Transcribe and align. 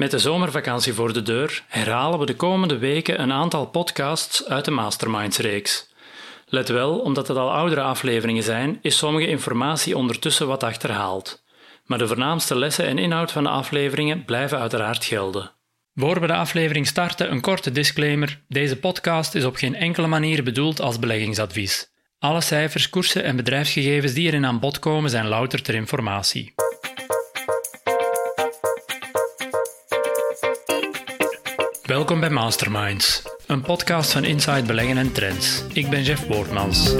Met 0.00 0.10
de 0.10 0.18
zomervakantie 0.18 0.92
voor 0.92 1.12
de 1.12 1.22
deur 1.22 1.64
herhalen 1.68 2.18
we 2.18 2.26
de 2.26 2.34
komende 2.34 2.78
weken 2.78 3.20
een 3.20 3.32
aantal 3.32 3.66
podcasts 3.66 4.46
uit 4.46 4.64
de 4.64 4.70
Masterminds-reeks. 4.70 5.88
Let 6.46 6.68
wel, 6.68 6.98
omdat 6.98 7.28
het 7.28 7.36
al 7.36 7.52
oudere 7.52 7.80
afleveringen 7.80 8.42
zijn, 8.42 8.78
is 8.82 8.96
sommige 8.96 9.26
informatie 9.26 9.96
ondertussen 9.96 10.46
wat 10.46 10.62
achterhaald. 10.62 11.42
Maar 11.84 11.98
de 11.98 12.06
voornaamste 12.06 12.58
lessen 12.58 12.86
en 12.86 12.98
inhoud 12.98 13.32
van 13.32 13.42
de 13.42 13.48
afleveringen 13.48 14.24
blijven 14.24 14.58
uiteraard 14.58 15.04
gelden. 15.04 15.50
Voor 15.94 16.20
we 16.20 16.26
de 16.26 16.34
aflevering 16.34 16.86
starten, 16.86 17.30
een 17.30 17.40
korte 17.40 17.72
disclaimer. 17.72 18.40
Deze 18.48 18.76
podcast 18.76 19.34
is 19.34 19.44
op 19.44 19.56
geen 19.56 19.74
enkele 19.74 20.06
manier 20.06 20.42
bedoeld 20.42 20.80
als 20.80 20.98
beleggingsadvies. 20.98 21.90
Alle 22.18 22.40
cijfers, 22.40 22.90
koersen 22.90 23.24
en 23.24 23.36
bedrijfsgegevens 23.36 24.12
die 24.12 24.26
erin 24.26 24.46
aan 24.46 24.60
bod 24.60 24.78
komen 24.78 25.10
zijn 25.10 25.26
louter 25.26 25.62
ter 25.62 25.74
informatie. 25.74 26.54
Welkom 31.90 32.20
bij 32.20 32.30
Masterminds, 32.30 33.22
een 33.46 33.62
podcast 33.62 34.12
van 34.12 34.24
Inside 34.24 34.62
Beleggen 34.62 34.98
en 34.98 35.12
Trends. 35.12 35.62
Ik 35.72 35.90
ben 35.90 36.02
Jeff 36.02 36.26
Boortmans. 36.26 36.94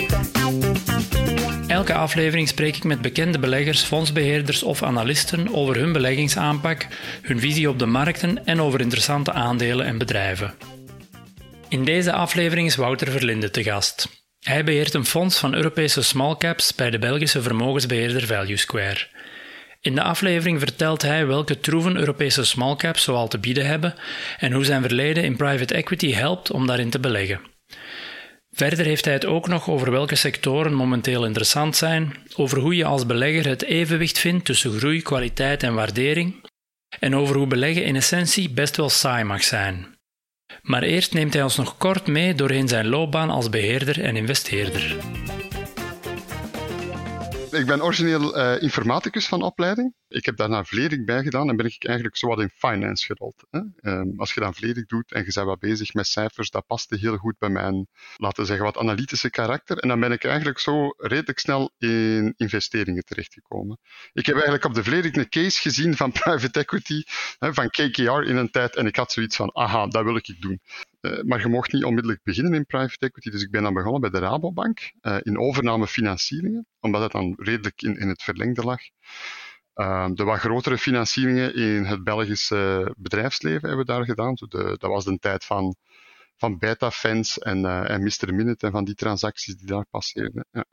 Elke 1.67 1.95
aflevering 1.95 2.49
spreek 2.49 2.77
ik 2.77 2.85
met 2.85 3.01
bekende 3.01 3.39
beleggers, 3.39 3.83
fondsbeheerders 3.83 4.63
of 4.63 4.83
analisten 4.83 5.55
over 5.55 5.77
hun 5.77 5.93
beleggingsaanpak, 5.93 6.87
hun 7.23 7.41
visie 7.41 7.69
op 7.69 7.79
de 7.79 7.87
markten 7.87 8.47
en 8.47 8.61
over 8.61 8.81
interessante 8.81 9.33
aandelen 9.33 9.87
en 9.87 9.99
bedrijven. 9.99 10.55
In 11.69 11.85
deze 11.85 12.13
aflevering 12.13 12.67
is 12.67 12.77
Wouter 12.77 13.11
Verlinde 13.11 13.51
te 13.51 13.63
gast. 13.63 14.09
Hij 14.41 14.65
beheert 14.65 14.95
een 14.95 15.07
fonds 15.07 15.39
van 15.39 15.55
Europese 15.55 16.03
small 16.03 16.37
caps 16.37 16.75
bij 16.75 16.91
de 16.91 16.99
Belgische 16.99 17.43
vermogensbeheerder 17.43 18.27
Value 18.27 18.57
Square. 18.57 19.07
In 19.81 19.95
de 19.95 20.03
aflevering 20.03 20.59
vertelt 20.59 21.03
hij 21.03 21.27
welke 21.27 21.61
troeven 21.61 21.97
Europese 21.97 22.45
smallcaps 22.45 23.03
zoal 23.03 23.29
te 23.29 23.39
bieden 23.39 23.67
hebben 23.67 23.95
en 24.39 24.53
hoe 24.53 24.65
zijn 24.65 24.83
verleden 24.83 25.25
in 25.25 25.37
private 25.37 25.75
equity 25.75 26.13
helpt 26.13 26.51
om 26.51 26.67
daarin 26.67 26.91
te 26.91 27.01
beleggen. 27.01 27.41
Verder 28.51 28.85
heeft 28.85 29.05
hij 29.05 29.15
het 29.15 29.27
ook 29.27 29.49
nog 29.49 29.69
over 29.71 29.91
welke 29.91 30.15
sectoren 30.15 30.75
momenteel 30.75 31.27
interessant 31.27 31.77
zijn, 31.77 32.17
over 32.37 32.59
hoe 32.59 32.77
je 32.77 32.85
als 32.85 33.07
belegger 33.07 33.47
het 33.47 33.63
evenwicht 33.63 34.19
vindt 34.19 34.45
tussen 34.45 34.79
groei, 34.79 35.03
kwaliteit 35.03 35.63
en 35.63 35.75
waardering, 35.75 36.45
en 36.99 37.17
over 37.17 37.37
hoe 37.37 37.47
beleggen 37.47 37.85
in 37.85 37.97
essentie 37.97 38.51
best 38.51 38.77
wel 38.77 38.91
saai 38.91 39.25
mag 39.25 39.43
zijn. 39.43 39.99
Maar 40.63 40.83
eerst 40.83 41.13
neemt 41.13 41.33
hij 41.33 41.43
ons 41.43 41.57
nog 41.57 41.77
kort 41.77 42.07
mee 42.07 42.35
doorheen 42.35 42.69
zijn 42.69 42.89
loopbaan 42.89 43.31
als 43.31 43.51
beheerder 43.51 44.03
en 44.03 44.17
investeerder. 44.17 44.97
Ik 47.51 47.67
ben 47.67 47.83
origineel 47.83 48.39
uh, 48.39 48.63
informaticus 48.63 49.29
van 49.29 49.43
opleiding. 49.43 49.95
Ik 50.11 50.25
heb 50.25 50.37
daarna 50.37 50.65
Vledig 50.65 51.05
bij 51.05 51.23
gedaan 51.23 51.49
en 51.49 51.57
ben 51.57 51.67
ik 51.67 51.85
eigenlijk 51.85 52.17
zo 52.17 52.27
wat 52.27 52.41
in 52.41 52.51
finance 52.55 53.07
gerold. 53.07 53.45
Hè. 53.51 53.61
Um, 53.83 54.13
als 54.17 54.35
je 54.35 54.41
dan 54.41 54.55
Vledig 54.55 54.87
doet 54.87 55.13
en 55.13 55.25
je 55.25 55.33
bent 55.35 55.47
wat 55.47 55.59
bezig 55.59 55.95
met 55.95 56.07
cijfers, 56.07 56.51
dat 56.51 56.67
paste 56.67 56.97
heel 56.97 57.17
goed 57.17 57.39
bij 57.39 57.49
mijn, 57.49 57.87
laten 58.17 58.41
we 58.41 58.47
zeggen, 58.47 58.65
wat 58.65 58.79
analytische 58.79 59.31
karakter. 59.31 59.79
En 59.79 59.89
dan 59.89 60.01
ben 60.01 60.13
ik 60.13 60.25
eigenlijk 60.25 60.59
zo 60.59 60.95
redelijk 60.97 61.39
snel 61.39 61.75
in 61.79 62.35
investeringen 62.37 63.05
terechtgekomen. 63.05 63.79
Ik 64.13 64.27
heb 64.27 64.35
eigenlijk 64.35 64.65
op 64.65 64.75
de 64.75 64.85
Vledig 64.85 65.15
een 65.15 65.29
case 65.29 65.61
gezien 65.61 65.97
van 65.97 66.13
private 66.23 66.59
equity, 66.59 67.03
hè, 67.39 67.55
van 67.55 67.71
KKR 67.71 68.23
in 68.23 68.37
een 68.37 68.51
tijd, 68.51 68.77
en 68.77 68.87
ik 68.87 68.97
had 68.97 69.13
zoiets 69.13 69.37
van, 69.37 69.57
aha, 69.57 69.87
dat 69.87 70.05
wil 70.05 70.17
ik 70.17 70.37
doen. 70.41 70.61
Uh, 71.01 71.23
maar 71.23 71.41
je 71.41 71.49
mocht 71.49 71.73
niet 71.73 71.85
onmiddellijk 71.85 72.23
beginnen 72.23 72.55
in 72.55 72.67
private 72.67 73.07
equity, 73.07 73.31
dus 73.31 73.43
ik 73.43 73.51
ben 73.51 73.63
dan 73.63 73.75
begonnen 73.75 74.01
bij 74.01 74.11
de 74.11 74.19
Rabobank 74.19 74.93
uh, 75.03 75.17
in 75.23 75.39
overname 75.39 75.87
financieringen, 75.87 76.67
omdat 76.81 77.03
het 77.03 77.13
dan 77.13 77.35
redelijk 77.39 77.83
in, 77.83 77.97
in 77.97 78.09
het 78.09 78.23
verlengde 78.23 78.63
lag. 78.63 78.81
Uh, 79.75 80.09
de 80.13 80.25
wat 80.25 80.39
grotere 80.39 80.79
financieringen 80.79 81.55
in 81.55 81.85
het 81.85 82.05
Belgische 82.05 82.95
bedrijfsleven 82.97 83.69
hebben 83.69 83.87
we 83.87 83.93
daar 83.93 84.05
gedaan. 84.05 84.35
De, 84.35 84.77
dat 84.79 84.91
was 84.91 85.05
de 85.05 85.19
tijd 85.19 85.45
van, 85.45 85.77
van 86.37 86.59
Betafans 86.59 87.39
en, 87.39 87.59
uh, 87.59 87.91
en 87.91 88.03
Mr. 88.03 88.35
Minute 88.35 88.67
en 88.67 88.73
van 88.73 88.85
die 88.85 88.95
transacties 88.95 89.57
die 89.57 89.67
daar 89.67 89.87
passeerden. 89.91 90.47
Ja. 90.51 90.65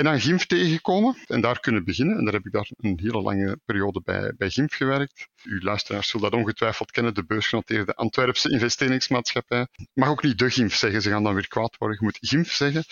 En 0.00 0.06
dan 0.06 0.20
GIMF 0.20 0.46
tegengekomen 0.46 1.16
en 1.26 1.40
daar 1.40 1.60
kunnen 1.60 1.84
beginnen. 1.84 2.18
En 2.18 2.24
daar 2.24 2.32
heb 2.32 2.46
ik 2.46 2.52
daar 2.52 2.70
een 2.76 2.98
hele 3.02 3.22
lange 3.22 3.58
periode 3.64 4.00
bij, 4.04 4.32
bij 4.36 4.50
GIMF 4.50 4.74
gewerkt. 4.74 5.28
Uw 5.42 5.60
luisteraars 5.60 6.08
zullen 6.08 6.30
dat 6.30 6.40
ongetwijfeld 6.40 6.90
kennen, 6.90 7.14
de 7.14 7.24
beursgenoteerde 7.24 7.94
Antwerpse 7.94 8.50
investeringsmaatschappij. 8.50 9.66
Mag 9.94 10.08
ook 10.08 10.22
niet 10.22 10.38
de 10.38 10.50
GIMF 10.50 10.74
zeggen, 10.74 11.02
ze 11.02 11.10
gaan 11.10 11.22
dan 11.22 11.34
weer 11.34 11.48
kwaad 11.48 11.76
worden. 11.78 11.96
Je 12.00 12.04
moet 12.04 12.18
GIMF 12.20 12.52
zeggen. 12.52 12.84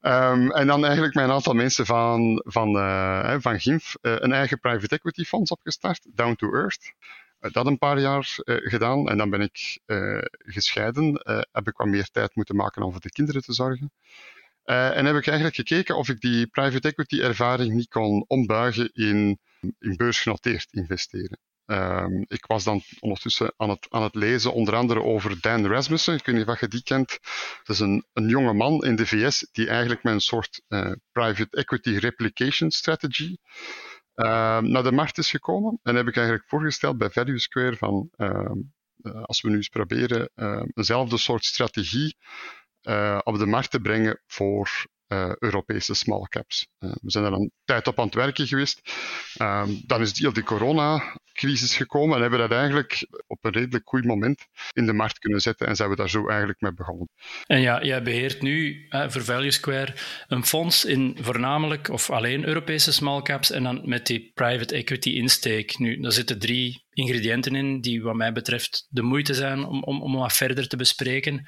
Um, 0.00 0.50
en 0.50 0.66
dan 0.66 0.84
eigenlijk 0.84 1.14
met 1.14 1.24
een 1.24 1.30
aantal 1.30 1.54
mensen 1.54 1.86
van, 1.86 2.42
van, 2.44 2.76
uh, 2.76 3.34
van 3.38 3.60
GIMF 3.60 3.96
uh, 4.02 4.14
een 4.18 4.32
eigen 4.32 4.58
private 4.58 4.94
equity 4.94 5.24
fonds 5.24 5.50
opgestart, 5.50 6.06
Down 6.14 6.34
to 6.34 6.52
Earth 6.52 6.94
dat 7.38 7.66
een 7.66 7.78
paar 7.78 8.00
jaar 8.00 8.32
gedaan 8.44 9.08
en 9.08 9.18
dan 9.18 9.30
ben 9.30 9.40
ik 9.40 9.78
gescheiden. 10.38 11.20
Heb 11.52 11.68
ik 11.68 11.76
wat 11.76 11.86
meer 11.86 12.08
tijd 12.10 12.34
moeten 12.34 12.56
maken 12.56 12.82
om 12.82 12.92
voor 12.92 13.00
de 13.00 13.10
kinderen 13.10 13.42
te 13.42 13.52
zorgen. 13.52 13.92
Uh, 14.64 14.96
en 14.96 15.04
heb 15.04 15.16
ik 15.16 15.26
eigenlijk 15.26 15.56
gekeken 15.56 15.96
of 15.96 16.08
ik 16.08 16.20
die 16.20 16.46
private 16.46 16.88
equity 16.88 17.20
ervaring 17.20 17.74
niet 17.74 17.88
kon 17.88 18.24
ombuigen 18.26 18.90
in, 18.92 19.38
in 19.78 19.96
beursgenoteerd 19.96 20.68
investeren. 20.70 21.38
Um, 21.66 22.24
ik 22.28 22.46
was 22.46 22.64
dan 22.64 22.82
ondertussen 23.00 23.54
aan 23.56 23.68
het, 23.68 23.86
aan 23.90 24.02
het 24.02 24.14
lezen, 24.14 24.52
onder 24.52 24.74
andere 24.74 25.02
over 25.02 25.40
Dan 25.40 25.66
Rasmussen. 25.66 26.14
Ik 26.14 26.26
weet 26.26 26.36
niet 26.36 26.46
of 26.46 26.60
je 26.60 26.68
die 26.68 26.82
kent. 26.82 27.18
Dat 27.62 27.76
is 27.76 27.80
een, 27.80 28.04
een 28.12 28.28
jonge 28.28 28.52
man 28.52 28.84
in 28.84 28.96
de 28.96 29.06
VS 29.06 29.48
die 29.52 29.68
eigenlijk 29.68 30.02
met 30.02 30.12
een 30.12 30.20
soort 30.20 30.62
uh, 30.68 30.92
private 31.12 31.56
equity 31.56 31.90
replication 31.90 32.70
strategy 32.70 33.36
uh, 34.14 34.58
naar 34.58 34.82
de 34.82 34.92
markt 34.92 35.18
is 35.18 35.30
gekomen. 35.30 35.80
En 35.82 35.94
heb 35.94 36.08
ik 36.08 36.16
eigenlijk 36.16 36.48
voorgesteld 36.48 36.98
bij 36.98 37.10
Value 37.10 37.38
Square 37.38 37.76
van 37.76 38.10
als 39.22 39.40
we 39.40 39.48
nu 39.48 39.56
eens 39.56 39.68
proberen 39.68 40.30
eenzelfde 40.74 41.18
soort 41.18 41.44
strategie 41.44 42.16
uh, 42.84 43.18
op 43.22 43.38
de 43.38 43.46
markt 43.46 43.70
te 43.70 43.80
brengen 43.80 44.20
voor 44.26 44.86
uh, 45.08 45.32
Europese 45.38 45.94
small 45.94 46.26
caps. 46.28 46.68
Uh, 46.78 46.90
we 46.90 47.10
zijn 47.10 47.24
er 47.24 47.32
een 47.32 47.52
tijd 47.64 47.86
op 47.86 47.98
aan 47.98 48.04
het 48.04 48.14
werken 48.14 48.46
geweest. 48.46 48.80
Uh, 49.40 49.68
dan 49.86 50.00
is 50.00 50.12
die, 50.12 50.32
die 50.32 50.42
coronacrisis 50.42 51.76
gekomen 51.76 52.14
en 52.14 52.20
hebben 52.20 52.40
we 52.40 52.48
dat 52.48 52.58
eigenlijk 52.58 53.06
op 53.26 53.44
een 53.44 53.52
redelijk 53.52 53.88
goed 53.88 54.04
moment 54.04 54.46
in 54.72 54.86
de 54.86 54.92
markt 54.92 55.18
kunnen 55.18 55.40
zetten 55.40 55.66
en 55.66 55.76
zijn 55.76 55.90
we 55.90 55.96
daar 55.96 56.10
zo 56.10 56.28
eigenlijk 56.28 56.60
mee 56.60 56.74
begonnen. 56.74 57.08
En 57.46 57.60
ja, 57.60 57.84
jij 57.84 58.02
beheert 58.02 58.42
nu 58.42 58.86
voor 58.88 59.24
Value 59.24 59.50
Square 59.50 59.94
een 60.26 60.44
fonds 60.44 60.84
in 60.84 61.18
voornamelijk 61.20 61.88
of 61.88 62.10
alleen 62.10 62.46
Europese 62.46 62.92
small 62.92 63.22
caps 63.22 63.50
en 63.50 63.62
dan 63.62 63.80
met 63.84 64.06
die 64.06 64.30
private 64.34 64.74
equity 64.74 65.10
insteek. 65.10 65.78
Nu, 65.78 66.00
daar 66.00 66.12
zitten 66.12 66.38
drie 66.38 66.84
ingrediënten 66.90 67.54
in 67.54 67.80
die 67.80 68.02
wat 68.02 68.14
mij 68.14 68.32
betreft 68.32 68.86
de 68.88 69.02
moeite 69.02 69.34
zijn 69.34 69.64
om, 69.64 69.82
om, 69.82 70.02
om 70.02 70.16
wat 70.16 70.32
verder 70.32 70.68
te 70.68 70.76
bespreken. 70.76 71.46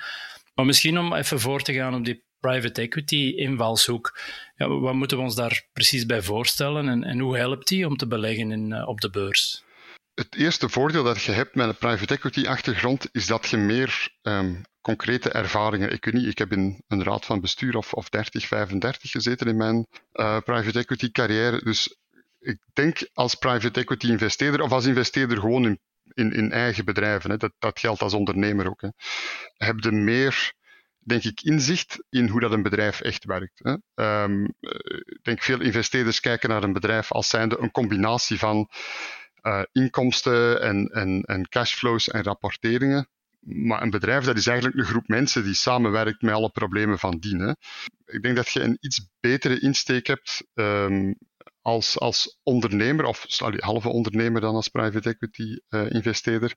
Maar 0.56 0.66
misschien 0.66 0.98
om 0.98 1.14
even 1.14 1.40
voor 1.40 1.62
te 1.62 1.72
gaan 1.72 1.94
op 1.94 2.04
die 2.04 2.24
private 2.40 2.80
equity 2.80 3.32
invalshoek. 3.36 4.18
Ja, 4.56 4.68
wat 4.68 4.94
moeten 4.94 5.16
we 5.16 5.22
ons 5.22 5.34
daar 5.34 5.66
precies 5.72 6.06
bij 6.06 6.22
voorstellen 6.22 6.88
en, 6.88 7.04
en 7.04 7.18
hoe 7.18 7.36
helpt 7.36 7.68
die 7.68 7.86
om 7.86 7.96
te 7.96 8.06
beleggen 8.06 8.50
in, 8.50 8.70
uh, 8.70 8.88
op 8.88 9.00
de 9.00 9.10
beurs? 9.10 9.64
Het 10.14 10.36
eerste 10.36 10.68
voordeel 10.68 11.04
dat 11.04 11.22
je 11.22 11.32
hebt 11.32 11.54
met 11.54 11.68
een 11.68 11.76
private 11.76 12.14
equity 12.14 12.46
achtergrond 12.46 13.08
is 13.12 13.26
dat 13.26 13.46
je 13.46 13.56
meer 13.56 14.08
um, 14.22 14.62
concrete 14.80 15.30
ervaringen. 15.30 15.92
Ik 15.92 16.04
weet 16.04 16.14
niet, 16.14 16.26
ik 16.26 16.38
heb 16.38 16.52
in 16.52 16.82
een 16.88 17.02
raad 17.02 17.24
van 17.24 17.40
bestuur 17.40 17.76
of, 17.76 17.92
of 17.92 18.08
30, 18.08 18.46
35 18.46 19.10
gezeten 19.10 19.46
in 19.46 19.56
mijn 19.56 19.86
uh, 20.12 20.38
private 20.40 20.78
equity 20.78 21.10
carrière. 21.10 21.64
Dus 21.64 21.96
ik 22.38 22.58
denk 22.72 23.08
als 23.12 23.34
private 23.34 23.80
equity 23.80 24.06
investeerder 24.06 24.60
of 24.60 24.72
als 24.72 24.86
investeerder 24.86 25.38
gewoon 25.38 25.64
in 25.64 25.80
in, 26.16 26.32
in 26.32 26.52
eigen 26.52 26.84
bedrijven. 26.84 27.30
Hè. 27.30 27.36
Dat, 27.36 27.52
dat 27.58 27.78
geldt 27.78 28.02
als 28.02 28.14
ondernemer 28.14 28.68
ook. 28.68 28.80
Hè. 28.80 28.88
Heb 29.56 29.80
je 29.80 29.90
meer, 29.92 30.52
denk 30.98 31.24
ik, 31.24 31.40
inzicht 31.40 32.04
in 32.08 32.28
hoe 32.28 32.40
dat 32.40 32.52
een 32.52 32.62
bedrijf 32.62 33.00
echt 33.00 33.24
werkt. 33.24 33.60
Hè. 33.62 33.72
Ik 35.04 35.22
denk 35.22 35.42
veel 35.42 35.60
investeerders 35.60 36.20
kijken 36.20 36.48
naar 36.48 36.62
een 36.62 36.72
bedrijf 36.72 37.12
als 37.12 37.28
zijnde 37.28 37.58
een 37.58 37.70
combinatie 37.70 38.38
van 38.38 38.68
uh, 39.42 39.62
inkomsten 39.72 40.60
en, 40.62 40.86
en, 40.86 41.22
en 41.22 41.48
cashflows 41.48 42.08
en 42.08 42.22
rapporteringen. 42.22 43.08
Maar 43.40 43.82
een 43.82 43.90
bedrijf, 43.90 44.24
dat 44.24 44.36
is 44.36 44.46
eigenlijk 44.46 44.78
een 44.78 44.84
groep 44.84 45.08
mensen 45.08 45.44
die 45.44 45.54
samenwerkt 45.54 46.22
met 46.22 46.34
alle 46.34 46.50
problemen 46.50 46.98
van 46.98 47.18
dien. 47.18 47.56
Ik 48.06 48.22
denk 48.22 48.36
dat 48.36 48.48
je 48.48 48.60
een 48.60 48.76
iets 48.80 49.08
betere 49.20 49.60
insteek 49.60 50.06
hebt 50.06 50.46
um, 50.54 51.18
als, 51.66 51.98
als 51.98 52.38
ondernemer, 52.42 53.04
of 53.04 53.24
halve 53.56 53.88
ondernemer 53.88 54.40
dan 54.40 54.54
als 54.54 54.68
private 54.68 55.08
equity 55.08 55.58
uh, 55.68 55.90
investeerder, 55.90 56.54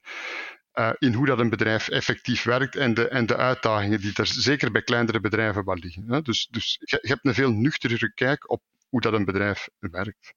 uh, 0.73 0.89
in 0.97 1.13
hoe 1.13 1.25
dat 1.25 1.39
een 1.39 1.49
bedrijf 1.49 1.87
effectief 1.87 2.43
werkt 2.43 2.75
en 2.75 2.93
de, 2.93 3.07
en 3.07 3.25
de 3.25 3.35
uitdagingen 3.35 4.01
die 4.01 4.13
er 4.15 4.27
zeker 4.27 4.71
bij 4.71 4.81
kleinere 4.81 5.19
bedrijven 5.19 5.65
wel 5.65 5.75
liggen. 5.75 6.03
Hè. 6.07 6.21
Dus, 6.21 6.47
dus 6.51 6.77
je, 6.79 6.99
hebt 7.01 7.25
een 7.25 7.33
veel 7.33 7.51
nuchterere 7.51 8.13
kijk 8.13 8.49
op 8.51 8.61
hoe 8.89 9.01
dat 9.01 9.13
een 9.13 9.25
bedrijf 9.25 9.69
werkt. 9.79 10.33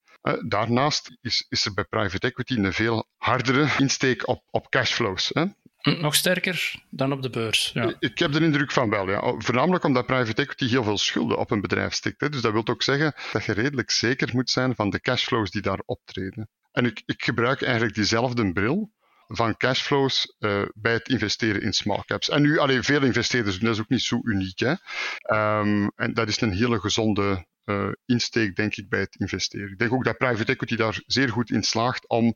Daarnaast 0.49 1.17
is, 1.21 1.47
is 1.49 1.65
er 1.65 1.75
bij 1.75 1.85
private 1.85 2.27
equity 2.27 2.55
een 2.55 2.73
veel 2.73 3.09
hardere 3.17 3.69
insteek 3.79 4.29
op, 4.29 4.43
op 4.51 4.71
cashflows. 4.71 5.31
Hè. 5.33 5.45
Nog 5.83 6.15
sterker 6.15 6.83
dan 6.91 7.13
op 7.13 7.23
de 7.23 7.31
beurs. 7.31 7.71
Ja. 7.75 7.95
Ik 7.99 8.19
heb 8.19 8.33
de 8.33 8.41
indruk 8.41 8.73
van 8.73 8.91
wel, 8.91 9.11
ja. 9.11 9.35
Voornamelijk 9.39 9.85
omdat 9.85 10.07
private 10.07 10.43
equity 10.43 10.69
heel 10.69 10.85
veel 10.85 10.99
schulden 10.99 11.39
op 11.39 11.51
een 11.51 11.61
bedrijf 11.61 11.93
stikt. 11.93 12.21
Hè. 12.21 12.29
Dus 12.29 12.41
dat 12.41 12.53
wil 12.53 12.67
ook 12.67 12.83
zeggen 12.83 13.15
dat 13.33 13.45
je 13.45 13.53
redelijk 13.53 13.91
zeker 13.91 14.31
moet 14.33 14.51
zijn 14.51 14.75
van 14.75 14.91
de 14.91 15.01
cashflows 15.01 15.51
die 15.51 15.63
daar 15.63 15.83
optreden. 15.85 16.49
En 16.73 16.85
ik, 16.85 17.03
ik 17.07 17.25
gebruik 17.25 17.63
eigenlijk 17.63 17.95
diezelfde 17.95 18.53
bril 18.53 18.91
van 19.27 19.57
cashflows 19.57 20.37
uh, 20.39 20.63
bij 20.75 20.93
het 20.93 21.09
investeren 21.09 21.63
in 21.63 21.73
small 21.73 22.03
caps. 22.07 22.29
En 22.29 22.43
nu, 22.43 22.59
alleen 22.59 22.85
veel 22.85 23.03
investeerders 23.03 23.59
doen 23.59 23.65
dat 23.65 23.75
is 23.75 23.81
ook 23.81 23.89
niet 23.89 24.03
zo 24.03 24.21
uniek. 24.23 24.59
Hè? 24.59 24.75
Um, 25.59 25.93
en 25.97 26.15
dat 26.15 26.29
is 26.29 26.41
een 26.41 26.53
hele 26.53 26.81
gezonde 26.81 27.47
uh, 27.65 27.89
insteek, 28.05 28.57
denk 28.57 28.77
ik, 28.77 28.89
bij 28.89 29.01
het 29.01 29.17
investeren. 29.17 29.71
Ik 29.71 29.79
denk 29.79 29.93
ook 29.93 30.05
dat 30.05 30.17
private 30.17 30.53
equity 30.53 30.77
daar 30.77 31.03
zeer 31.07 31.29
goed 31.29 31.51
in 31.51 31.63
slaagt 31.63 32.09
om 32.09 32.35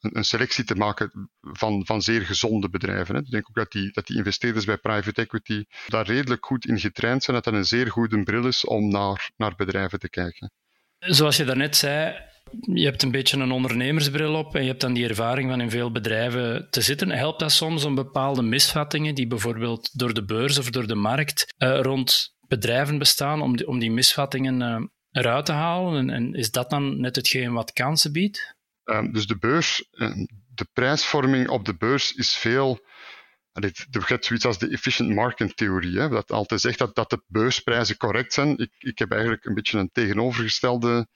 een, 0.00 0.24
selectie 0.24 0.64
te 0.64 0.74
maken 0.74 1.30
van, 1.40 1.86
van 1.86 2.02
zeer 2.02 2.22
gezonde 2.22 2.68
bedrijven. 2.68 3.14
Hè. 3.14 3.20
Ik 3.20 3.30
denk 3.30 3.48
ook 3.48 3.54
dat 3.54 3.72
die, 3.72 3.92
dat 3.92 4.06
die 4.06 4.16
investeerders 4.16 4.64
bij 4.64 4.76
private 4.76 5.20
equity 5.20 5.64
daar 5.86 6.06
redelijk 6.06 6.46
goed 6.46 6.66
in 6.66 6.78
getraind 6.78 7.22
zijn, 7.22 7.36
dat 7.36 7.44
dat 7.44 7.54
een 7.54 7.64
zeer 7.64 7.90
goede 7.90 8.22
bril 8.22 8.46
is 8.46 8.64
om 8.64 8.88
naar, 8.88 9.30
naar 9.36 9.54
bedrijven 9.56 9.98
te 9.98 10.10
kijken. 10.10 10.52
Zoals 10.98 11.36
je 11.36 11.44
daarnet 11.44 11.76
zei, 11.76 12.28
je 12.60 12.84
hebt 12.84 13.02
een 13.02 13.10
beetje 13.10 13.36
een 13.36 13.52
ondernemersbril 13.52 14.34
op 14.34 14.54
en 14.54 14.62
je 14.62 14.68
hebt 14.68 14.80
dan 14.80 14.92
die 14.92 15.08
ervaring 15.08 15.50
van 15.50 15.60
in 15.60 15.70
veel 15.70 15.92
bedrijven 15.92 16.70
te 16.70 16.80
zitten. 16.80 17.10
Helpt 17.10 17.40
dat 17.40 17.52
soms 17.52 17.84
om 17.84 17.94
bepaalde 17.94 18.42
misvattingen 18.42 19.14
die 19.14 19.26
bijvoorbeeld 19.26 19.98
door 19.98 20.14
de 20.14 20.24
beurs 20.24 20.58
of 20.58 20.70
door 20.70 20.86
de 20.86 20.94
markt 20.94 21.54
uh, 21.58 21.80
rond 21.80 22.38
bedrijven 22.50 22.98
bestaan 22.98 23.42
om 23.42 23.56
die, 23.56 23.66
om 23.66 23.78
die 23.78 23.90
misvattingen 23.90 24.60
uh, 24.60 24.86
eruit 25.10 25.46
te 25.46 25.52
halen? 25.52 25.98
En, 25.98 26.10
en, 26.10 26.34
is 26.34 26.50
dat 26.50 26.70
dan 26.70 27.00
net 27.00 27.16
hetgeen 27.16 27.52
wat 27.52 27.72
kansen 27.72 28.12
biedt? 28.12 28.54
Um, 28.84 29.12
dus 29.12 29.26
de 29.26 29.38
beurs, 29.38 29.88
de 30.54 30.66
prijsvorming 30.72 31.48
op 31.48 31.64
de 31.64 31.76
beurs 31.76 32.12
is 32.12 32.34
veel. 32.34 32.88
Er 33.52 33.72
hebt 34.06 34.24
zoiets 34.24 34.44
als 34.44 34.58
de 34.58 34.68
efficient 34.68 35.14
market 35.14 35.56
theorie, 35.56 36.08
dat 36.08 36.32
altijd 36.32 36.60
zegt 36.60 36.78
dat, 36.78 36.94
dat 36.94 37.10
de 37.10 37.22
beursprijzen 37.26 37.96
correct 37.96 38.32
zijn. 38.32 38.58
Ik, 38.58 38.72
ik 38.78 38.98
heb 38.98 39.10
eigenlijk 39.12 39.44
een 39.44 39.54
beetje 39.54 39.78
een 39.78 39.90
tegenovergestelde 39.92 41.08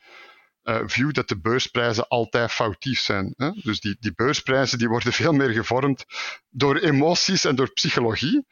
uh, 0.65 0.81
view 0.87 1.13
dat 1.13 1.29
de 1.29 1.41
beursprijzen 1.41 2.09
altijd 2.09 2.53
foutief 2.53 3.01
zijn. 3.01 3.35
Hè? 3.37 3.51
Dus 3.51 3.81
die, 3.81 3.97
die 4.01 4.13
beursprijzen 4.15 4.79
die 4.79 4.89
worden 4.89 5.13
veel 5.13 5.33
meer 5.33 5.51
gevormd 5.51 6.05
door 6.51 6.77
emoties 6.77 7.45
en 7.45 7.55
door 7.55 7.73
psychologie. 7.73 8.47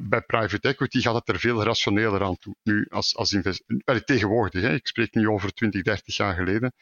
Bij 0.00 0.20
private 0.20 0.68
equity 0.68 1.00
gaat 1.00 1.14
het 1.14 1.28
er 1.28 1.38
veel 1.38 1.62
rationeler 1.62 2.22
aan 2.22 2.38
toe. 2.38 2.56
Nu, 2.62 2.86
als, 2.90 3.16
als 3.16 3.32
investeerder, 3.32 4.04
tegenwoordig, 4.04 4.62
hè, 4.62 4.74
ik 4.74 4.86
spreek 4.86 5.14
nu 5.14 5.28
over 5.28 5.54
20, 5.54 5.82
30 5.82 6.16
jaar 6.16 6.34
geleden. 6.34 6.72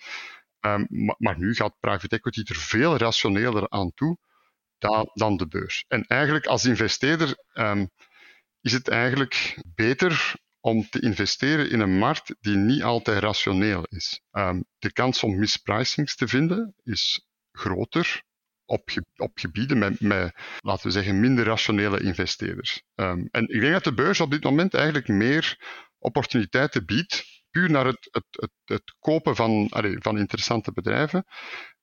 Um, 0.61 0.87
maar, 1.19 1.39
nu 1.39 1.55
gaat 1.55 1.81
private 1.81 2.17
equity 2.17 2.43
er 2.45 2.57
veel 2.57 2.97
rationeler 2.97 3.69
aan 3.69 3.95
toe 3.95 4.19
dan, 4.79 5.11
dan 5.15 5.37
de 5.37 5.47
beurs. 5.47 5.85
En 5.89 6.07
eigenlijk 6.07 6.47
als 6.47 6.65
investeerder 6.65 7.37
um, 7.55 7.91
is 8.61 8.73
het 8.73 8.89
eigenlijk 8.89 9.59
beter 9.75 10.35
om 10.61 10.89
te 10.89 11.01
investeren 11.01 11.71
in 11.71 11.81
een 11.81 11.99
markt 11.99 12.35
die 12.41 12.57
niet 12.57 12.83
altijd 12.83 13.23
rationeel 13.23 13.85
is. 13.89 14.21
Um, 14.33 14.65
de 14.79 14.93
kans 14.93 15.23
om 15.23 15.39
mispricings 15.39 16.17
te 16.17 16.29
vinden 16.29 16.75
is 16.83 17.27
groter 17.53 18.23
op, 18.73 18.91
op 19.17 19.39
gebieden 19.39 19.79
met, 19.79 20.01
met, 20.01 20.35
laten 20.61 20.87
we 20.87 20.93
zeggen, 20.93 21.21
minder 21.21 21.45
rationele 21.45 22.01
investeerders. 22.01 22.83
Um, 22.95 23.29
en 23.31 23.49
ik 23.49 23.61
denk 23.61 23.73
dat 23.73 23.85
de 23.85 23.95
beurs 23.95 24.21
op 24.21 24.31
dit 24.31 24.43
moment 24.43 24.75
eigenlijk 24.75 25.09
meer 25.09 25.57
opportuniteiten 25.99 26.85
biedt, 26.85 27.25
puur 27.51 27.71
naar 27.71 27.87
het, 27.87 28.09
het, 28.11 28.25
het, 28.31 28.51
het 28.65 28.95
kopen 28.99 29.37
van, 29.37 29.67
van 29.99 30.19
interessante 30.19 30.73
bedrijven, 30.73 31.25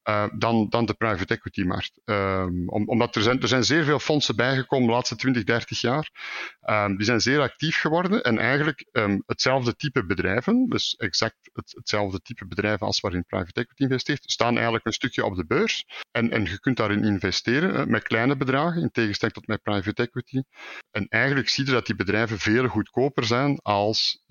uh, 0.04 0.25
dan, 0.38 0.69
dan 0.69 0.86
de 0.86 0.94
private 0.94 1.34
equity 1.34 1.63
markt. 1.63 2.01
Om, 2.66 2.88
omdat 2.88 3.16
er 3.16 3.22
zijn, 3.22 3.42
er 3.42 3.48
zijn 3.48 3.63
zeer 3.63 3.84
veel 3.84 4.00
fondsen 4.00 4.36
bijgekomen 4.36 4.88
de 4.88 4.94
laatste 4.94 5.16
20, 5.16 5.44
30 5.44 5.81
jaar. 5.81 6.10
Um, 6.69 6.98
die 6.98 7.06
zijn 7.06 7.22
zeer 7.22 7.40
actief 7.40 7.80
geworden 7.80 8.24
en 8.24 8.38
eigenlijk 8.38 8.88
um, 8.92 9.24
hetzelfde 9.25 9.75
type 9.75 10.06
bedrijven, 10.06 10.66
dus 10.69 10.96
exact 10.96 11.50
het, 11.54 11.72
hetzelfde 11.75 12.22
type 12.22 12.48
bedrijven 12.48 12.86
als 12.86 13.00
waarin 13.00 13.25
private 13.25 13.62
equity 13.62 13.81
investeert, 13.81 14.24
staan 14.25 14.54
eigenlijk 14.54 14.86
een 14.86 14.94
stukje 14.94 15.25
op 15.25 15.36
de 15.36 15.46
beurs. 15.46 15.86
En, 16.12 16.31
en 16.31 16.44
je 16.44 16.60
kunt 16.60 16.78
daarin 16.78 17.04
investeren 17.04 17.74
uh, 17.74 17.86
met 17.86 18.04
kleine 18.04 18.36
bedragen, 18.36 18.81
in 18.81 18.92
tegenstelling 18.92 19.38
tot 19.38 19.48
met 19.48 19.63
private 19.63 20.02
equity. 20.02 20.42
En 20.92 21.07
eigenlijk 21.07 21.50
zie 21.50 21.66
je 21.66 21.72
dat 21.72 21.86
die 21.86 21.95
bedrijven 21.95 22.40
veel 22.40 22.68
goedkoper 22.68 23.24
zijn 23.24 23.60
als, 23.62 24.24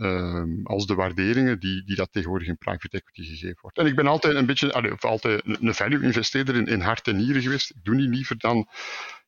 als 0.63 0.87
de 0.87 0.95
waarderingen 0.95 1.61
die, 1.61 1.85
die 1.85 1.97
dat 1.97 2.13
tegenwoordig 2.13 2.49
in 2.49 2.59
private 2.59 2.97
equity 2.97 3.31
gegeven 3.31 3.59
wordt. 3.61 3.79
En 3.79 3.87
ik 3.87 3.97
ben 3.97 4.07
altijd 4.07 4.35
een 4.35 4.47
beetje, 4.47 4.93
of 4.93 5.05
altijd 5.05 5.58
een 5.61 5.75
value-investeerder 5.75 6.57
in, 6.57 6.67
in 6.67 6.81
hart 6.81 7.09
en 7.09 7.17
nieren 7.17 7.43
geweest. 7.43 7.71
Ik 7.71 7.85
doe 7.85 7.95
niet 7.95 8.09
liever 8.09 8.39
dan, 8.39 8.69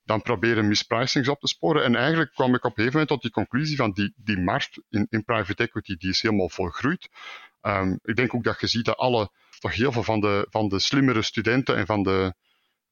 dan 0.05 0.23
proberen 0.23 0.69
mispricings 0.69 1.29
op 1.29 1.41
te 1.41 1.47
sporen. 1.47 1.85
En 1.85 1.95
eigenlijk 1.97 2.33
kwam 2.35 2.55
ik 2.55 2.65
op 2.65 2.71
een 2.71 2.85
gegeven 2.85 2.93
moment 2.93 3.09
tot 3.09 3.23
die 3.23 3.31
conclusie 3.31 3.77
van 3.77 3.93
die, 3.93 4.13
die 4.17 4.39
markt 4.39 4.83
in, 4.89 5.07
in 5.11 5.25
private 5.25 5.63
equity, 5.63 5.97
die 5.97 6.11
is 6.11 6.23
helemaal 6.23 6.49
volgroeid. 6.49 7.09
Um, 7.63 7.99
ik 8.03 8.17
denk 8.17 8.35
ook 8.35 8.45
dat 8.45 8.61
je 8.61 8.67
ziet 8.67 8.85
dat 8.85 8.97
alle, 8.97 9.31
toch 9.59 9.75
heel 9.75 9.93
veel 9.93 10.03
van 10.03 10.21
de, 10.21 10.47
van 10.51 10.69
de 10.69 10.79
slimmere 10.79 11.23
studenten 11.23 11.77
en 11.77 11.87
van 11.87 12.03
de 12.03 12.35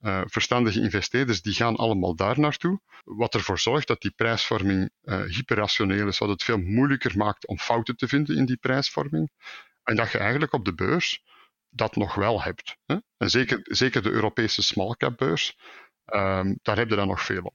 uh, 0.00 0.20
verstandige 0.25 0.81
investeerders, 0.81 1.43
die 1.43 1.55
gaan 1.55 1.76
allemaal 1.76 2.14
daar 2.17 2.41
naartoe. 2.41 2.81
Wat 3.05 3.34
ervoor 3.34 3.58
zorgt 3.58 3.87
dat 3.87 4.00
die 4.00 4.11
prijsvorming 4.11 4.91
uh, 5.02 5.23
hyperrationeel 5.23 6.06
is, 6.06 6.19
wat 6.19 6.29
het 6.29 6.43
veel 6.43 6.58
moeilijker 6.58 7.17
maakt 7.17 7.46
om 7.46 7.58
fouten 7.58 7.96
te 7.96 8.08
vinden 8.08 8.37
in 8.37 8.46
die 8.46 8.56
prijsvorming. 8.56 9.31
En 9.82 9.96
dat 9.96 10.12
je 10.12 10.19
eigenlijk 10.19 10.52
op 10.52 10.64
de 10.64 10.75
beurs 10.75 11.23
dat 11.79 11.97
nog 11.97 12.15
wel 12.15 12.43
hebt. 12.43 12.77
Hè? 12.87 12.97
En 13.17 13.31
zeker, 13.31 13.61
zeker 13.63 14.03
de 14.03 14.11
Europese 14.11 14.63
small 14.63 14.95
cap 14.97 15.17
beurs, 15.17 15.57
um, 16.07 16.59
daar 16.63 16.77
heb 16.77 16.89
je 16.89 16.97
dan 16.97 17.09
nog 17.09 17.23
veel 17.23 17.43
op. 17.43 17.55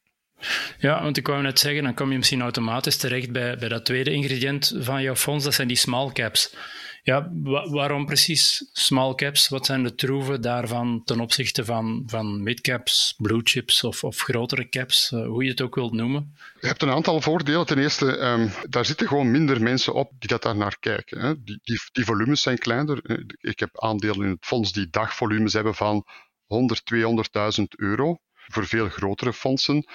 Ja, 0.78 1.04
want 1.04 1.18
ik 1.18 1.28
wou 1.28 1.42
net 1.42 1.60
zeggen, 1.60 1.84
dan 1.84 1.94
kom 1.94 2.12
je 2.12 2.18
misschien 2.18 2.42
automatisch 2.42 2.98
terecht 2.98 3.32
bij, 3.32 3.58
bij 3.58 3.70
dat 3.70 3.86
tweede 3.86 4.12
ingrediënt 4.12 4.76
van 4.78 5.02
jouw 5.02 5.16
fonds, 5.16 5.44
dat 5.44 5.54
zijn 5.54 5.68
die 5.68 5.78
small 5.78 6.12
caps. 6.12 6.56
Ja, 7.06 7.32
waarom 7.70 8.06
precies 8.06 8.70
small 8.72 9.16
caps? 9.16 9.48
Wat 9.48 9.66
zijn 9.66 9.84
de 9.84 9.96
troeven 9.96 10.42
daarvan 10.42 11.02
ten 11.04 11.20
opzichte 11.20 11.66
van, 11.66 12.04
van 12.06 12.44
midcaps, 12.44 13.14
blue 13.18 13.42
chips 13.44 13.84
of, 13.84 14.04
of 14.04 14.20
grotere 14.22 14.70
caps, 14.70 15.12
uh, 15.12 15.26
hoe 15.26 15.44
je 15.44 15.50
het 15.50 15.62
ook 15.62 15.76
wilt 15.76 15.94
noemen? 15.94 16.36
Je 16.60 16.68
hebt 16.68 16.82
een 16.82 16.90
aantal 16.90 17.22
voordelen. 17.22 17.66
Ten 17.66 17.78
eerste, 17.78 18.06
um, 18.06 18.52
daar 18.70 18.86
zitten 18.86 19.08
gewoon 19.08 19.32
minder 19.32 19.62
mensen 19.62 19.94
op 19.94 20.12
die 20.20 20.30
dat 20.30 20.42
daar 20.42 20.56
naar 20.56 20.78
kijken. 20.80 21.20
Hè. 21.20 21.44
Die, 21.44 21.60
die, 21.64 21.80
die 21.92 22.06
volumes 22.06 22.42
zijn 22.42 22.58
kleiner. 22.58 23.00
Eh, 23.04 23.18
ik 23.38 23.60
heb 23.60 23.82
aandelen 23.82 24.26
in 24.26 24.32
het 24.32 24.46
fonds 24.46 24.72
die 24.72 24.90
dagvolumes 24.90 25.54
hebben 25.54 25.76
van 25.76 26.06
100, 26.46 26.82
200.000 27.60 27.64
euro. 27.76 28.18
Voor 28.34 28.68
veel 28.68 28.90
grotere 28.90 29.34
fondsen 29.34 29.86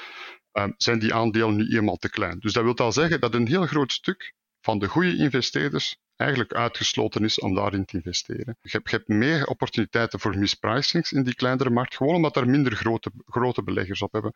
um, 0.52 0.74
zijn 0.76 0.98
die 0.98 1.14
aandelen 1.14 1.56
nu 1.56 1.76
eenmaal 1.76 1.96
te 1.96 2.10
klein. 2.10 2.38
Dus 2.38 2.52
dat 2.52 2.64
wil 2.64 2.76
al 2.76 2.92
zeggen 2.92 3.20
dat 3.20 3.34
een 3.34 3.46
heel 3.46 3.66
groot 3.66 3.92
stuk 3.92 4.34
van 4.60 4.78
de 4.78 4.86
goede 4.86 5.16
investeerders 5.16 5.96
eigenlijk 6.18 6.52
uitgesloten 6.52 7.24
is 7.24 7.40
om 7.40 7.54
daarin 7.54 7.84
te 7.84 7.96
investeren. 7.96 8.56
Je 8.62 8.80
hebt, 8.82 9.08
meer 9.08 9.46
opportuniteiten 9.46 10.20
voor 10.20 10.38
mispricings 10.38 11.12
in 11.12 11.22
die 11.22 11.34
kleinere 11.34 11.70
markt, 11.70 11.96
gewoon 11.96 12.14
omdat 12.14 12.36
er 12.36 12.48
minder 12.48 12.72
grote, 12.72 13.10
grote 13.26 13.62
beleggers 13.62 14.02
op 14.02 14.12
hebben. 14.12 14.34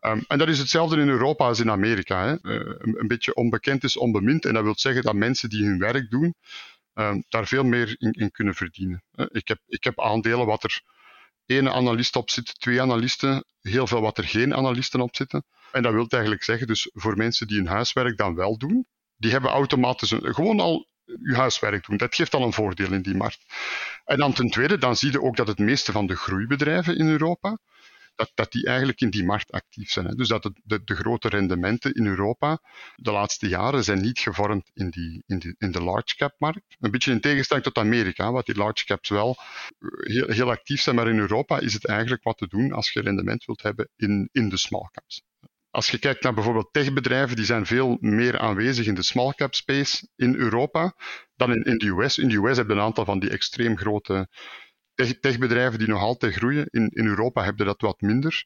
Um, 0.00 0.24
en 0.28 0.38
dat 0.38 0.48
is 0.48 0.58
hetzelfde 0.58 1.00
in 1.00 1.08
Europa 1.08 1.46
als 1.46 1.60
in 1.60 1.70
Amerika. 1.70 2.26
Hè. 2.26 2.36
Uh, 2.42 2.74
een, 2.78 3.08
beetje 3.08 3.34
onbekend 3.34 3.84
is 3.84 3.96
onbemind 3.96 4.44
en 4.44 4.54
dat 4.54 4.62
wil 4.62 4.78
zeggen 4.78 5.02
dat 5.02 5.14
mensen 5.14 5.48
die 5.48 5.64
hun 5.64 5.78
werk 5.78 6.10
doen, 6.10 6.34
um, 6.94 7.24
daar 7.28 7.46
veel 7.46 7.64
meer 7.64 7.96
in, 7.98 8.30
kunnen 8.30 8.54
verdienen. 8.54 9.02
Ik, 9.12 9.48
heb, 9.48 9.58
ik 9.66 9.84
heb 9.84 10.00
aandelen 10.00 10.46
wat 10.46 10.64
er 10.64 10.80
één 11.46 11.72
analist 11.72 12.16
op 12.16 12.30
zit, 12.30 12.60
twee 12.60 12.80
analisten, 12.80 13.44
heel 13.60 13.86
veel 13.86 14.00
wat 14.00 14.18
er 14.18 14.24
geen 14.24 14.54
analisten 14.54 15.00
op 15.00 15.16
zitten. 15.16 15.44
En 15.72 15.82
dat 15.82 15.92
wil 15.92 16.06
eigenlijk 16.08 16.44
zeggen, 16.44 16.66
dus 16.66 16.90
voor 16.92 17.16
mensen 17.16 17.46
die 17.46 17.56
hun 17.56 17.66
huiswerk 17.66 18.16
dan 18.16 18.34
wel 18.34 18.58
doen, 18.58 18.86
die 19.16 19.30
hebben 19.30 19.50
automatisch 19.50 20.14
gewoon 20.18 20.60
al 20.60 20.90
je 21.22 21.34
huiswerk 21.34 21.86
doen. 21.86 21.96
Dat 21.96 22.14
geeft 22.14 22.34
al 22.34 22.42
een 22.42 22.52
voordeel 22.52 22.92
in 22.92 23.02
die 23.02 23.16
markt. 23.16 23.44
En 24.04 24.18
dan 24.18 24.32
ten 24.32 24.50
tweede, 24.50 24.78
dan 24.78 24.96
zie 24.96 25.10
je 25.12 25.22
ook 25.22 25.36
dat 25.36 25.46
het 25.46 25.58
meeste 25.58 25.92
van 25.92 26.06
de 26.06 26.16
groeibedrijven 26.16 26.98
in 26.98 27.08
Europa, 27.08 27.58
dat, 28.14 28.32
dat 28.34 28.52
die 28.52 28.66
eigenlijk 28.66 29.00
in 29.00 29.10
die 29.10 29.24
markt 29.24 29.50
actief 29.50 29.90
zijn. 29.90 30.06
Hè. 30.06 30.14
Dus 30.14 30.28
dat 30.28 30.50
de, 30.64 30.84
de 30.84 30.94
grote 30.94 31.28
rendementen 31.28 31.94
in 31.94 32.06
Europa 32.06 32.58
de 32.96 33.10
laatste 33.10 33.48
jaren 33.48 33.84
zijn 33.84 34.00
niet 34.00 34.18
gevormd 34.18 34.70
in, 34.74 34.90
die, 34.90 35.22
in, 35.26 35.54
in 35.58 35.70
de 35.70 35.82
large 35.82 36.16
cap 36.16 36.34
markt. 36.38 36.76
Een 36.80 36.90
beetje 36.90 37.12
in 37.12 37.20
tegenstelling 37.20 37.66
tot 37.66 37.78
Amerika, 37.78 38.32
wat 38.32 38.46
die 38.46 38.56
large 38.56 38.84
caps 38.84 39.08
wel 39.08 39.36
heel, 40.00 40.28
heel 40.28 40.50
actief 40.50 40.80
zijn, 40.80 40.96
maar 40.96 41.08
in 41.08 41.18
Europa 41.18 41.58
is 41.58 41.72
het 41.72 41.86
eigenlijk 41.86 42.22
wat 42.22 42.38
te 42.38 42.48
doen 42.48 42.72
als 42.72 42.90
je 42.90 43.00
rendement 43.00 43.44
wilt 43.44 43.62
hebben 43.62 43.88
in, 43.96 44.28
in 44.32 44.48
de 44.48 44.56
small 44.56 44.88
caps. 44.92 45.22
Als 45.72 45.90
je 45.90 45.98
kijkt 45.98 46.22
naar 46.22 46.34
bijvoorbeeld 46.34 46.72
techbedrijven, 46.72 47.36
die 47.36 47.44
zijn 47.44 47.66
veel 47.66 47.96
meer 48.00 48.38
aanwezig 48.38 48.86
in 48.86 48.94
de 48.94 49.02
small 49.02 49.32
cap 49.32 49.54
space 49.54 50.08
in 50.16 50.34
Europa 50.34 50.94
dan 51.34 51.64
in, 51.64 51.78
de 51.78 51.86
US. 51.86 52.18
In 52.18 52.28
de 52.28 52.36
US 52.36 52.56
heb 52.56 52.66
je 52.66 52.72
een 52.72 52.80
aantal 52.80 53.04
van 53.04 53.18
die 53.18 53.30
extreem 53.30 53.78
grote 53.78 54.28
tech, 54.94 55.18
techbedrijven 55.20 55.78
die 55.78 55.88
nog 55.88 56.00
altijd 56.00 56.34
groeien. 56.34 56.66
In, 56.70 56.88
in 56.88 57.06
Europa 57.06 57.44
heb 57.44 57.58
je 57.58 57.64
dat 57.64 57.80
wat 57.80 58.00
minder, 58.00 58.44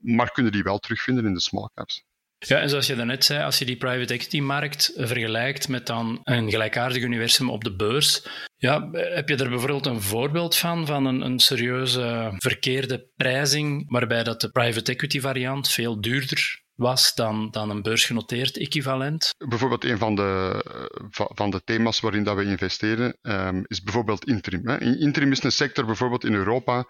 maar 0.00 0.32
kunnen 0.32 0.52
die 0.52 0.62
wel 0.62 0.78
terugvinden 0.78 1.24
in 1.24 1.34
de 1.34 1.40
small 1.40 1.70
caps. 1.74 2.04
Ja, 2.46 2.58
en 2.58 2.68
zoals 2.68 2.86
je 2.86 2.94
daarnet 2.94 3.24
zei, 3.24 3.42
als 3.42 3.58
je 3.58 3.64
die 3.64 3.76
private 3.76 4.14
equity-markt 4.14 4.92
vergelijkt 4.96 5.68
met 5.68 5.86
dan 5.86 6.20
een 6.22 6.50
gelijkaardig 6.50 7.02
universum 7.02 7.50
op 7.50 7.64
de 7.64 7.76
beurs, 7.76 8.26
ja, 8.56 8.88
heb 8.92 9.28
je 9.28 9.36
er 9.36 9.48
bijvoorbeeld 9.48 9.86
een 9.86 10.02
voorbeeld 10.02 10.56
van, 10.56 10.86
van 10.86 11.06
een, 11.06 11.20
een 11.20 11.38
serieuze 11.38 12.34
verkeerde 12.36 13.08
prijzing, 13.16 13.90
waarbij 13.90 14.22
dat 14.22 14.40
de 14.40 14.50
private 14.50 14.92
equity-variant 14.92 15.70
veel 15.70 16.00
duurder 16.00 16.62
was 16.74 17.14
dan, 17.14 17.50
dan 17.50 17.70
een 17.70 17.82
beursgenoteerd 17.82 18.56
equivalent? 18.56 19.34
Bijvoorbeeld 19.48 19.84
een 19.84 19.98
van 19.98 20.14
de, 20.14 20.64
van 21.10 21.50
de 21.50 21.62
thema's 21.64 22.00
waarin 22.00 22.24
dat 22.24 22.36
we 22.36 22.44
investeren 22.44 23.18
um, 23.22 23.64
is 23.66 23.82
bijvoorbeeld 23.82 24.24
interim. 24.24 24.68
Hè. 24.68 24.80
Interim 24.80 25.32
is 25.32 25.42
een 25.42 25.52
sector 25.52 25.86
bijvoorbeeld 25.86 26.24
in 26.24 26.34
Europa 26.34 26.86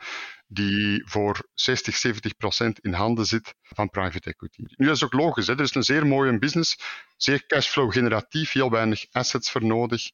die 0.52 1.02
voor 1.06 1.48
60, 1.54 1.96
70 1.96 2.36
procent 2.36 2.78
in 2.78 2.92
handen 2.92 3.26
zit 3.26 3.54
van 3.62 3.90
private 3.90 4.30
equity. 4.30 4.62
Nu, 4.76 4.86
dat 4.86 4.96
is 4.96 5.04
ook 5.04 5.12
logisch. 5.12 5.46
Hè? 5.46 5.52
Er 5.52 5.60
is 5.60 5.74
een 5.74 5.82
zeer 5.82 6.06
mooie 6.06 6.38
business, 6.38 6.78
zeer 7.16 7.46
cashflow 7.46 7.92
generatief, 7.92 8.52
heel 8.52 8.70
weinig 8.70 9.06
assets 9.10 9.50
voor 9.50 9.64
nodig. 9.64 10.10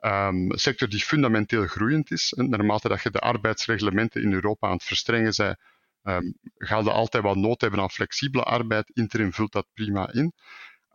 Um, 0.00 0.50
een 0.50 0.58
sector 0.58 0.88
die 0.88 1.00
fundamenteel 1.00 1.66
groeiend 1.66 2.10
is. 2.10 2.32
En 2.32 2.48
naarmate 2.48 2.88
dat 2.88 3.02
je 3.02 3.10
de 3.10 3.20
arbeidsreglementen 3.20 4.22
in 4.22 4.32
Europa 4.32 4.66
aan 4.66 4.72
het 4.74 4.84
verstrengen 4.84 5.32
bent, 5.36 5.58
um, 6.02 6.38
ga 6.58 6.78
je 6.78 6.90
altijd 6.90 7.22
wat 7.22 7.36
nood 7.36 7.60
hebben 7.60 7.80
aan 7.80 7.90
flexibele 7.90 8.42
arbeid. 8.42 8.90
Interim 8.94 9.32
vult 9.32 9.52
dat 9.52 9.66
prima 9.74 10.12
in. 10.12 10.32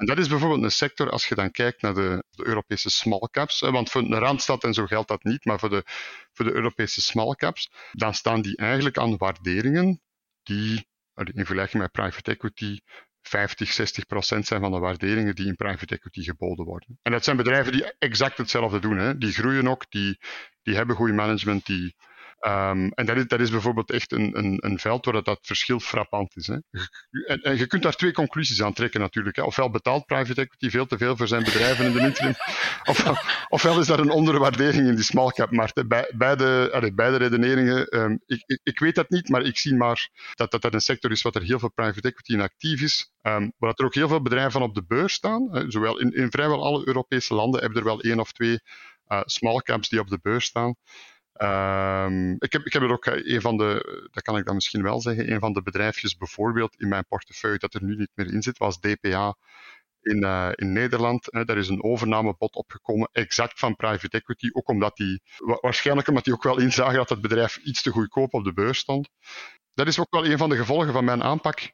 En 0.02 0.08
dat 0.08 0.18
is 0.18 0.28
bijvoorbeeld 0.28 0.64
een 0.64 0.72
sector, 0.72 1.10
als 1.10 1.28
je 1.28 1.36
dan 1.36 1.52
kijkt 1.52 1.82
naar 1.82 1.94
de, 1.94 2.24
de 2.30 2.46
Europese 2.46 2.90
small 2.90 3.28
caps, 3.32 3.60
want 3.60 3.90
voor 3.90 4.04
de 4.04 4.18
Randstad 4.18 4.64
en 4.64 4.74
zo 4.74 4.86
geldt 4.86 5.08
dat 5.08 5.24
niet, 5.24 5.46
maar 5.46 5.60
voor 5.60 5.70
de, 5.70 5.84
voor 6.34 6.46
de 6.46 6.54
Europese 6.54 7.02
small 7.02 7.36
caps, 7.36 7.72
dan 7.92 8.14
staan 8.14 8.42
die 8.42 8.58
eigenlijk 8.58 8.98
aan 8.98 9.18
waarderingen 9.18 10.02
die, 10.44 10.88
in 11.16 11.46
vergelijking 11.46 11.82
met 11.82 11.92
private 11.92 12.32
equity, 12.32 12.80
50, 13.22 13.72
60 13.72 14.06
procent 14.06 14.48
zijn 14.48 14.62
van 14.62 14.72
de 14.72 14.80
waarderingen 14.80 15.36
die 15.36 15.48
in 15.48 15.56
private 15.56 15.96
equity 15.96 16.24
geboden 16.24 16.66
worden. 16.66 17.00
En 17.02 17.12
dat 17.12 17.24
zijn 17.24 17.38
bedrijven 17.38 17.72
die 17.72 17.94
exact 17.98 18.38
hetzelfde 18.38 18.80
doen. 18.80 18.98
Hè. 18.98 19.18
Die 19.18 19.32
groeien 19.32 19.68
ook, 19.68 19.86
die, 19.90 20.20
die 20.62 20.76
hebben 20.76 20.96
goed 20.96 21.14
management, 21.14 21.66
die, 21.66 21.96
Um, 22.48 22.92
en 22.92 23.06
dat 23.06 23.18
is, 23.18 23.28
dat 23.28 23.40
is 23.40 23.50
bijvoorbeeld 23.50 23.92
echt 23.92 24.12
een, 24.12 24.38
een, 24.38 24.58
een 24.60 24.80
veld 24.80 25.06
waar 25.06 25.14
dat, 25.14 25.26
dat 25.26 25.40
verschil 25.42 25.80
frappant 25.80 26.36
is. 26.36 26.48
Hè. 26.48 26.58
En, 27.26 27.42
en, 27.42 27.58
je 27.58 27.68
kunt 27.68 27.84
daar 27.84 27.96
twee 27.96 28.12
conclusies 28.12 28.62
aan 28.62 28.74
trekken 28.74 29.00
natuurlijk. 29.00 29.36
Hè. 29.36 29.44
Ofwel 29.44 29.70
betaalt 29.70 30.06
private 30.06 30.42
equity 30.42 30.70
veel 30.70 30.86
te 30.86 30.98
veel 30.98 31.18
voor 31.18 31.28
zijn 31.28 31.44
bedrijven 31.44 31.86
in 31.86 31.92
de 31.94 32.00
interim, 32.00 32.34
of, 32.90 33.12
ofwel 33.50 33.80
is 33.80 33.88
daar 33.88 34.00
een 34.00 34.12
onderwaardering 34.12 34.88
in 34.88 34.96
die 34.96 35.04
small 35.04 35.30
cap 35.30 35.52
markt. 35.52 35.88
Beide, 36.18 36.70
allee, 36.74 36.94
beide 36.94 37.18
redeneringen, 37.18 38.00
um, 38.00 38.22
ik, 38.26 38.60
ik, 38.64 38.80
weet 38.80 38.96
dat 38.96 39.10
niet, 39.10 39.30
maar 39.30 39.42
ik 39.42 39.58
zie 39.58 39.76
maar 39.76 40.10
dat 40.34 40.52
dat, 40.52 40.74
een 40.74 40.82
sector 40.82 41.12
is 41.12 41.22
waar 41.22 41.34
er 41.34 41.42
heel 41.42 41.60
veel 41.60 41.72
private 41.72 42.08
equity 42.08 42.34
in 42.34 42.42
actief 42.42 42.82
is. 42.82 43.12
Um, 43.22 43.54
waar 43.58 43.74
er 43.76 43.86
ook 43.86 43.96
heel 43.96 44.08
veel 44.08 44.22
bedrijven 44.22 44.52
van 44.52 44.62
op 44.62 44.76
de 44.76 44.86
beurs 44.88 45.14
staan. 45.14 45.66
Zowel 45.68 46.00
in, 46.00 46.12
in 46.12 46.32
vrijwel 46.32 46.64
alle 46.64 46.88
Europese 46.88 47.34
landen 47.34 47.62
hebben 47.62 47.80
er 47.80 47.86
wel 47.86 48.02
één 48.02 48.20
of 48.20 48.32
twee 48.32 48.60
uh, 49.08 49.22
small 49.26 49.60
caps 49.60 49.90
die 49.90 50.00
op 50.00 50.10
de 50.10 50.20
beurs 50.22 50.46
staan. 50.46 50.76
Um, 51.34 52.36
ik, 52.40 52.52
heb, 52.52 52.66
ik 52.66 52.74
heb 52.74 52.82
er 52.82 52.92
ook 52.92 53.06
eh, 53.06 53.34
een 53.34 53.42
van 53.42 53.58
de, 53.58 54.08
dat 54.12 54.24
kan 54.24 54.38
ik 54.38 54.46
dan 54.46 54.56
misschien 54.56 54.84
wel 54.84 55.02
zeggen, 55.02 55.32
een 55.32 55.40
van 55.40 55.54
de 55.54 55.62
bedrijfjes 55.62 56.18
bijvoorbeeld 56.18 56.76
in 56.80 56.88
mijn 56.88 57.06
portefeuille 57.08 57.58
dat 57.58 57.74
er 57.74 57.84
nu 57.84 57.96
niet 57.96 58.12
meer 58.14 58.34
in 58.34 58.42
zit, 58.42 58.58
was 58.58 58.80
DPA 58.80 59.36
in, 60.02 60.24
uh, 60.24 60.50
in 60.56 60.72
Nederland. 60.72 61.28
Hè, 61.32 61.46
daar 61.46 61.58
is 61.58 61.70
een 61.70 61.84
overnamebod 61.84 62.56
opgekomen, 62.56 63.10
exact 63.12 63.60
van 63.60 63.76
private 63.76 64.18
equity, 64.18 64.50
ook 64.52 64.70
omdat 64.70 64.96
die, 64.96 65.22
waarschijnlijk 65.62 66.08
omdat 66.08 66.24
die 66.24 66.34
ook 66.34 66.44
wel 66.44 66.60
inzagen 66.60 66.96
dat 66.96 67.10
het 67.10 67.22
bedrijf 67.22 67.58
iets 67.58 67.82
te 67.82 67.92
goedkoop 67.92 68.34
op 68.34 68.44
de 68.44 68.54
beurs 68.54 68.80
stond. 68.80 69.10
Dat 69.74 69.88
is 69.88 70.00
ook 70.00 70.12
wel 70.12 70.26
een 70.26 70.38
van 70.38 70.50
de 70.50 70.58
gevolgen 70.58 70.94
van 70.94 71.06
mijn 71.06 71.24
aanpak 71.24 71.60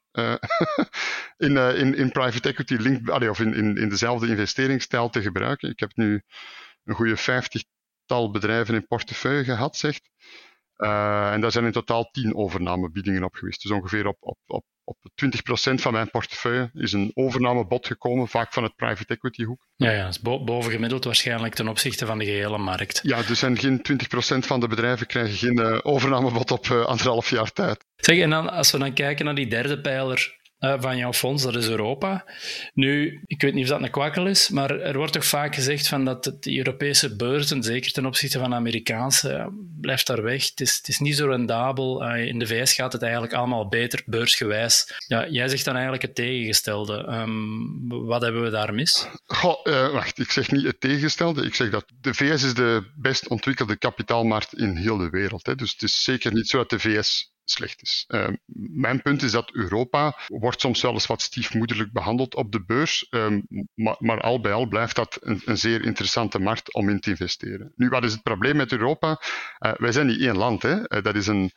in, 1.37 1.51
uh, 1.51 1.79
in, 1.79 1.95
in 1.95 2.11
private 2.11 2.49
equity 2.49 2.75
link, 2.75 3.09
of 3.09 3.39
in, 3.39 3.53
in, 3.53 3.77
in 3.77 3.89
dezelfde 3.89 4.27
investeringsstijl 4.27 5.09
te 5.09 5.21
gebruiken. 5.21 5.69
Ik 5.69 5.79
heb 5.79 5.95
nu 5.95 6.21
een 6.83 6.95
goede 6.95 7.17
50 7.17 7.63
tal 8.07 8.31
bedrijven 8.31 8.75
in 8.75 8.87
portefeuille 8.87 9.43
gehad, 9.43 9.77
zegt. 9.77 10.09
Uh, 10.77 11.31
en 11.33 11.41
daar 11.41 11.51
zijn 11.51 11.65
in 11.65 11.71
totaal 11.71 12.09
tien 12.11 12.35
overnamebiedingen 12.35 13.23
op 13.23 13.35
geweest. 13.35 13.61
Dus 13.61 13.71
ongeveer 13.71 14.07
op, 14.07 14.17
op, 14.19 14.37
op, 14.45 14.63
op 14.83 14.97
20% 15.25 15.73
van 15.73 15.93
mijn 15.93 16.09
portefeuille 16.09 16.69
is 16.73 16.93
een 16.93 17.11
overnamebod 17.13 17.87
gekomen, 17.87 18.27
vaak 18.27 18.53
van 18.53 18.63
het 18.63 18.75
private 18.75 19.13
equity 19.13 19.43
hoek. 19.43 19.67
Ja, 19.75 19.91
ja, 19.91 20.07
is 20.07 20.21
bovengemiddeld 20.21 21.03
waarschijnlijk 21.03 21.53
ten 21.53 21.67
opzichte 21.67 22.05
van 22.05 22.17
de 22.17 22.25
gehele 22.25 22.57
markt. 22.57 22.99
Ja, 23.03 23.21
dus 23.21 23.39
zijn 23.39 23.57
geen 23.57 23.81
20% 24.35 24.37
van 24.37 24.59
de 24.59 24.67
bedrijven 24.67 25.07
krijgen 25.07 25.35
geen 25.35 25.59
uh, 25.59 25.79
overnamebod 25.81 26.51
op 26.51 26.65
uh, 26.65 26.85
anderhalf 26.85 27.29
jaar 27.29 27.51
tijd. 27.51 27.85
Zeg, 27.95 28.19
en 28.19 28.29
dan, 28.29 28.49
als 28.49 28.71
we 28.71 28.77
dan 28.77 28.93
kijken 28.93 29.25
naar 29.25 29.35
die 29.35 29.47
derde 29.47 29.81
pijler, 29.81 30.37
uh, 30.59 30.73
van 30.79 30.97
jouw 30.97 31.13
fonds, 31.13 31.43
dat 31.43 31.55
is 31.55 31.67
Europa. 31.67 32.25
Nu, 32.73 33.21
ik 33.25 33.41
weet 33.41 33.53
niet 33.53 33.63
of 33.63 33.69
dat 33.69 33.81
een 33.81 33.91
kwakkel 33.91 34.27
is, 34.27 34.49
maar 34.49 34.79
er 34.79 34.97
wordt 34.97 35.13
toch 35.13 35.25
vaak 35.25 35.55
gezegd 35.55 35.87
van 35.87 36.05
dat 36.05 36.23
de 36.39 36.57
Europese 36.57 37.15
beurzen, 37.15 37.63
zeker 37.63 37.91
ten 37.91 38.05
opzichte 38.05 38.39
van 38.39 38.49
de 38.49 38.55
Amerikaanse, 38.55 39.29
ja, 39.29 39.49
blijft 39.81 40.07
daar 40.07 40.23
weg. 40.23 40.49
Het 40.49 40.61
is, 40.61 40.77
het 40.77 40.87
is 40.87 40.99
niet 40.99 41.15
zo 41.15 41.27
rendabel. 41.27 42.03
Uh, 42.03 42.25
in 42.25 42.39
de 42.39 42.47
VS 42.47 42.73
gaat 42.73 42.93
het 42.93 43.01
eigenlijk 43.01 43.33
allemaal 43.33 43.67
beter, 43.67 44.01
beursgewijs. 44.05 44.93
Ja, 45.07 45.27
jij 45.29 45.47
zegt 45.47 45.65
dan 45.65 45.73
eigenlijk 45.73 46.03
het 46.03 46.15
tegengestelde. 46.15 47.07
Um, 47.09 47.87
wat 47.87 48.21
hebben 48.21 48.43
we 48.43 48.49
daar 48.49 48.73
mis? 48.73 49.07
Goh, 49.25 49.65
wacht, 49.91 50.19
ik 50.19 50.31
zeg 50.31 50.51
niet 50.51 50.63
het 50.63 50.79
tegengestelde. 50.79 51.45
Ik 51.45 51.55
zeg 51.55 51.69
dat 51.69 51.85
de 52.01 52.13
VS 52.13 52.43
is 52.43 52.53
de 52.53 52.91
best 52.95 53.27
ontwikkelde 53.27 53.77
kapitaalmarkt 53.77 54.57
in 54.57 54.75
heel 54.75 54.97
de 54.97 55.09
wereld. 55.09 55.45
Hè. 55.45 55.55
Dus 55.55 55.71
het 55.71 55.81
is 55.81 56.03
zeker 56.03 56.33
niet 56.33 56.47
zo 56.47 56.57
dat 56.57 56.69
de 56.69 56.79
VS 56.79 57.35
slecht 57.51 57.81
is. 57.81 58.05
Uh, 58.07 58.27
mijn 58.71 59.01
punt 59.01 59.21
is 59.21 59.31
dat 59.31 59.51
Europa 59.51 60.17
wordt 60.27 60.61
soms 60.61 60.81
wel 60.81 60.93
eens 60.93 61.07
wat 61.07 61.21
stiefmoederlijk 61.21 61.91
behandeld 61.91 62.35
op 62.35 62.51
de 62.51 62.63
beurs, 62.63 63.07
um, 63.09 63.47
maar, 63.75 64.21
al 64.21 64.41
bij 64.41 64.53
al 64.53 64.67
blijft 64.67 64.95
dat 64.95 65.17
een, 65.21 65.41
een, 65.45 65.57
zeer 65.57 65.83
interessante 65.83 66.39
markt 66.39 66.73
om 66.73 66.89
in 66.89 66.99
te 66.99 67.09
investeren. 67.09 67.73
Nu, 67.75 67.89
wat 67.89 68.03
is 68.03 68.11
het 68.11 68.23
probleem 68.23 68.55
met 68.55 68.71
Europa? 68.71 69.21
Uh, 69.59 69.73
wij 69.73 69.91
zijn 69.91 70.07
niet 70.07 70.21
één 70.21 70.37
land. 70.37 70.61
Hè. 70.61 70.75
Uh, 70.75 71.03
dat 71.03 71.15
is 71.15 71.27
een, 71.27 71.51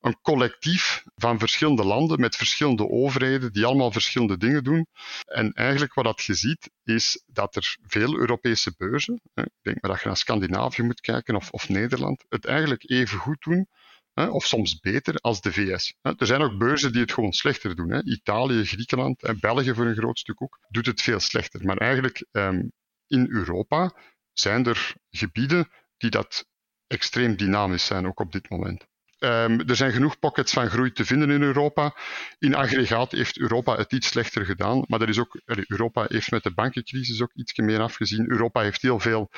een 0.00 0.20
collectief 0.20 1.04
van 1.14 1.38
verschillende 1.38 1.84
landen 1.84 2.20
met 2.20 2.36
verschillende 2.36 2.88
overheden 2.88 3.52
die 3.52 3.64
allemaal 3.64 3.92
verschillende 3.92 4.36
dingen 4.36 4.64
doen. 4.64 4.86
En 5.24 5.52
eigenlijk 5.52 5.94
wat 5.94 6.04
dat 6.04 6.22
je 6.22 6.34
ziet 6.34 6.70
is 6.84 7.22
dat 7.26 7.56
er 7.56 7.76
veel 7.86 8.16
Europese 8.16 8.74
beurzen, 8.76 9.20
ik 9.34 9.48
denk 9.62 9.82
maar 9.82 9.90
dat 9.90 10.00
je 10.00 10.06
naar 10.06 10.16
Scandinavië 10.16 10.82
moet 10.82 11.00
kijken 11.00 11.36
of, 11.36 11.50
of 11.50 11.68
Nederland, 11.68 12.24
het 12.28 12.44
eigenlijk 12.44 12.90
even 12.90 13.18
goed 13.18 13.42
doen 13.42 13.68
of 14.14 14.44
soms 14.46 14.80
beter 14.80 15.14
als 15.14 15.40
de 15.40 15.52
VS. 15.52 15.94
Er 16.02 16.26
zijn 16.26 16.42
ook 16.42 16.58
beurzen 16.58 16.92
die 16.92 17.00
het 17.00 17.12
gewoon 17.12 17.32
slechter 17.32 17.76
doen. 17.76 18.08
Italië, 18.08 18.64
Griekenland 18.64 19.22
en 19.22 19.40
België 19.40 19.74
voor 19.74 19.86
een 19.86 19.96
groot 19.96 20.18
stuk 20.18 20.42
ook, 20.42 20.58
doet 20.68 20.86
het 20.86 21.02
veel 21.02 21.20
slechter. 21.20 21.64
Maar 21.64 21.76
eigenlijk 21.76 22.26
ehm, 22.30 22.62
in 23.06 23.26
Europa 23.30 23.94
zijn 24.32 24.66
er 24.66 24.94
gebieden 25.10 25.68
die 25.96 26.10
dat 26.10 26.46
extreem 26.86 27.36
dynamisch 27.36 27.86
zijn, 27.86 28.06
ook 28.06 28.20
op 28.20 28.32
dit 28.32 28.50
moment. 28.50 28.86
Um, 29.18 29.60
er 29.60 29.76
zijn 29.76 29.92
genoeg 29.92 30.18
pockets 30.18 30.52
van 30.52 30.70
groei 30.70 30.92
te 30.92 31.04
vinden 31.04 31.30
in 31.30 31.42
Europa. 31.42 31.96
In 32.38 32.54
aggregaat 32.54 33.12
heeft 33.12 33.38
Europa 33.38 33.76
het 33.76 33.92
iets 33.92 34.06
slechter 34.06 34.44
gedaan, 34.44 34.84
maar 34.86 34.98
dat 34.98 35.08
is 35.08 35.18
ook, 35.18 35.40
Europa 35.44 36.04
heeft 36.08 36.30
met 36.30 36.42
de 36.42 36.54
bankencrisis 36.54 37.22
ook 37.22 37.32
iets 37.34 37.56
meer 37.56 37.80
afgezien. 37.80 38.30
Europa 38.30 38.60
heeft 38.60 38.82
heel 38.82 39.00
veel 39.00 39.30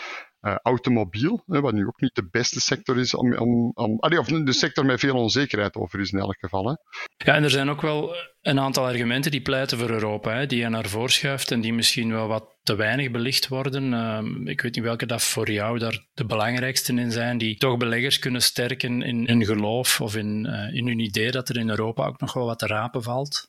uh, 0.44 0.54
automobiel, 0.62 1.42
hè, 1.46 1.60
wat 1.60 1.72
nu 1.72 1.86
ook 1.86 2.00
niet 2.00 2.14
de 2.14 2.28
beste 2.30 2.60
sector 2.60 2.98
is 2.98 3.14
om, 3.14 3.36
om, 3.36 3.70
om 3.74 3.98
allee, 3.98 4.18
of 4.18 4.26
de 4.26 4.52
sector 4.52 4.84
met 4.84 5.00
veel 5.00 5.16
onzekerheid 5.16 5.74
over 5.74 6.00
is 6.00 6.10
in 6.10 6.18
elk 6.18 6.36
geval. 6.38 6.64
Hè. 6.64 6.74
Ja, 7.16 7.34
en 7.34 7.42
er 7.42 7.50
zijn 7.50 7.70
ook 7.70 7.80
wel 7.80 8.16
een 8.40 8.60
aantal 8.60 8.86
argumenten 8.86 9.30
die 9.30 9.42
pleiten 9.42 9.78
voor 9.78 9.90
Europa, 9.90 10.34
hè, 10.34 10.46
die 10.46 10.58
je 10.58 10.68
naar 10.68 10.88
voren 10.88 11.12
schuift 11.12 11.50
en 11.50 11.60
die 11.60 11.72
misschien 11.72 12.12
wel 12.12 12.28
wat 12.28 12.56
te 12.62 12.74
weinig 12.74 13.10
belicht 13.10 13.48
worden. 13.48 13.92
Uh, 13.92 14.50
ik 14.50 14.60
weet 14.60 14.74
niet 14.74 14.84
welke 14.84 15.06
dat 15.06 15.22
voor 15.22 15.50
jou 15.50 15.78
daar 15.78 16.06
de 16.14 16.24
belangrijkste 16.26 16.92
in 16.92 17.12
zijn, 17.12 17.38
die 17.38 17.56
toch 17.56 17.76
beleggers 17.76 18.18
kunnen 18.18 18.42
sterken 18.42 19.02
in 19.02 19.26
hun 19.26 19.44
geloof 19.44 20.00
of 20.00 20.16
in, 20.16 20.46
uh, 20.46 20.74
in 20.74 20.86
hun 20.86 20.98
idee 20.98 21.30
dat 21.30 21.48
er 21.48 21.56
in 21.56 21.68
Europa 21.68 22.06
ook 22.06 22.20
nog 22.20 22.32
wel 22.32 22.46
wat 22.46 22.58
te 22.58 22.66
rapen 22.66 23.02
valt. 23.02 23.48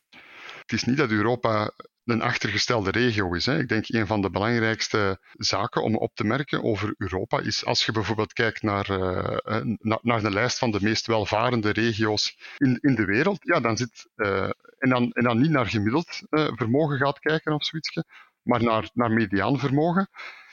Het 0.61 0.71
is 0.71 0.83
niet 0.83 0.97
dat 0.97 1.09
Europa 1.09 1.71
een 2.05 2.21
achtergestelde 2.21 2.91
regio 2.91 3.33
is. 3.33 3.45
Hè. 3.45 3.59
Ik 3.59 3.67
denk 3.67 3.85
een 3.87 4.07
van 4.07 4.21
de 4.21 4.29
belangrijkste 4.29 5.19
zaken 5.31 5.83
om 5.83 5.95
op 5.95 6.15
te 6.15 6.23
merken 6.23 6.63
over 6.63 6.93
Europa 6.97 7.39
is 7.39 7.65
als 7.65 7.85
je 7.85 7.91
bijvoorbeeld 7.91 8.33
kijkt 8.33 8.61
naar, 8.61 8.89
uh, 8.89 9.61
naar 10.01 10.21
de 10.21 10.31
lijst 10.31 10.57
van 10.57 10.71
de 10.71 10.81
meest 10.81 11.07
welvarende 11.07 11.69
regio's 11.69 12.37
in, 12.57 12.77
in 12.81 12.95
de 12.95 13.05
wereld, 13.05 13.37
ja, 13.39 13.59
dan 13.59 13.77
zit, 13.77 14.09
uh, 14.15 14.49
en, 14.77 14.89
dan, 14.89 15.11
en 15.11 15.23
dan 15.23 15.41
niet 15.41 15.49
naar 15.49 15.65
gemiddeld 15.65 16.21
vermogen 16.29 16.97
gaat 16.97 17.19
kijken 17.19 17.53
of 17.53 17.65
zoiets, 17.65 18.01
maar 18.41 18.63
naar, 18.63 18.89
naar 18.93 19.11
mediaan 19.11 19.59
vermogen, 19.59 20.09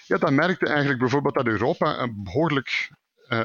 ja, 0.07 0.19
dan 0.19 0.35
merk 0.35 0.61
je 0.61 0.67
eigenlijk 0.67 0.99
bijvoorbeeld 0.99 1.35
dat 1.35 1.47
Europa 1.47 1.99
een 1.99 2.23
behoorlijk, 2.23 2.91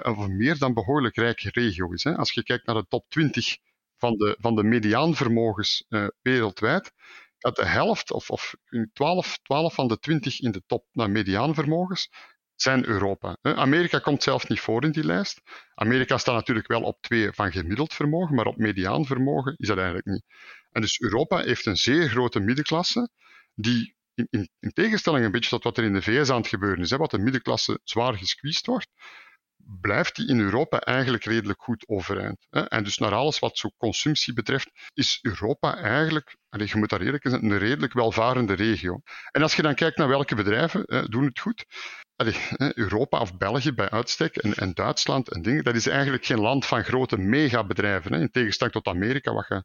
of 0.04 0.28
meer 0.28 0.58
dan 0.58 0.74
behoorlijk 0.74 1.16
rijke 1.16 1.50
regio 1.52 1.92
is. 1.92 2.04
Hè. 2.04 2.16
Als 2.16 2.32
je 2.32 2.44
kijkt 2.44 2.66
naar 2.66 2.76
de 2.76 2.86
top 2.90 3.06
20 3.10 3.58
van 3.98 4.18
de, 4.18 4.38
van 4.40 4.56
de 4.56 4.64
mediaanvermogens 4.64 5.86
wereldwijd, 6.22 6.92
dat 7.38 7.56
de 7.56 7.66
helft, 7.66 8.12
of, 8.12 8.30
of 8.30 8.56
12, 8.94 9.40
12 9.42 9.74
van 9.74 9.88
de 9.88 10.00
20 10.00 10.40
in 10.40 10.52
de 10.52 10.64
top 10.66 10.86
naar 10.92 11.10
mediaanvermogens, 11.10 12.10
zijn 12.56 12.86
Europa. 12.86 13.38
Amerika 13.42 14.00
komt 14.00 14.24
zelf 14.24 14.48
niet 14.48 14.60
voor 14.60 14.84
in 14.84 14.92
die 14.92 15.06
lijst. 15.06 15.42
Amerika 15.74 16.18
staat 16.18 16.36
natuurlijk 16.36 16.68
wel 16.68 16.82
op 16.82 17.02
2 17.02 17.32
van 17.32 17.52
gemiddeld 17.52 17.94
vermogen, 17.94 18.36
maar 18.36 18.46
op 18.46 18.58
mediaanvermogen 18.58 19.56
is 19.58 19.68
dat 19.68 19.78
eigenlijk 19.78 20.08
niet. 20.08 20.24
En 20.72 20.82
dus 20.82 21.00
Europa 21.00 21.42
heeft 21.42 21.66
een 21.66 21.78
zeer 21.78 22.10
grote 22.10 22.40
middenklasse, 22.40 23.10
die 23.54 23.96
in, 24.14 24.28
in, 24.30 24.50
in 24.60 24.72
tegenstelling 24.72 25.26
een 25.26 25.32
beetje 25.32 25.50
tot 25.50 25.64
wat 25.64 25.78
er 25.78 25.84
in 25.84 25.94
de 25.94 26.02
VS 26.02 26.30
aan 26.30 26.38
het 26.38 26.48
gebeuren 26.48 26.84
is, 26.84 26.90
hè, 26.90 26.98
wat 26.98 27.12
de 27.12 27.20
middenklasse 27.20 27.80
zwaar 27.84 28.14
gesqueezed 28.14 28.66
wordt, 28.66 28.90
blijft 29.82 30.16
die 30.16 30.28
in 30.28 30.40
Europa 30.40 30.80
eigenlijk 30.80 31.24
redelijk 31.24 31.62
goed 31.62 31.88
overeind. 31.88 32.48
En 32.50 32.84
dus 32.84 32.98
naar 32.98 33.14
alles 33.14 33.40
wat 33.40 33.58
zo 33.58 33.70
consumptie 33.78 34.34
betreft, 34.34 34.72
is 34.94 35.20
Europa 35.22 35.78
eigenlijk, 35.78 36.36
je 36.50 36.78
moet 36.78 36.90
daar 36.90 37.02
eerlijk 37.02 37.28
zijn, 37.30 37.44
een 37.44 37.58
redelijk 37.58 37.94
welvarende 37.94 38.54
regio. 38.54 39.02
En 39.32 39.42
als 39.42 39.56
je 39.56 39.62
dan 39.62 39.76
kijkt 39.76 39.98
naar 39.98 40.08
welke 40.08 40.36
bedrijven 40.36 41.10
doen 41.10 41.26
het 41.26 41.40
goed, 41.40 41.66
Europa 42.58 43.20
of 43.20 43.38
België 43.38 43.74
bij 43.74 43.90
uitstek 43.90 44.36
en, 44.36 44.54
en, 44.54 44.74
Duitsland 44.74 45.30
en 45.30 45.42
dingen, 45.42 45.64
dat 45.64 45.76
is 45.76 45.88
eigenlijk 45.88 46.26
geen 46.26 46.40
land 46.40 46.66
van 46.66 46.84
grote 46.84 47.18
megabedrijven. 47.18 48.12
In 48.12 48.32
tegenstelling 48.32 48.76
tot 48.76 48.96
Amerika, 48.96 49.34
wat 49.34 49.48
je 49.48 49.64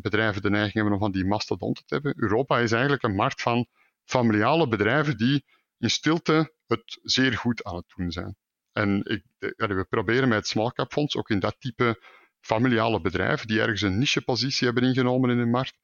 bedrijven 0.00 0.42
de 0.42 0.50
neiging 0.50 0.74
hebben 0.74 0.92
om 0.92 0.98
van 0.98 1.12
die 1.12 1.24
mastodonten 1.24 1.84
te 1.86 1.94
hebben. 1.94 2.14
Europa 2.16 2.58
is 2.58 2.72
eigenlijk 2.72 3.02
een 3.02 3.14
markt 3.14 3.42
van 3.42 3.66
familiale 4.04 4.68
bedrijven 4.68 5.16
die 5.16 5.44
in 5.78 5.90
stilte 5.90 6.54
het 6.66 6.98
zeer 7.02 7.36
goed 7.36 7.64
aan 7.64 7.76
het 7.76 7.92
doen 7.96 8.10
zijn. 8.10 8.36
En 8.72 9.04
ik, 9.04 9.22
we 9.56 9.86
proberen 9.88 10.28
met 10.28 10.52
het 10.52 10.92
Fonds 10.92 11.16
ook 11.16 11.30
in 11.30 11.38
dat 11.38 11.56
type 11.58 12.02
familiale 12.40 13.00
bedrijven 13.00 13.46
die 13.46 13.60
ergens 13.60 13.80
een 13.80 13.98
nichepositie 13.98 14.66
hebben 14.66 14.84
ingenomen 14.84 15.30
in 15.30 15.38
de 15.38 15.46
markt, 15.46 15.78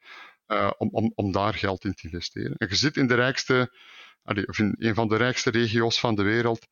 uh, 0.48 0.70
om, 0.78 0.88
om, 0.92 1.12
om 1.14 1.32
daar 1.32 1.54
geld 1.54 1.84
in 1.84 1.94
te 1.94 2.02
investeren. 2.02 2.54
En 2.56 2.68
je 2.68 2.74
zit 2.74 2.96
in 2.96 3.06
de 3.06 3.14
rijkste, 3.14 3.76
of 4.22 4.58
in 4.58 4.74
een 4.78 4.94
van 4.94 5.08
de 5.08 5.16
rijkste 5.16 5.50
regio's 5.50 6.00
van 6.00 6.14
de 6.14 6.22
wereld. 6.22 6.66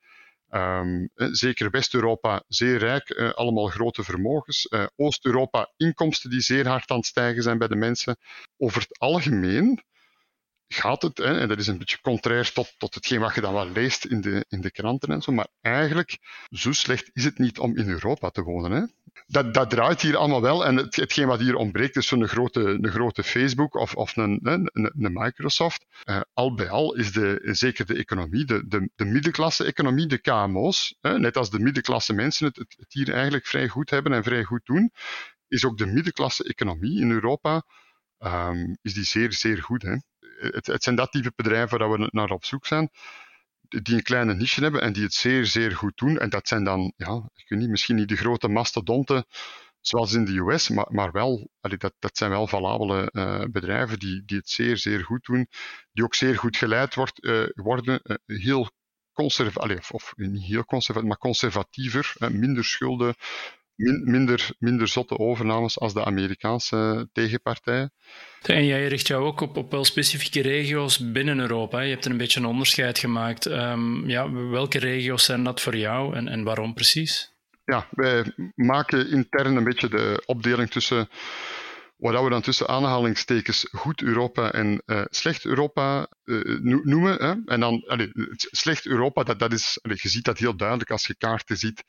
Um, 0.51 1.11
zeker 1.15 1.71
West-Europa 1.71 2.45
zeer 2.49 2.79
rijk, 2.79 3.11
allemaal 3.35 3.67
grote 3.67 4.05
vermogens. 4.05 4.69
Oost-Europa 4.97 5.73
inkomsten 5.77 6.31
die 6.31 6.41
zeer 6.41 6.69
hard 6.69 6.91
aan 6.91 6.97
het 6.97 7.07
stijgen 7.07 7.43
zijn 7.43 7.59
bij 7.59 7.69
de 7.69 7.77
mensen. 7.77 8.17
Over 8.57 8.81
het 8.81 8.99
algemeen 8.99 9.83
gaat 10.69 11.03
het, 11.03 11.19
hè, 11.19 11.41
en 11.41 11.49
dat 11.49 11.59
is 11.59 11.67
een 11.67 11.79
beetje 11.79 12.01
contrair 12.01 12.53
tot, 12.53 12.75
tot 12.79 12.95
hetgeen 12.95 13.21
wat 13.21 13.35
je 13.35 13.41
dan 13.41 13.55
wel 13.55 13.71
leest 13.71 14.05
in 14.05 14.21
de, 14.21 14.45
in 14.49 14.61
de 14.61 14.71
kranten 14.71 15.09
en 15.09 15.23
zo, 15.23 15.33
maar 15.33 15.49
eigenlijk, 15.61 16.19
zo 16.51 16.73
slecht 16.73 17.11
is 17.13 17.25
het 17.25 17.39
niet 17.39 17.59
om 17.59 17.77
in 17.77 17.89
Europa 17.89 18.31
te 18.31 18.43
wonen. 18.43 18.71
Hè. 18.71 18.83
Dat, 19.27 19.55
dat 19.55 19.71
draait 19.71 20.01
hier 20.01 20.17
allemaal 20.17 20.43
wel, 20.43 20.67
en 20.67 20.77
het, 20.77 20.97
hetgeen 20.97 21.27
wat 21.27 21.41
hier 21.41 21.55
ontbreekt 21.55 21.97
is 21.97 22.07
zo'n 22.07 22.29
grote, 22.29 22.61
een 22.61 22.91
grote 22.91 23.23
Facebook 23.23 23.75
of, 23.75 23.95
of 23.95 24.17
een, 24.17 24.41
een, 24.43 24.71
een 24.73 25.13
Microsoft. 25.13 25.87
Uh, 26.05 26.21
al 26.33 26.55
bij 26.55 26.69
al 26.69 26.95
is 26.95 27.13
de, 27.13 27.41
zeker 27.43 27.87
de 27.87 27.95
economie, 27.95 28.45
de, 28.45 28.67
de, 28.67 28.91
de 28.95 29.05
middenklasse-economie, 29.05 30.07
de 30.07 30.19
KMO's, 30.19 30.97
hè, 31.01 31.19
net 31.19 31.37
als 31.37 31.51
de 31.51 31.59
middenklasse 31.59 32.13
mensen 32.13 32.47
het, 32.47 32.57
het, 32.57 32.87
hier 32.89 33.13
eigenlijk 33.13 33.47
vrij 33.47 33.69
goed 33.69 33.91
hebben 33.91 34.13
en 34.13 34.23
vrij 34.23 34.45
goed 34.45 34.65
doen, 34.65 34.93
is 35.49 35.65
ook 35.65 35.79
de 35.79 35.87
middenklasse-economie 35.87 37.01
in 37.01 37.11
Europa 37.11 37.63
um, 38.19 38.77
is 38.83 38.95
die 38.95 39.05
zeer, 39.05 39.33
zeer 39.33 39.63
goed. 39.63 39.83
Hè 39.83 39.97
het, 40.39 40.67
het, 40.67 40.83
zijn 40.83 40.97
dat 40.97 41.13
type 41.13 41.33
bedrijven 41.37 41.79
waar 41.79 41.91
we 41.91 42.09
naar 42.11 42.31
op 42.31 42.45
zoek 42.45 42.67
zijn, 42.67 42.91
die 43.69 43.95
een 43.95 44.03
kleine 44.03 44.35
niche 44.35 44.63
hebben 44.63 44.81
en 44.81 44.93
die 44.93 45.03
het 45.03 45.15
zeer, 45.15 45.47
zeer 45.47 45.73
goed 45.77 45.97
doen. 45.97 46.19
En 46.19 46.31
dat 46.31 46.49
zijn 46.49 46.65
dan, 46.65 46.93
ja, 46.97 47.31
ik 47.35 47.49
weet 47.49 47.59
niet, 47.59 47.69
misschien 47.69 47.97
niet 47.97 48.09
de 48.09 48.17
grote 48.17 48.49
mastodonten 48.49 49.27
zoals 49.87 50.13
in 50.13 50.25
de 50.25 50.39
US, 50.39 50.69
maar, 50.69 50.87
maar 50.89 51.13
wel, 51.13 51.51
dat, 51.61 51.95
dat 51.99 52.17
zijn 52.17 52.31
wel 52.31 52.47
valabele 52.47 53.11
uh, 53.13 53.45
bedrijven 53.51 53.99
die, 53.99 54.23
die 54.25 54.37
het 54.37 54.49
zeer, 54.49 54.77
zeer 54.77 55.05
goed 55.05 55.25
doen, 55.25 55.49
die 55.93 56.05
ook 56.05 56.15
zeer 56.15 56.39
goed 56.39 56.57
geleid 56.57 56.95
wordt, 56.95 57.25
uh, 57.25 57.47
worden, 57.55 58.01
uh, 58.03 58.17
heel 58.41 58.71
conservatief, 59.13 59.91
of 59.91 60.13
niet 60.17 60.43
heel 60.43 60.65
conservatief, 60.65 61.09
maar 61.09 61.19
conservatiever, 61.19 62.15
minder 62.19 62.65
schulden, 62.65 63.15
minder, 64.05 64.51
minder 64.59 64.89
zotte 64.89 65.19
overnames 65.19 65.79
als 65.81 65.95
de 65.95 66.05
Amerikaanse 66.05 67.09
tegenpartijen. 67.13 67.93
En 68.43 68.67
jij 68.67 68.89
richt 68.89 69.07
jou 69.07 69.25
ook 69.25 69.41
op, 69.41 69.57
op 69.57 69.71
wel 69.71 69.85
specifieke 69.85 70.43
regio's 70.43 71.13
binnen 71.13 71.39
Europa. 71.39 71.81
Je 71.81 71.91
hebt 71.91 72.05
er 72.05 72.11
een 72.11 72.17
beetje 72.17 72.41
een 72.41 72.47
onderscheid 72.47 72.99
gemaakt. 72.99 73.47
Um, 73.47 74.09
ja, 74.09 74.33
welke 74.33 74.79
regio's 74.79 75.25
zijn 75.25 75.45
dat 75.45 75.61
voor 75.61 75.77
jou 75.77 76.17
en, 76.17 76.29
en 76.29 76.43
waarom 76.43 76.75
precies? 76.75 77.33
Ja, 77.65 77.89
wij 77.91 78.33
maken 78.55 79.11
intern 79.11 79.57
een 79.57 79.65
beetje 79.65 79.89
de 79.89 80.23
opdeling 80.27 80.71
tussen 80.71 81.09
wat 81.97 82.23
we 82.23 82.31
dan 82.31 82.43
tussen 82.43 82.69
aanhalingstekens 82.69 83.69
goed 83.71 84.03
Europa 84.03 84.53
en 84.53 84.83
uh, 84.87 85.03
slecht 85.11 85.45
Europa 85.45 86.09
uh, 86.25 86.59
noemen. 86.83 87.15
Hè? 87.15 87.35
En 87.53 87.61
dan, 87.61 87.85
allee, 87.87 88.11
slecht 88.37 88.87
Europa, 88.87 89.23
dat, 89.23 89.39
dat 89.39 89.53
is, 89.53 89.79
allee, 89.83 89.99
je 90.01 90.09
ziet 90.09 90.25
dat 90.25 90.39
heel 90.39 90.57
duidelijk 90.57 90.91
als 90.91 91.07
je 91.07 91.17
kaarten 91.17 91.57
ziet. 91.57 91.85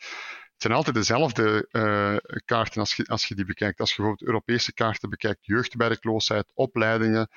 Het 0.56 0.64
zijn 0.64 0.74
altijd 0.74 0.96
dezelfde 0.96 1.68
uh, 1.72 2.40
kaarten 2.46 2.80
als 2.80 2.96
je, 2.96 3.06
als 3.06 3.28
je 3.28 3.36
die 3.36 3.46
bekijkt. 3.46 3.80
Als 3.80 3.90
je 3.90 3.96
bijvoorbeeld 3.96 4.28
Europese 4.30 4.74
kaarten 4.74 5.10
bekijkt, 5.10 5.46
jeugdwerkloosheid, 5.46 6.52
opleidingen, 6.54 7.30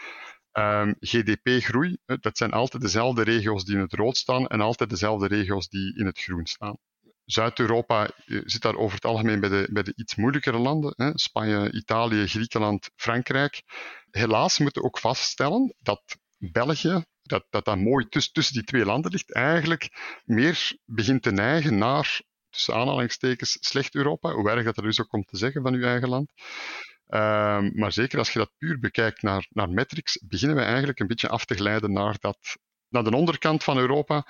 um, 0.52 0.96
GDP-groei, 1.00 1.96
dat 2.04 2.36
zijn 2.36 2.50
altijd 2.50 2.82
dezelfde 2.82 3.22
regio's 3.22 3.64
die 3.64 3.74
in 3.74 3.80
het 3.80 3.92
rood 3.92 4.16
staan 4.16 4.46
en 4.46 4.60
altijd 4.60 4.90
dezelfde 4.90 5.26
regio's 5.26 5.68
die 5.68 5.98
in 5.98 6.06
het 6.06 6.18
groen 6.18 6.46
staan. 6.46 6.76
Zuid-Europa 7.24 8.10
eh, 8.26 8.40
zit 8.44 8.62
daar 8.62 8.76
over 8.76 8.94
het 8.94 9.04
algemeen 9.04 9.40
bij 9.40 9.48
de, 9.48 9.68
bij 9.70 9.82
de 9.82 9.92
iets 9.96 10.14
moeilijkere 10.14 10.58
landen. 10.58 10.92
Hè? 10.96 11.10
Spanje, 11.14 11.72
Italië, 11.72 12.26
Griekenland, 12.26 12.90
Frankrijk. 12.96 13.62
Helaas 14.10 14.58
moeten 14.58 14.82
we 14.82 14.88
ook 14.88 14.98
vaststellen 14.98 15.74
dat 15.78 16.02
België, 16.38 17.04
dat 17.22 17.46
dat, 17.50 17.64
dat 17.64 17.78
mooi 17.78 18.08
tussen, 18.08 18.32
tussen 18.32 18.54
die 18.54 18.64
twee 18.64 18.84
landen 18.84 19.10
ligt, 19.10 19.34
eigenlijk 19.34 19.88
meer 20.24 20.76
begint 20.84 21.22
te 21.22 21.30
neigen 21.30 21.78
naar 21.78 22.20
tussen 22.50 22.74
aanhalingstekens 22.74 23.56
slecht 23.60 23.94
Europa, 23.94 24.32
hoe 24.32 24.50
erg 24.50 24.64
dat 24.64 24.76
er 24.76 24.82
dus 24.82 25.00
ook 25.00 25.08
komt 25.08 25.26
te 25.26 25.36
zeggen 25.36 25.62
van 25.62 25.74
uw 25.74 25.84
eigen 25.84 26.08
land. 26.08 26.32
Um, 27.10 27.72
maar 27.74 27.92
zeker 27.92 28.18
als 28.18 28.32
je 28.32 28.38
dat 28.38 28.52
puur 28.58 28.78
bekijkt 28.78 29.22
naar, 29.22 29.46
naar 29.50 29.70
metrics, 29.70 30.18
beginnen 30.28 30.56
we 30.56 30.62
eigenlijk 30.62 31.00
een 31.00 31.06
beetje 31.06 31.28
af 31.28 31.44
te 31.44 31.54
glijden 31.54 31.92
naar 31.92 32.16
dat 32.18 32.56
naar 32.88 33.04
de 33.04 33.16
onderkant 33.16 33.64
van 33.64 33.78
Europa, 33.78 34.26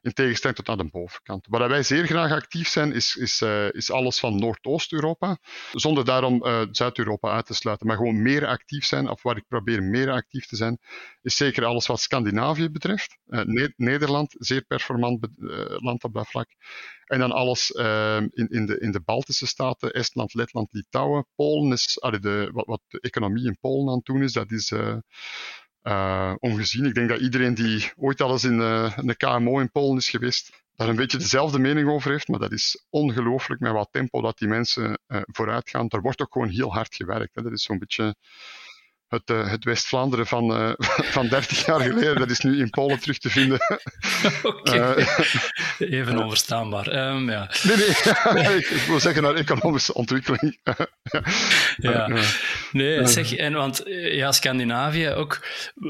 in 0.00 0.12
tegenstelling 0.12 0.58
tot 0.58 0.66
naar 0.66 0.76
de 0.76 0.90
bovenkant. 0.90 1.46
Waar 1.48 1.68
wij 1.68 1.82
zeer 1.82 2.06
graag 2.06 2.32
actief 2.32 2.68
zijn, 2.68 2.92
is, 2.92 3.16
is, 3.16 3.40
uh, 3.40 3.72
is 3.72 3.90
alles 3.90 4.18
van 4.18 4.38
Noordoost-Europa, 4.38 5.38
zonder 5.72 6.04
daarom 6.04 6.44
uh, 6.46 6.62
Zuid-Europa 6.70 7.30
uit 7.30 7.46
te 7.46 7.54
sluiten, 7.54 7.86
maar 7.86 7.96
gewoon 7.96 8.22
meer 8.22 8.46
actief 8.46 8.84
zijn, 8.84 9.08
of 9.08 9.22
waar 9.22 9.36
ik 9.36 9.44
probeer 9.48 9.82
meer 9.82 10.10
actief 10.10 10.46
te 10.46 10.56
zijn, 10.56 10.78
is 11.22 11.36
zeker 11.36 11.64
alles 11.64 11.86
wat 11.86 12.00
Scandinavië 12.00 12.70
betreft. 12.70 13.18
Ne 13.24 13.72
Nederland, 13.76 14.34
zeer 14.38 14.62
performant 14.62 15.26
land 15.76 16.04
op 16.04 16.14
dat 16.14 16.28
vlak. 16.28 16.48
En 17.04 17.18
dan 17.18 17.32
alles 17.32 17.70
in, 17.70 18.48
in, 18.48 18.66
de, 18.66 18.78
in 18.80 18.92
de 18.92 19.00
Baltische 19.00 19.46
staten, 19.46 19.92
Estland, 19.92 20.34
Letland, 20.34 20.72
Litouwen. 20.72 21.26
Polen 21.34 21.72
is, 21.72 21.98
de, 22.20 22.50
wat, 22.52 22.66
wat 22.66 22.80
de 22.88 23.00
economie 23.00 23.46
in 23.46 23.58
Polen 23.60 23.88
aan 23.88 23.96
het 23.96 24.04
doen 24.04 24.22
is, 24.22 24.32
dat 24.32 24.50
is 24.50 24.72
uh, 25.82 26.34
ongezien. 26.38 26.84
Ik 26.84 26.94
denk 26.94 27.08
dat 27.08 27.20
iedereen 27.20 27.54
die 27.54 27.92
ooit 27.96 28.20
al 28.20 28.30
eens 28.32 28.44
in 28.44 28.58
uh, 28.58 28.96
een 28.96 29.16
KMO 29.16 29.58
in 29.58 29.70
Polen 29.70 29.96
is 29.96 30.10
geweest, 30.10 30.62
daar 30.76 30.88
een 30.88 30.96
beetje 30.96 31.18
dezelfde 31.18 31.58
mening 31.58 31.88
over 31.88 32.10
heeft. 32.10 32.28
Maar 32.28 32.38
dat 32.38 32.52
is 32.52 32.84
ongelooflijk 32.90 33.60
met 33.60 33.72
wat 33.72 33.88
tempo 33.90 34.20
dat 34.20 34.38
die 34.38 34.48
mensen 34.48 34.98
uh, 35.08 35.20
vooruit 35.24 35.70
gaan. 35.70 35.88
Daar 35.88 36.00
wordt 36.00 36.20
ook 36.20 36.32
gewoon 36.32 36.48
heel 36.48 36.72
hard 36.72 36.94
gewerkt. 36.94 37.34
Hè. 37.34 37.42
Dat 37.42 37.52
is 37.52 37.62
zo'n 37.62 37.78
beetje 37.78 38.14
het, 39.12 39.30
uh, 39.30 39.50
het 39.50 39.64
West-Vlaanderen 39.64 40.26
van, 40.26 40.60
uh, 40.60 40.72
van 41.16 41.28
30 41.28 41.66
jaar 41.66 41.80
geleden, 41.80 42.16
dat 42.16 42.30
is 42.30 42.40
nu 42.40 42.58
in 42.58 42.70
Polen 42.70 43.00
terug 43.00 43.18
te 43.18 43.30
vinden. 43.30 43.58
Oké, 44.42 44.96
uh, 44.98 45.08
even 45.98 46.18
onverstaanbaar. 46.18 47.10
Um, 47.10 47.30
ja. 47.30 47.50
Nee, 47.62 47.76
nee, 48.34 48.56
ik, 48.56 48.66
ik, 48.66 48.82
wil 48.86 49.00
zeggen 49.00 49.22
naar 49.22 49.34
economische 49.34 49.94
ontwikkeling. 49.94 50.58
ja, 51.76 52.08
nee, 52.72 53.06
zeg, 53.06 53.34
en 53.34 53.52
want 53.52 53.82
ja, 53.86 54.32
Scandinavië 54.32 55.08
ook 55.08 55.46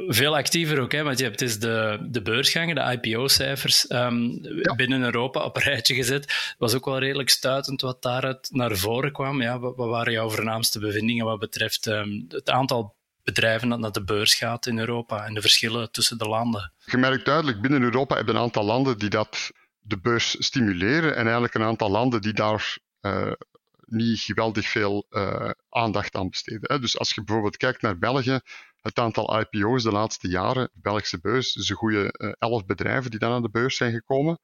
veel 0.07 0.37
actiever 0.37 0.81
ook, 0.81 0.93
hè, 0.93 1.03
want 1.03 1.19
je 1.19 1.25
hebt 1.25 1.39
dus 1.39 1.59
de, 1.59 2.07
de 2.11 2.23
beursgangen, 2.23 2.75
de 2.75 2.99
IPO-cijfers 3.01 3.91
um, 3.91 4.39
ja. 4.43 4.75
binnen 4.75 5.03
Europa 5.03 5.45
op 5.45 5.57
een 5.57 5.63
rijtje 5.63 5.95
gezet. 5.95 6.55
was 6.59 6.75
ook 6.75 6.85
wel 6.85 6.99
redelijk 6.99 7.29
stuitend 7.29 7.81
wat 7.81 8.03
daaruit 8.03 8.49
naar 8.51 8.77
voren 8.77 9.13
kwam. 9.13 9.43
Ja, 9.43 9.59
wat, 9.59 9.77
wat 9.77 9.89
waren 9.89 10.13
jouw 10.13 10.31
voornaamste 10.31 10.79
bevindingen 10.79 11.25
wat 11.25 11.39
betreft 11.39 11.87
um, 11.87 12.25
het 12.29 12.51
aantal 12.51 12.95
bedrijven 13.23 13.69
dat 13.69 13.79
naar 13.79 13.93
de 13.93 14.05
beurs 14.05 14.35
gaat 14.35 14.67
in 14.67 14.79
Europa 14.79 15.25
en 15.27 15.35
de 15.35 15.41
verschillen 15.41 15.91
tussen 15.91 16.19
de 16.19 16.29
landen. 16.29 16.73
Je 16.85 16.97
merkt 16.97 17.25
duidelijk, 17.25 17.61
binnen 17.61 17.83
Europa 17.83 18.17
heb 18.17 18.27
je 18.27 18.33
een 18.33 18.39
aantal 18.39 18.65
landen 18.65 18.99
die 18.99 19.11
dat 19.11 19.51
de 19.81 19.99
beurs 19.99 20.37
stimuleren 20.39 21.17
en 21.17 21.23
eigenlijk 21.23 21.55
een 21.55 21.63
aantal 21.63 21.91
landen 21.91 22.21
die 22.21 22.33
daar 22.33 22.79
uh, 23.01 23.33
niet 23.85 24.21
geweldig 24.21 24.69
veel 24.69 25.07
uh, 25.11 25.51
aandacht 25.69 26.15
aan 26.15 26.29
besteden. 26.29 26.73
Hè. 26.73 26.79
Dus 26.79 26.99
als 26.99 27.15
je 27.15 27.25
bijvoorbeeld 27.25 27.57
kijkt 27.57 27.83
naar 27.83 27.99
België, 27.99 28.41
het 28.83 28.99
aantal 28.99 29.41
IPO's 29.41 29.83
de 29.83 29.93
laatste 29.93 30.29
jaren, 30.29 30.71
de 30.73 30.81
Belgische 30.81 31.21
beurs, 31.21 31.53
dus 31.53 31.69
een 31.69 31.77
goede 31.77 32.15
uh, 32.17 32.33
elf 32.39 32.65
bedrijven 32.65 33.11
die 33.11 33.21
dan 33.21 33.33
aan 33.33 33.43
de 33.43 33.51
beurs 33.51 33.77
zijn 33.77 33.93
gekomen. 33.93 34.39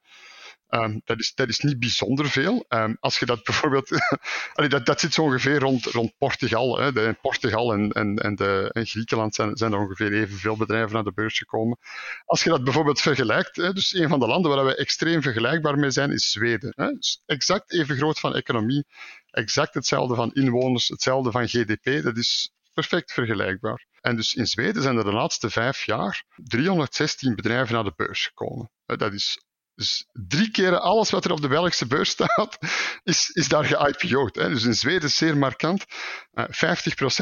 Um, 0.71 1.01
dat, 1.05 1.19
is, 1.19 1.35
dat 1.35 1.49
is 1.49 1.59
niet 1.59 1.79
bijzonder 1.79 2.29
veel. 2.29 2.65
Um, 2.69 2.97
als 3.01 3.19
je 3.19 3.27
dat 3.27 3.45
bijvoorbeeld. 3.45 3.89
dat, 4.69 4.87
dat 4.87 5.01
zit 5.01 5.15
zo 5.15 5.23
ongeveer 5.23 5.59
rond, 5.59 5.85
rond 5.85 6.13
Portugal. 6.19 6.79
Hè. 6.79 6.93
De, 6.93 7.17
Portugal 7.21 7.73
en, 7.73 7.93
en, 7.93 8.17
en, 8.17 8.35
de, 8.35 8.71
en 8.73 8.87
Griekenland 8.87 9.35
zijn, 9.35 9.57
zijn 9.57 9.73
er 9.73 9.79
ongeveer 9.79 10.13
evenveel 10.13 10.57
bedrijven 10.57 10.93
naar 10.93 11.05
de 11.05 11.13
beurs 11.13 11.39
gekomen. 11.39 11.79
Als 12.25 12.43
je 12.43 12.51
dat 12.51 12.65
bijvoorbeeld 12.65 13.01
vergelijkt, 13.01 13.57
hè, 13.57 13.73
dus 13.73 13.95
een 13.95 14.09
van 14.09 14.21
de 14.21 14.27
landen 14.27 14.55
waar 14.55 14.65
we 14.65 14.77
extreem 14.77 15.23
vergelijkbaar 15.23 15.79
mee 15.79 15.91
zijn, 15.91 16.13
is 16.13 16.31
Zweden. 16.31 16.73
Hè. 16.77 16.93
Dus 16.93 17.23
exact 17.27 17.73
even 17.73 17.97
groot 17.97 18.19
van 18.19 18.35
economie, 18.35 18.87
exact 19.31 19.75
hetzelfde 19.75 20.15
van 20.15 20.33
inwoners, 20.33 20.89
hetzelfde 20.89 21.31
van 21.31 21.49
GDP. 21.49 22.03
Dat 22.03 22.17
is 22.17 22.51
perfect 22.73 23.13
vergelijkbaar. 23.13 23.87
En 24.01 24.17
dus 24.17 24.35
in 24.35 24.47
Zweden 24.47 24.83
zijn 24.83 24.97
er 24.97 25.05
de 25.05 25.13
laatste 25.13 25.51
vijf 25.51 25.85
jaar 25.85 26.25
316 26.37 27.35
bedrijven 27.35 27.75
naar 27.75 27.85
de 27.85 27.93
beurs 27.97 28.27
gekomen. 28.27 28.71
Dat 28.87 29.13
is 29.13 29.39
Dus 29.79 30.07
drie 30.13 30.51
keer 30.51 30.79
alles 30.79 31.11
wat 31.11 31.25
er 31.25 31.33
op 31.33 31.41
de 31.41 31.49
Belgische 31.49 31.87
beurs 31.87 32.11
staat, 32.11 32.59
is, 33.03 33.29
is 33.29 33.49
daar 33.49 33.65
ge-IPO'd. 33.65 34.35
Dus 34.35 34.65
in 34.65 34.75
Zweden 34.75 35.11
zeer 35.11 35.37
markant. 35.37 35.85
Uh, 36.33 36.45
50% 36.45 36.51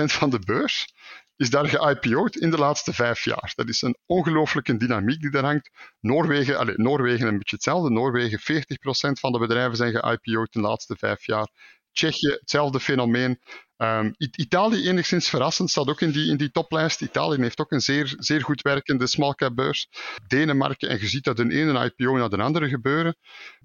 van 0.05 0.31
de 0.31 0.39
beurs 0.39 0.95
is 1.37 1.51
daar 1.51 1.69
ge-IPO'd 1.69 2.37
in 2.37 2.51
de 2.51 2.59
laatste 2.59 2.93
vijf 2.93 3.25
jaar. 3.25 3.53
Dat 3.55 3.69
is 3.69 3.83
een 3.83 3.97
ongelooflijke 4.07 4.77
dynamiek 4.77 5.21
die 5.21 5.31
daar 5.31 5.45
hangt. 5.45 5.71
Noorwegen, 6.01 6.59
allez, 6.59 6.77
Noorwegen 6.77 7.27
een 7.27 7.39
beetje 7.39 7.57
hetzelfde. 7.57 7.91
Noorwegen, 7.91 8.41
40% 8.41 9.21
van 9.21 9.33
de 9.33 9.39
bedrijven 9.39 9.77
zijn 9.77 9.93
ge-IPO'd 9.93 10.55
in 10.55 10.61
de 10.63 10.69
laatste 10.69 10.97
vijf 10.99 11.27
jaar. 11.27 11.49
Tsjechië, 11.97 12.31
hetzelfde 12.31 12.81
fenomeen. 12.81 13.41
Um, 13.77 14.15
Italië, 14.17 14.89
enigszins 14.89 15.29
verrassend, 15.29 15.71
staat 15.71 15.89
ook 15.89 16.01
in 16.01 16.11
die, 16.11 16.31
in 16.31 16.37
die 16.37 16.51
toplijst. 16.51 17.01
Italië 17.01 17.41
heeft 17.41 17.61
ook 17.61 17.73
een 17.73 17.81
zeer, 17.81 18.15
zeer 18.19 18.43
goed 18.43 18.63
werkende 18.63 19.07
small 19.07 19.35
cap 19.35 19.55
beurs. 19.55 19.89
Denemarken, 20.27 20.89
en 20.89 21.01
je 21.01 21.09
ziet 21.09 21.25
dat 21.25 21.37
de 21.37 21.43
ene 21.43 21.93
IPO 21.97 22.17
naar 22.17 22.29
de 22.29 22.37
andere 22.37 22.69
gebeuren. 22.69 23.17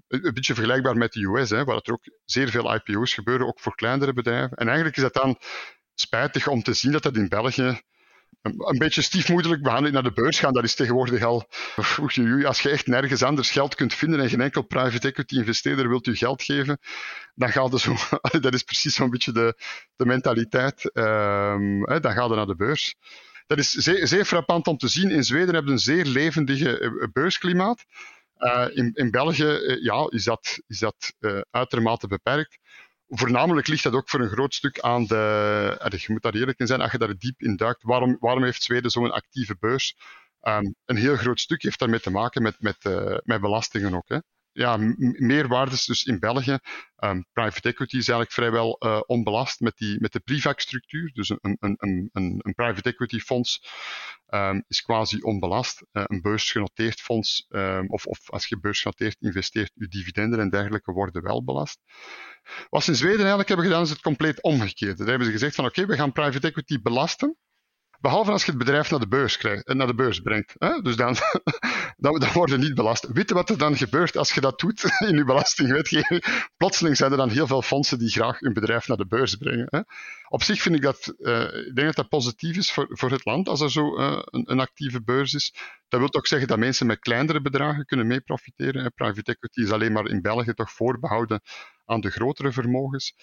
Een 0.08 0.34
beetje 0.34 0.54
vergelijkbaar 0.54 0.96
met 0.96 1.12
de 1.12 1.20
US, 1.20 1.50
hè, 1.50 1.64
waar 1.64 1.76
er 1.76 1.92
ook 1.92 2.04
zeer 2.24 2.48
veel 2.50 2.74
IPO's 2.74 3.14
gebeuren, 3.14 3.46
ook 3.46 3.60
voor 3.60 3.74
kleinere 3.74 4.12
bedrijven. 4.12 4.56
En 4.56 4.66
eigenlijk 4.66 4.96
is 4.96 5.02
dat 5.02 5.14
dan 5.14 5.38
spijtig 5.94 6.46
om 6.48 6.62
te 6.62 6.72
zien 6.72 6.92
dat 6.92 7.02
dat 7.02 7.16
in 7.16 7.28
België 7.28 7.80
een, 8.42 8.78
beetje 8.78 9.02
stiefmoederlijk 9.02 9.62
behandeld 9.62 9.92
naar 9.92 10.02
de 10.02 10.12
beurs 10.12 10.38
gaan. 10.38 10.52
Dat 10.52 10.64
is 10.64 10.74
tegenwoordig 10.74 11.22
al. 11.22 11.48
Als 12.44 12.62
je 12.62 12.70
echt 12.70 12.86
nergens 12.86 13.22
anders 13.22 13.50
geld 13.50 13.74
kunt 13.74 13.94
vinden 13.94 14.20
en 14.20 14.28
geen 14.28 14.40
enkel 14.40 14.62
private 14.62 15.08
equity 15.08 15.36
investeerder 15.36 15.88
wilt 15.88 16.06
je 16.06 16.16
geld 16.16 16.42
geven, 16.42 16.78
dan 17.34 17.52
gaat 17.52 17.80
zo. 17.80 17.94
dat 18.40 18.54
is 18.54 18.62
precies 18.62 18.94
zo'n 18.94 19.10
beetje 19.10 19.32
de, 19.32 19.56
de 19.96 20.06
mentaliteit. 20.06 20.90
Um, 20.94 21.84
dan 21.84 22.12
gaat 22.12 22.28
het 22.28 22.36
naar 22.36 22.46
de 22.46 22.56
beurs. 22.56 22.94
Dat 23.46 23.58
is 23.58 23.70
zeer, 23.70 24.24
frappant 24.24 24.66
om 24.66 24.76
te 24.76 24.88
zien. 24.88 25.10
In 25.10 25.24
Zweden 25.24 25.54
hebben 25.54 25.64
we 25.64 25.70
een 25.70 25.78
zeer 25.78 26.04
levendige 26.04 26.78
eh, 26.78 26.90
beursklimaat. 27.12 27.84
Uh, 28.38 28.66
in, 28.72 28.90
in 28.94 29.10
België 29.10 29.78
ja, 29.82 30.06
is 30.08 30.24
dat, 30.24 30.58
is 30.66 30.78
dat 30.78 31.14
uitermate 31.50 32.06
beperkt 32.06 32.58
voornamelijk 33.18 33.66
ligt 33.66 33.82
dat 33.82 33.92
ook 33.92 34.08
voor 34.08 34.20
een 34.20 34.28
groot 34.28 34.54
stuk 34.54 34.80
aan 34.80 35.06
de. 35.06 35.94
Je 35.96 36.12
moet 36.12 36.22
daar 36.22 36.34
eerlijk 36.34 36.58
in 36.58 36.66
zijn, 36.66 36.80
als 36.80 36.92
je 36.92 36.98
daar 36.98 37.18
diep 37.18 37.40
in 37.42 37.56
duikt. 37.56 37.82
Waarom, 37.82 38.16
waarom 38.20 38.44
heeft 38.44 38.62
Zweden 38.62 38.90
zo'n 38.90 39.12
actieve 39.12 39.56
beurs? 39.60 39.96
Um, 40.42 40.74
een 40.84 40.96
heel 40.96 41.16
groot 41.16 41.40
stuk 41.40 41.62
heeft 41.62 41.78
daarmee 41.78 42.00
te 42.00 42.10
maken 42.10 42.42
met, 42.42 42.56
met, 42.58 42.84
uh, 42.84 43.16
met 43.24 43.40
belastingen 43.40 43.94
ook. 43.94 44.08
Hè. 44.08 44.18
Ja, 44.52 44.76
meerwaardes 44.98 45.84
dus 45.84 46.04
in 46.04 46.18
België. 46.18 46.58
Um, 46.98 47.26
private 47.32 47.68
equity 47.68 47.96
is 47.96 48.08
eigenlijk 48.08 48.32
vrijwel 48.32 48.76
uh, 48.80 49.00
onbelast 49.06 49.60
met, 49.60 49.76
die, 49.76 50.00
met 50.00 50.12
de 50.12 50.20
PRIVAC-structuur. 50.20 51.10
Dus 51.12 51.28
een, 51.28 51.56
een, 51.60 51.76
een, 51.78 52.10
een, 52.42 52.54
private 52.54 52.90
equity 52.90 53.18
fonds 53.18 53.64
um, 54.28 54.64
is 54.68 54.82
quasi 54.82 55.20
onbelast. 55.20 55.86
Uh, 55.92 56.02
een 56.06 56.20
beursgenoteerd 56.20 57.00
fonds, 57.00 57.46
of, 57.86 58.06
of 58.06 58.30
als 58.30 58.46
je 58.46 58.60
beursgenoteerd 58.60 59.16
investeert, 59.20 59.70
je 59.74 59.88
dividenden 59.88 60.40
en 60.40 60.50
dergelijke 60.50 60.92
worden 60.92 61.22
wel 61.22 61.44
belast. 61.44 61.80
Wat 62.68 62.84
ze 62.84 62.90
in 62.90 62.96
Zweden 62.96 63.18
eigenlijk 63.18 63.48
hebben 63.48 63.66
gedaan, 63.66 63.82
is 63.82 63.90
het 63.90 64.00
compleet 64.00 64.42
omgekeerd. 64.42 64.98
Daar 64.98 65.06
hebben 65.06 65.26
ze 65.26 65.32
gezegd 65.32 65.54
van 65.54 65.64
oké, 65.64 65.86
we 65.86 65.96
gaan 65.96 66.12
private 66.12 66.46
equity 66.46 66.82
belasten. 66.82 67.36
Behalve 68.02 68.30
als 68.30 68.44
je 68.44 68.50
het 68.50 68.58
bedrijf 68.58 68.90
naar 68.90 69.00
de 69.00 69.08
beurs, 69.08 69.36
krijgt, 69.36 69.66
eh, 69.66 69.74
naar 69.74 69.86
de 69.86 69.94
beurs 69.94 70.20
brengt. 70.20 70.54
Hè? 70.58 70.80
Dus 70.80 70.96
dan, 70.96 71.16
dan, 71.96 72.18
dan 72.18 72.60
niet 72.60 72.74
belast. 72.74 73.06
Weet 73.12 73.28
je 73.28 73.34
wat 73.34 73.50
er 73.50 73.58
dan 73.58 73.76
gebeurt 73.76 74.16
als 74.16 74.32
je 74.32 74.40
dat 74.40 74.58
doet 74.58 74.84
in 75.08 75.16
je 75.16 75.24
belastingwetgeving? 75.24 76.48
Plotseling 76.56 76.96
zijn 76.96 77.10
er 77.10 77.16
dan 77.16 77.28
heel 77.28 77.46
veel 77.46 77.62
fondsen 77.62 77.98
die 77.98 78.08
graag 78.08 78.38
hun 78.38 78.52
bedrijf 78.52 78.88
naar 78.88 78.96
de 78.96 79.06
beurs 79.06 79.36
brengen. 79.36 79.66
Hè? 79.70 79.80
Op 80.28 80.42
zich 80.42 80.62
vind 80.62 80.74
ik 80.74 80.82
dat, 80.82 81.14
uh, 81.18 81.42
ik 81.42 81.74
denk 81.74 81.86
dat 81.86 81.96
dat 81.96 82.08
positief 82.08 82.56
is 82.56 82.72
voor, 82.72 82.86
voor 82.90 83.10
het 83.10 83.24
land 83.24 83.48
als 83.48 83.60
er 83.60 83.70
zo 83.70 83.98
uh, 83.98 84.18
een, 84.24 84.50
een, 84.50 84.60
actieve 84.60 85.02
beurs 85.02 85.34
is. 85.34 85.54
Dat 85.88 86.00
wil 86.00 86.14
ook 86.14 86.26
zeggen 86.26 86.48
dat 86.48 86.58
mensen 86.58 86.86
met 86.86 86.98
kleinere 86.98 87.40
bedragen 87.40 87.84
kunnen 87.84 88.06
mee 88.06 88.20
profiteren. 88.20 88.92
Private 88.94 89.32
equity 89.32 89.60
is 89.60 89.70
alleen 89.70 89.92
maar 89.92 90.06
in 90.06 90.22
België 90.22 90.52
toch 90.52 90.72
voorbehouden 90.72 91.40
aan 91.84 92.00
de 92.00 92.10
grotere 92.10 92.52
vermogens. 92.52 93.14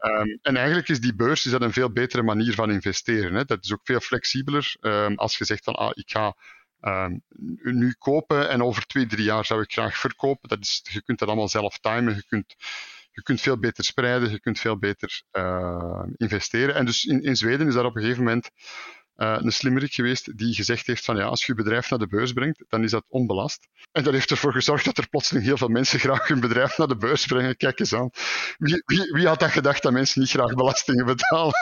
Um, 0.00 0.38
en 0.42 0.56
eigenlijk 0.56 0.88
is 0.88 1.00
die 1.00 1.14
beurs 1.14 1.44
is 1.44 1.50
dat 1.50 1.62
een 1.62 1.72
veel 1.72 1.92
betere 1.92 2.22
manier 2.22 2.54
van 2.54 2.70
investeren. 2.70 3.34
Hè. 3.34 3.44
Dat 3.44 3.64
is 3.64 3.72
ook 3.72 3.84
veel 3.84 4.00
flexibeler. 4.00 4.74
Um, 4.80 5.14
als 5.14 5.38
je 5.38 5.44
zegt 5.44 5.64
van 5.64 5.74
ah, 5.74 5.90
ik 5.92 6.10
ga 6.10 6.36
um, 6.80 7.22
nu 7.62 7.94
kopen 7.98 8.48
en 8.48 8.62
over 8.62 8.86
twee, 8.86 9.06
drie 9.06 9.24
jaar 9.24 9.44
zou 9.44 9.62
ik 9.62 9.72
graag 9.72 9.98
verkopen. 9.98 10.48
Dat 10.48 10.60
is, 10.60 10.80
je 10.92 11.02
kunt 11.02 11.18
dat 11.18 11.28
allemaal 11.28 11.48
zelf 11.48 11.78
timen. 11.78 12.14
Je 12.14 12.24
kunt, 12.28 12.54
je 13.10 13.22
kunt 13.22 13.40
veel 13.40 13.58
beter 13.58 13.84
spreiden, 13.84 14.30
je 14.30 14.40
kunt 14.40 14.58
veel 14.58 14.78
beter 14.78 15.22
investeren. 16.16 16.74
En 16.74 16.86
dus 16.86 17.04
in, 17.04 17.22
in 17.22 17.36
Zweden 17.36 17.66
is 17.66 17.74
dat 17.74 17.84
op 17.84 17.96
een 17.96 18.02
gegeven 18.02 18.24
moment 18.24 18.50
uh, 19.16 19.36
een 19.40 19.52
slimmerik 19.52 19.92
geweest 19.92 20.38
die 20.38 20.54
gezegd 20.54 20.86
heeft 20.86 21.04
van 21.04 21.16
ja, 21.16 21.24
als 21.24 21.46
je 21.46 21.54
bedrijf 21.54 21.90
naar 21.90 21.98
de 21.98 22.06
beurs 22.06 22.32
brengt, 22.32 22.64
dan 22.68 22.82
is 22.82 22.90
dat 22.90 23.04
onbelast. 23.08 23.68
En 23.92 24.02
dat 24.02 24.12
heeft 24.12 24.30
ervoor 24.30 24.52
gezorgd 24.52 24.84
dat 24.84 24.98
er 24.98 25.08
plotseling 25.08 25.44
heel 25.44 25.56
veel 25.56 25.68
mensen 25.68 25.98
graag 25.98 26.28
hun 26.28 26.40
bedrijf 26.40 26.78
naar 26.78 26.88
de 26.88 26.96
beurs 26.96 27.26
brengen. 27.26 27.56
Kijk 27.56 27.78
eens 27.80 27.94
aan. 27.94 28.10
Wie, 28.58 28.82
wie, 28.86 29.12
wie 29.12 29.26
had 29.26 29.40
dat 29.40 29.50
gedacht 29.50 29.82
dat 29.82 29.92
mensen 29.92 30.20
niet 30.20 30.30
graag 30.30 30.54
belastingen 30.54 31.06
betalen? 31.06 31.54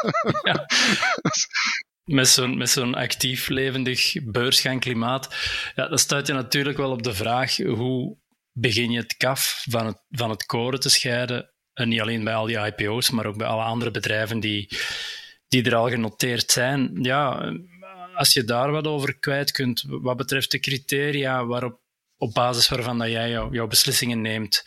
Met 2.04 2.28
zo'n, 2.28 2.56
met 2.56 2.70
zo'n 2.70 2.94
actief, 2.94 3.48
levendig 3.48 4.14
beursgangklimaat, 4.24 5.34
ja, 5.74 5.88
dan 5.88 5.98
stuit 5.98 6.26
je 6.26 6.32
natuurlijk 6.32 6.76
wel 6.76 6.90
op 6.90 7.02
de 7.02 7.14
vraag 7.14 7.56
hoe 7.56 8.16
begin 8.52 8.90
je 8.90 8.98
het 8.98 9.16
kaf 9.16 9.64
van 9.68 9.86
het, 9.86 10.04
van 10.10 10.30
het 10.30 10.46
koren 10.46 10.80
te 10.80 10.90
scheiden. 10.90 11.50
En 11.72 11.88
niet 11.88 12.00
alleen 12.00 12.24
bij 12.24 12.34
al 12.34 12.46
die 12.46 12.58
IPO's, 12.58 13.10
maar 13.10 13.26
ook 13.26 13.36
bij 13.36 13.46
alle 13.46 13.62
andere 13.62 13.90
bedrijven 13.90 14.40
die, 14.40 14.68
die 15.54 15.70
er 15.70 15.74
al 15.74 15.88
genoteerd 15.88 16.50
zijn. 16.50 16.98
Ja, 17.02 17.52
als 18.14 18.32
je 18.32 18.44
daar 18.44 18.70
wat 18.70 18.86
over 18.86 19.18
kwijt 19.18 19.52
kunt, 19.52 19.84
wat 19.88 20.16
betreft 20.16 20.50
de 20.50 20.60
criteria 20.60 21.44
waarop, 21.46 21.80
op 22.18 22.34
basis 22.34 22.68
waarvan 22.68 22.98
dat 22.98 23.08
jij 23.08 23.30
jouw 23.30 23.66
beslissingen 23.66 24.20
neemt, 24.20 24.64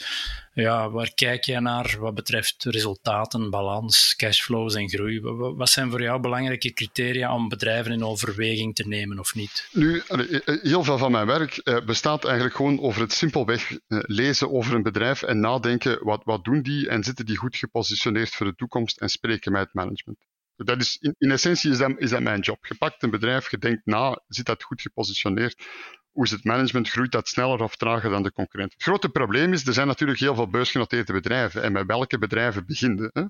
ja, 0.54 0.89
waar 0.89 1.12
kijk 1.15 1.43
jij 1.43 1.60
naar 1.60 1.95
wat 2.00 2.15
betreft 2.15 2.63
resultaten, 2.63 3.50
balans, 3.50 4.15
cashflows 4.15 4.76
en 4.76 4.89
groei? 4.89 5.21
Wat 5.56 5.69
zijn 5.69 5.89
voor 5.89 6.02
jou 6.02 6.19
belangrijke 6.19 6.73
criteria 6.73 7.34
om 7.34 7.50
bedrijven 7.50 7.91
in 7.91 8.04
overweging 8.04 8.76
te 8.76 8.88
nemen 8.88 9.19
of 9.19 9.36
niet? 9.36 9.67
Nu, 9.71 10.04
heel 10.45 10.84
veel 10.84 10.97
van 10.97 11.12
mijn 11.12 11.28
werk 11.28 11.58
eh, 11.58 11.86
bestaat 11.86 12.26
eigenlijk 12.26 12.56
gewoon 12.56 12.80
over 12.80 13.02
het 13.02 13.13
simpelweg 13.13 13.71
eh, 13.71 13.78
lezen 14.02 14.52
over 14.52 14.73
een 14.73 14.84
bedrijf 14.84 15.21
en 15.21 15.39
nadenken 15.39 16.04
wat, 16.04 16.21
wat 16.23 16.43
doen 16.43 16.62
die 16.62 16.89
en 16.89 17.04
zitten 17.04 17.26
die 17.26 17.38
goed 17.38 17.56
gepositioneerd 17.56 18.30
voor 18.30 18.45
de 18.45 18.56
toekomst 18.56 18.97
en 18.97 19.10
spreken 19.10 19.52
met 19.52 19.62
het 19.62 19.73
management. 19.73 20.17
Dat 20.58 20.80
is, 20.80 20.98
in, 21.17 21.32
essentie 21.32 21.72
is 21.72 21.78
dat, 21.78 21.93
is 21.98 22.20
mijn 22.20 22.39
job. 22.39 22.65
Je 22.65 22.76
pakt 22.76 23.04
een 23.04 23.10
bedrijf, 23.10 23.52
je 23.52 23.58
denkt 23.58 23.86
na, 23.86 24.22
zit 24.28 24.46
dat 24.46 24.63
goed 24.63 24.82
gepositioneerd? 24.82 25.65
Hoe 26.12 26.26
is 26.26 26.32
het 26.32 26.43
management? 26.43 26.89
Groeit 26.89 27.12
dat 27.12 27.28
sneller 27.28 27.62
of 27.62 27.76
trager 27.76 28.10
dan 28.10 28.24
de 28.24 28.32
concurrent? 28.32 28.74
Het 28.74 28.84
grote 28.84 29.10
probleem 29.10 29.54
is, 29.54 29.67
er 29.67 29.74
zijn 29.74 29.88
natuurlijk 29.88 30.20
heel 30.20 30.36
veel 30.36 30.50
beursgenoteerde 30.50 31.13
bedrijven. 31.13 31.63
En 31.63 31.72
met 31.72 31.86
welke 31.86 32.17
bedrijven 32.17 32.65
beginnen? 32.65 33.10
Hè? 33.13 33.22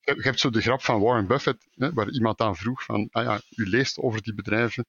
Je 0.00 0.22
hebt 0.22 0.40
zo 0.40 0.50
de 0.50 0.60
grap 0.60 0.82
van 0.82 1.00
Warren 1.00 1.26
Buffett, 1.26 1.66
hè, 1.74 1.92
waar 1.92 2.10
iemand 2.10 2.40
aan 2.40 2.56
vroeg 2.56 2.84
van, 2.84 3.08
ah 3.10 3.24
ja, 3.24 3.40
u 3.56 3.68
leest 3.68 3.98
over 3.98 4.22
die 4.22 4.34
bedrijven. 4.34 4.86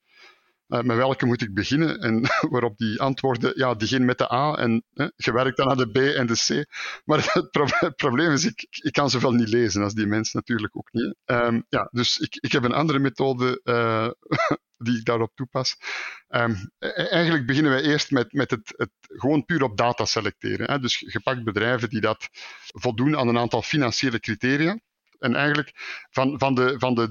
Uh, 0.68 0.82
met 0.82 0.98
welke 0.98 1.26
moet 1.26 1.42
ik 1.42 1.54
beginnen? 1.54 2.00
En 2.00 2.22
waarop 2.52 2.78
die 2.78 3.02
antwoorden, 3.02 3.52
ja, 3.56 3.76
diegene 3.76 4.06
met 4.06 4.18
de 4.18 4.34
A 4.34 4.56
en 4.56 4.84
hè, 4.94 5.08
je 5.16 5.32
werkt 5.32 5.58
dan 5.58 5.70
aan 5.70 5.78
de 5.78 5.92
B 5.92 5.98
en 5.98 6.28
de 6.28 6.34
C. 6.34 6.66
Maar 7.06 7.20
het, 7.34 7.52
pro 7.52 7.66
het 7.70 7.96
probleem 7.96 8.32
is, 8.32 8.46
ik, 8.46 8.68
ik 8.70 8.92
kan 8.92 9.10
zoveel 9.10 9.32
niet 9.32 9.50
lezen 9.50 9.84
als 9.84 9.94
die 9.94 10.06
mensen 10.06 10.40
natuurlijk 10.40 10.78
ook 10.78 10.92
niet. 10.92 11.16
Um, 11.26 11.66
ja, 11.70 11.90
dus 11.92 12.18
ik, 12.18 12.36
ik 12.36 12.52
heb 12.52 12.64
een 12.64 12.74
andere 12.74 13.00
methode 13.00 13.62
uh, 13.64 14.10
die 14.86 14.98
ik 14.98 15.06
daarop 15.06 15.32
toepas. 15.36 15.78
Um, 16.30 16.72
eigenlijk 16.80 17.46
beginnen 17.46 17.72
wij 17.72 17.82
eerst 17.82 18.12
met, 18.12 18.34
met 18.34 18.52
het, 18.52 18.74
het 18.78 18.92
gewoon 19.00 19.46
puur 19.46 19.64
op 19.64 19.78
data 19.78 20.06
selecteren. 20.06 20.72
Hè. 20.72 20.80
Dus 20.80 21.04
gepakt 21.08 21.44
bedrijven 21.44 21.90
die 21.90 22.02
dat 22.02 22.30
voldoen 22.62 23.18
aan 23.18 23.28
een 23.28 23.38
aantal 23.38 23.62
financiële 23.62 24.20
criteria. 24.20 24.80
En 25.20 25.36
eigenlijk 25.36 25.72
van, 26.10 26.40
van 26.40 26.56
de, 26.56 26.76
van 26.78 26.96
de 26.96 27.08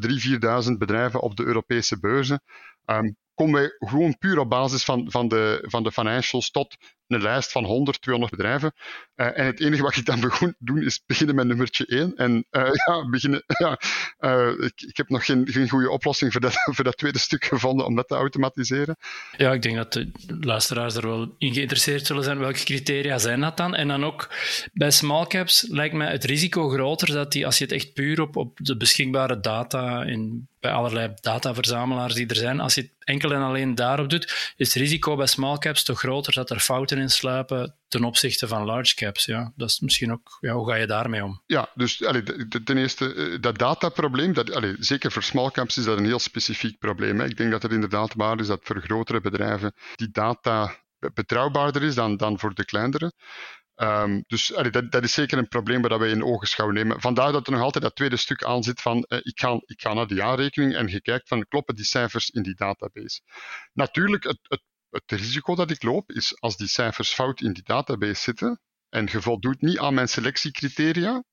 3.000, 0.63 0.67
4.000 0.71 0.73
bedrijven 0.79 1.21
op 1.21 1.37
de 1.37 1.45
Europese 1.45 1.99
beurzen 1.99 2.43
um, 2.85 3.17
komen 3.37 3.61
wij 3.61 3.89
gewoon 3.89 4.19
puur 4.19 4.39
op 4.39 4.51
basis 4.51 4.85
van, 4.85 5.11
van, 5.11 5.29
de, 5.29 5.65
van 5.67 5.83
de 5.83 5.93
financials 5.93 6.51
tot 6.51 6.77
een 7.09 7.23
lijst 7.23 7.53
van 7.53 7.65
100, 7.65 8.03
200 8.03 8.37
bedrijven. 8.37 8.73
Uh, 9.17 9.39
en 9.39 9.47
het 9.47 9.61
enige 9.61 9.83
wat 9.83 9.97
ik 9.97 10.05
dan 10.05 10.21
begon 10.29 10.55
doen 10.59 10.83
is 10.83 11.03
beginnen 11.07 11.35
met 11.35 11.47
nummertje 11.47 11.87
1. 11.87 12.17
En 12.17 12.47
uh, 12.51 12.69
ja, 12.87 13.09
beginnen, 13.09 13.43
ja, 13.59 13.81
uh, 14.21 14.65
ik, 14.65 14.81
ik 14.81 14.97
heb 14.97 15.09
nog 15.09 15.25
geen, 15.25 15.49
geen 15.49 15.69
goede 15.69 15.91
oplossing 15.91 16.33
voor 16.33 16.41
dat, 16.41 16.53
voor 16.75 16.85
dat 16.85 16.97
tweede 16.97 17.19
stuk 17.19 17.45
gevonden 17.45 17.87
om 17.87 17.95
dat 17.95 18.09
te 18.09 18.15
automatiseren. 18.15 18.97
Ja, 19.37 19.53
ik 19.53 19.63
denk 19.63 19.77
dat 19.77 19.93
de 19.93 20.11
luisteraars 20.41 20.95
er 20.95 21.07
wel 21.07 21.35
in 21.39 21.55
geïnteresseerd 21.55 22.07
zullen 22.07 22.25
zijn. 22.25 22.39
Welke 22.39 22.65
criteria 22.65 23.19
zijn 23.19 23.41
dat 23.41 23.57
dan? 23.57 23.75
En 23.75 23.89
dan 23.89 24.05
ook 24.05 24.35
bij 24.73 24.91
small 24.91 25.27
caps 25.27 25.67
lijkt 25.69 25.95
mij 25.95 26.11
het 26.11 26.25
risico 26.25 26.69
groter 26.69 27.13
dat 27.13 27.33
die, 27.33 27.47
als 27.47 27.59
je 27.59 27.65
het 27.65 27.73
echt 27.73 27.93
puur 27.93 28.21
op, 28.21 28.37
op 28.37 28.59
de 28.63 28.77
beschikbare 28.77 29.41
data 29.41 30.03
in 30.03 30.49
bij 30.67 30.75
allerlei 30.75 31.13
dataverzamelaars 31.21 32.15
die 32.15 32.27
er 32.27 32.37
zijn, 32.37 32.61
als 32.61 32.75
je 32.75 32.81
het 32.81 32.91
enkel 32.99 33.33
en 33.33 33.43
alleen 33.43 33.75
daarop 33.75 34.11
doet, 34.11 34.55
is 34.57 34.75
het 34.75 34.83
risico 34.83 35.17
bij 35.17 35.27
small 35.27 35.59
caps 35.59 35.85
toch 35.85 35.99
groter 35.99 36.33
dat 36.33 36.51
er 36.51 36.61
fouten 36.61 36.96
in 36.97 37.11
sluipen 37.11 37.77
ten 37.89 38.05
opzichte 38.05 38.49
van 38.49 38.65
large 38.65 38.95
caps. 38.95 39.25
Ja, 39.25 39.53
dat 39.57 39.69
is 39.69 39.81
misschien 39.81 40.13
ook, 40.13 40.37
ja, 40.41 40.53
hoe 40.53 40.69
ga 40.69 40.75
je 40.75 40.87
daarmee 40.87 41.25
om? 41.25 41.43
Ja, 41.47 41.71
dus 41.75 42.05
allee, 42.05 42.23
ten 42.65 42.77
eerste, 42.77 43.15
eh, 43.15 43.41
dat 43.41 43.59
dataprobleem, 43.59 44.33
dat, 44.33 44.55
allee, 44.55 44.75
zeker 44.79 45.13
voor 45.13 45.23
small 45.23 45.51
caps 45.51 45.77
is 45.77 45.85
dat 45.85 45.99
een 45.99 46.05
heel 46.05 46.19
specifiek 46.19 46.79
probleem. 46.79 47.19
Hè. 47.19 47.27
Ik 47.27 47.37
denk 47.37 47.51
dat 47.51 47.63
het 47.63 47.73
inderdaad 47.73 48.15
waar 48.15 48.41
is 48.41 48.47
dat 48.47 48.61
voor 48.63 48.81
grotere 48.81 49.21
bedrijven 49.21 49.73
die 49.95 50.11
data 50.11 50.85
betrouwbaarder 51.15 51.83
is 51.83 51.95
dan, 51.95 52.17
dan 52.17 52.39
voor 52.39 52.55
de 52.55 52.65
kleinere. 52.65 53.13
Um, 53.83 54.25
dus 54.27 54.47
dat, 54.71 54.91
dat, 54.93 55.05
is 55.05 55.13
zeker 55.13 55.39
een 55.39 55.49
probleem 55.49 55.83
waar 55.83 55.99
wij 55.99 56.11
in 56.11 56.25
ogenschouw 56.25 56.71
nemen. 56.71 57.01
Vandaar 57.01 57.33
dat 57.33 57.47
er 57.47 57.53
nog 57.53 57.63
altijd 57.63 57.85
dat 57.85 57.97
tweede 57.97 58.17
stuk 58.17 58.45
aan 58.45 58.63
zit 58.63 58.81
van 58.81 59.05
uh, 59.09 59.19
ik, 59.23 59.41
ga, 59.41 59.61
ik 59.65 59.81
ga 59.81 59.93
naar 59.93 60.07
de 60.07 60.15
jaarrekening 60.15 60.75
en 60.75 60.89
je 60.89 61.21
van 61.25 61.47
kloppen 61.49 61.75
die 61.75 61.85
cijfers 61.85 62.31
in 62.31 62.43
die 62.43 62.55
database. 62.55 63.21
Natuurlijk, 63.73 64.25
het, 64.25 64.39
het, 64.43 64.63
het 65.05 65.21
risico 65.21 65.55
dat 65.55 65.71
ik 65.71 65.83
loop 65.83 66.13
is 66.13 66.41
als 66.41 66.57
die 66.57 66.69
cijfers 66.69 67.13
fout 67.13 67.41
in 67.41 67.53
die 67.53 67.63
database 67.63 68.23
zitten 68.23 68.61
en 68.89 69.09
je 69.11 69.23
voldoet 69.23 69.61
niet 69.61 69.79
aan 69.79 69.95
mijn 69.95 70.09
selectiecriteria, 70.09 71.25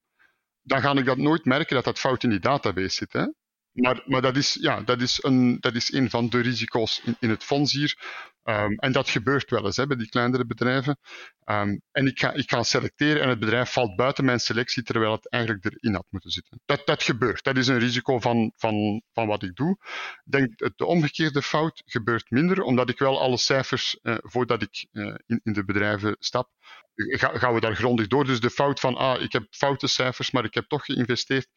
dan 0.62 0.82
ga 0.82 0.96
ik 0.96 1.06
dat 1.06 1.18
nooit 1.18 1.46
merken 1.46 1.76
dat 1.76 1.84
dat 1.84 2.00
fout 2.00 2.24
in 2.24 2.30
die 2.30 2.40
database 2.40 2.90
zit. 2.96 3.14
Hè? 3.14 3.26
Maar, 3.72 4.04
maar 4.06 4.22
dat, 4.22 4.38
is, 4.38 4.54
ja, 4.54 4.82
dat, 4.82 5.02
is 5.02 5.24
een, 5.24 5.58
dat 5.60 5.76
is 5.76 5.92
een 5.92 6.10
van 6.10 6.30
de 6.30 6.40
risico's 6.40 7.02
in, 7.04 7.16
in 7.20 7.30
het 7.30 7.44
fonds 7.44 7.74
hier. 7.74 7.98
Um, 8.44 8.76
en 8.76 8.92
dat 8.92 9.10
gebeurt 9.10 9.50
wel 9.50 9.66
eens 9.66 9.78
hè, 9.78 9.88
bij 9.88 9.98
die 9.98 10.10
kleinere 10.10 10.46
bedrijven. 10.46 10.98
Um, 11.46 11.82
en 11.92 12.08
ik 12.08 12.20
ga, 12.20 12.32
ik 12.34 12.56
selecteren 12.60 13.22
en 13.22 13.30
het 13.30 13.40
bedrijf 13.40 13.72
valt 13.72 13.96
buiten 13.96 14.26
mijn 14.26 14.40
selectie 14.40 14.84
terwijl 14.84 15.12
het 15.12 15.30
eigenlijk 15.30 15.66
erin 15.66 15.94
had 15.94 16.06
moeten 16.10 16.32
zitten. 16.32 16.62
Dat, 16.66 16.82
dat 16.86 17.04
gebeurt. 17.04 17.44
Dat 17.44 17.58
is 17.58 17.68
een 17.68 17.80
risico 17.80 18.20
van, 18.20 18.52
van, 18.56 19.02
van 19.14 19.28
wat 19.28 19.44
ik 19.44 19.56
doe. 19.56 19.78
Denk 20.24 20.58
de 20.76 20.86
omgekeerde 20.86 21.42
fout 21.42 21.84
gebeurt 21.86 22.30
minder, 22.30 22.62
omdat 22.62 22.90
ik 22.90 23.00
wel 23.00 23.22
alle 23.22 23.38
cijfers, 23.38 24.00
uh, 24.02 24.16
voordat 24.20 24.62
ik 24.62 24.88
uh, 24.92 25.16
in, 25.26 25.40
in 25.44 25.54
de 25.54 25.66
bedrijven 25.66 26.16
stap, 26.20 26.50
ga, 26.96 27.38
gaan 27.38 27.54
we 27.54 27.60
daar 27.60 27.76
grondig 27.76 28.08
door. 28.08 28.26
Dus 28.26 28.40
de 28.40 28.50
fout 28.50 28.80
van, 28.80 28.96
ah, 28.96 29.22
ik 29.22 29.32
heb 29.32 29.46
foute 29.50 29.88
cijfers, 29.88 30.32
maar 30.32 30.46
ik 30.46 30.54
heb 30.54 30.68
toch 30.68 30.86
geïnvesteerd 30.86 31.48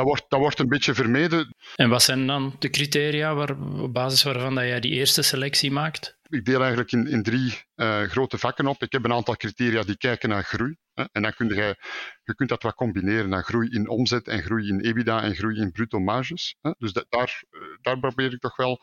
dat 0.00 0.08
wordt, 0.08 0.24
dat 0.28 0.40
wordt 0.40 0.58
een 0.58 0.68
beetje 0.68 0.94
vermeden. 0.94 1.54
En 1.76 1.88
wat 1.88 2.02
zijn 2.02 2.26
dan 2.26 2.56
de 2.58 2.70
criteria 2.70 3.34
waar, 3.34 3.60
op 3.60 3.92
basis 3.92 4.22
waarvan 4.22 4.54
dat 4.54 4.64
jij 4.64 4.80
die 4.80 4.92
eerste 4.92 5.22
selectie 5.22 5.70
maakt? 5.70 6.18
Ik 6.28 6.44
deel 6.44 6.60
eigenlijk 6.60 6.92
in, 6.92 7.06
in 7.06 7.22
drie 7.22 7.62
uh, 7.76 8.02
grote 8.02 8.38
vakken 8.38 8.66
op. 8.66 8.82
Ik 8.82 8.92
heb 8.92 9.04
een 9.04 9.12
aantal 9.12 9.36
criteria 9.36 9.82
die 9.82 9.96
kijken 9.96 10.28
naar 10.28 10.44
groei. 10.44 10.76
Hè, 10.94 11.04
en 11.12 11.22
dan 11.22 11.34
kun 11.34 11.48
je, 11.48 11.76
je 12.22 12.34
kunt 12.34 12.48
dat 12.48 12.62
wat 12.62 12.74
combineren 12.74 13.28
naar 13.28 13.44
groei 13.44 13.68
in 13.70 13.88
omzet 13.88 14.28
en 14.28 14.42
groei 14.42 14.68
in 14.68 14.80
EBITDA 14.80 15.22
en 15.22 15.34
groei 15.34 15.60
in 15.60 15.72
bruto 15.72 15.98
marges. 15.98 16.56
Hè. 16.60 16.70
Dus 16.78 16.92
dat, 16.92 17.06
daar, 17.08 17.42
eh, 17.50 17.60
daar 17.80 17.98
probeer 17.98 18.32
ik 18.32 18.40
toch 18.40 18.56
wel 18.56 18.80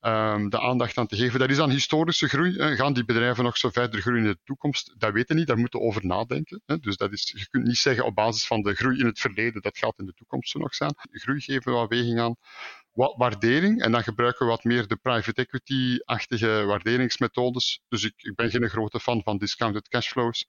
um, 0.00 0.50
de 0.50 0.60
aandacht 0.60 0.98
aan 0.98 1.06
te 1.06 1.16
geven. 1.16 1.38
Dat 1.38 1.50
is 1.50 1.56
dan 1.56 1.70
historische 1.70 2.28
groei. 2.28 2.76
Gaan 2.76 2.92
die 2.92 3.04
bedrijven 3.04 3.44
nog 3.44 3.56
zo 3.56 3.70
verder 3.70 4.00
groeien 4.00 4.24
in 4.24 4.30
de 4.30 4.38
toekomst? 4.44 4.94
Dat 4.96 5.12
weten 5.12 5.36
niet, 5.36 5.46
daar 5.46 5.58
moeten 5.58 5.80
we 5.80 5.86
over 5.86 6.06
nadenken. 6.06 6.62
Dus 6.80 6.96
dat 6.96 7.12
is, 7.12 7.32
je 7.36 7.48
kunt 7.50 7.64
niet 7.64 7.76
zeggen 7.76 8.04
op 8.04 8.14
basis 8.14 8.46
van 8.46 8.62
de 8.62 8.74
groei 8.74 8.98
in 8.98 9.06
het 9.06 9.20
verleden, 9.20 9.62
dat 9.62 9.78
gaat 9.78 9.98
in 9.98 10.06
de 10.06 10.14
toekomst 10.14 10.50
zo 10.50 10.58
nog 10.58 10.74
zijn. 10.74 10.94
Groei 11.10 11.40
geven 11.40 11.72
we 11.72 11.78
wat 11.78 11.88
weging 11.88 12.20
aan. 12.20 12.36
Wat 12.92 13.14
waardering, 13.16 13.82
en 13.82 13.92
dan 13.92 14.02
gebruiken 14.02 14.46
we 14.46 14.52
wat 14.52 14.64
meer 14.64 14.86
de 14.86 14.96
private 14.96 15.40
equity-achtige 15.40 16.64
waarderingsmethodes. 16.66 17.80
Dus 17.88 18.04
ik, 18.04 18.14
ik 18.16 18.34
ben 18.34 18.50
geen 18.50 18.68
grote 18.68 19.00
fan 19.00 19.22
van 19.22 19.38
discounted 19.38 19.88
cashflows. 19.88 20.46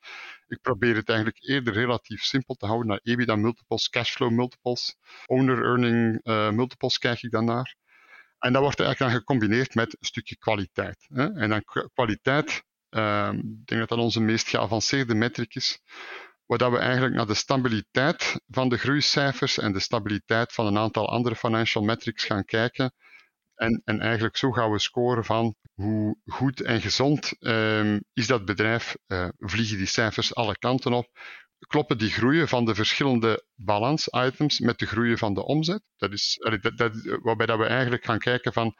Ik 0.48 0.62
probeer 0.62 0.96
het 0.96 1.10
eigenlijk 1.10 1.44
eerder 1.44 1.74
relatief 1.74 2.22
simpel 2.22 2.56
te 2.56 2.66
houden 2.66 2.88
naar 2.88 3.00
EBITDA 3.04 3.36
multiples, 3.36 3.90
cashflow 3.90 4.32
multiples, 4.32 4.96
owner 5.26 5.64
earning 5.64 6.20
uh, 6.24 6.50
multiples 6.50 6.98
kijk 6.98 7.22
ik 7.22 7.32
dan 7.32 7.46
naar. 7.46 7.76
En 8.40 8.54
dat 8.54 8.62
wordt 8.62 8.80
eigenlijk 8.80 9.12
dan 9.12 9.22
gecombineerd 9.22 9.76
met 9.76 9.94
een 10.00 10.06
stukje 10.06 10.38
kwaliteit. 10.38 11.06
Hè? 11.14 11.34
En 11.34 11.50
dan 11.50 11.64
kwaliteit, 11.94 12.64
uh, 12.90 13.30
ik 13.34 13.66
denk 13.66 13.80
dat 13.80 13.90
dat 13.90 13.98
onze 13.98 14.22
meest 14.22 14.48
geavanceerde 14.48 15.16
metric 15.16 15.56
is, 15.56 15.82
waar 16.46 16.72
we 16.72 16.78
eigenlijk 16.78 17.16
naar 17.16 17.28
de 17.28 17.34
stabiliteit 17.34 18.42
van 18.48 18.70
de 18.70 18.78
groeicijfers 18.78 19.58
en 19.58 19.72
de 19.72 19.80
stabiliteit 19.80 20.54
van 20.54 20.66
een 20.66 20.78
aantal 20.78 21.10
andere 21.10 21.36
financial 21.36 21.84
metrics 21.84 22.24
gaan 22.24 22.46
kijken. 22.46 22.94
En, 23.56 23.82
en 23.86 24.00
eigenlijk 24.00 24.38
zo 24.38 24.52
gaan 24.52 24.72
we 24.72 24.80
scoren 24.80 25.26
van 25.26 25.56
hoe 25.74 26.18
goed 26.26 26.62
en 26.62 26.82
gezond 26.82 27.36
um, 27.40 28.04
is 28.14 28.28
dat 28.28 28.46
bedrijf, 28.46 28.96
uh, 29.08 29.28
vliegen 29.38 29.78
die 29.78 29.86
cijfers 29.86 30.36
alle 30.36 30.58
kanten 30.58 30.94
op, 30.94 31.10
kloppen 31.68 31.98
die 31.98 32.10
groeien 32.10 32.48
van 32.48 32.66
de 32.66 32.76
verschillende 32.76 33.46
balans-items 33.56 34.60
met 34.60 34.80
de 34.80 34.86
groeien 34.86 35.18
van 35.18 35.34
de 35.34 35.46
omzet. 35.46 35.82
Dat 35.98 36.12
is, 36.12 36.40
dat, 36.76 36.92
waarbij 37.22 37.46
dat 37.46 37.58
we 37.58 37.66
eigenlijk 37.66 38.06
gaan 38.06 38.20
kijken 38.20 38.54
van 38.54 38.76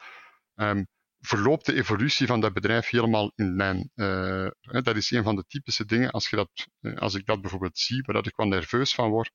um, 0.54 0.88
verloopt 1.20 1.66
de 1.66 1.74
evolutie 1.74 2.26
van 2.26 2.40
dat 2.40 2.52
bedrijf 2.52 2.88
helemaal 2.88 3.32
in 3.34 3.56
lijn. 3.56 3.90
Uh, 3.94 4.48
dat 4.60 4.96
is 4.96 5.10
een 5.10 5.22
van 5.22 5.36
de 5.36 5.44
typische 5.46 5.84
dingen, 5.84 6.10
als, 6.10 6.28
je 6.28 6.36
dat, 6.36 6.50
eh, 6.80 6.96
als 6.96 7.14
ik 7.14 7.26
dat 7.26 7.40
bijvoorbeeld 7.40 7.78
zie, 7.78 8.02
waar 8.06 8.26
ik 8.26 8.36
wel 8.36 8.46
nerveus 8.46 8.94
van 8.94 9.10
word, 9.10 9.30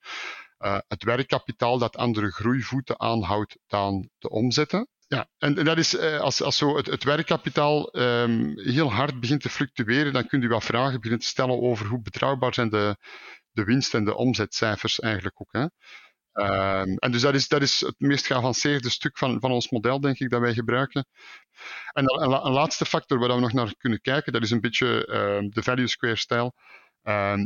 uh, 0.59 0.77
het 0.87 1.03
werkkapitaal 1.03 1.77
dat 1.77 1.97
andere 1.97 2.31
groeivoeten 2.31 2.99
aanhoudt 2.99 3.57
dan 3.67 4.09
de 4.17 4.29
omzetten. 4.29 4.87
Ja, 5.07 5.27
en, 5.37 5.55
dat 5.55 5.77
is 5.77 5.97
als, 5.97 6.41
als 6.41 6.57
zo 6.57 6.77
het, 6.77 6.85
het 6.85 7.03
werkkapitaal 7.03 7.99
um, 7.99 8.59
heel 8.59 8.91
hard 8.91 9.19
begint 9.19 9.41
te 9.41 9.49
fluctueren, 9.49 10.13
dan 10.13 10.27
kunt 10.27 10.43
u 10.43 10.47
wat 10.47 10.63
vragen 10.63 10.95
beginnen 10.95 11.19
te 11.19 11.27
stellen 11.27 11.61
over 11.61 11.85
hoe 11.85 12.01
betrouwbaar 12.01 12.53
zijn 12.53 12.69
de, 12.69 12.97
de 13.51 13.63
winst- 13.63 13.93
en 13.93 14.05
de 14.05 14.15
omzetcijfers 14.15 14.99
eigenlijk 14.99 15.41
ook. 15.41 15.51
Hè. 15.51 15.65
Um, 16.35 16.97
en 16.97 17.11
dus 17.11 17.21
dat 17.21 17.33
is, 17.33 17.47
dat 17.47 17.61
is 17.61 17.79
het 17.79 17.95
meest 17.97 18.25
geavanceerde 18.25 18.89
stuk 18.89 19.17
van, 19.17 19.39
van 19.39 19.51
ons 19.51 19.69
model, 19.69 19.99
denk 19.99 20.19
ik, 20.19 20.29
dat 20.29 20.41
wij 20.41 20.53
gebruiken. 20.53 21.07
En 21.91 22.03
een, 22.21 22.51
laatste 22.51 22.85
factor 22.85 23.19
waar 23.19 23.35
we 23.35 23.39
nog 23.39 23.53
naar 23.53 23.75
kunnen 23.77 24.01
kijken, 24.01 24.33
dat 24.33 24.41
is 24.41 24.51
een 24.51 24.61
beetje 24.61 25.07
uh, 25.07 25.49
de 25.49 25.63
value 25.63 25.87
square 25.87 26.15
stijl, 26.15 26.53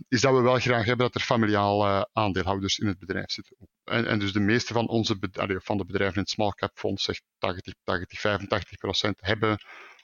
is 0.08 0.22
dat 0.22 0.36
we 0.36 0.42
wel 0.42 0.60
graag 0.60 0.86
hebben 0.86 1.06
dat 1.06 1.16
er 1.16 1.28
familiaal 1.28 1.86
uh, 1.86 2.02
aandeelhouders 2.14 2.78
in 2.78 2.88
het 2.88 3.00
bedrijf 3.00 3.32
zitten. 3.32 3.58
En, 3.84 4.06
en 4.06 4.20
dus 4.20 4.34
de 4.34 4.40
meeste 4.40 4.74
van, 4.74 4.88
onze, 4.88 5.18
van 5.64 5.78
de 5.78 5.86
bedrijven 5.86 6.16
in 6.16 6.22
het 6.22 6.30
small 6.30 6.52
cap 6.52 6.72
fonds, 6.74 7.04
zegt 7.04 7.24
80, 7.38 7.74
80 7.84 8.20
85 8.20 8.78
procent, 8.78 9.18
hebben 9.22 9.58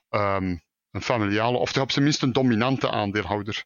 um, 0.10 0.64
een 0.92 1.02
familiale, 1.02 1.58
of 1.58 1.72
toch 1.72 1.84
op 1.84 1.92
zijn 1.92 2.04
minst 2.04 2.22
een 2.22 2.34
dominante 2.34 2.90
aandeelhouder. 2.90 3.64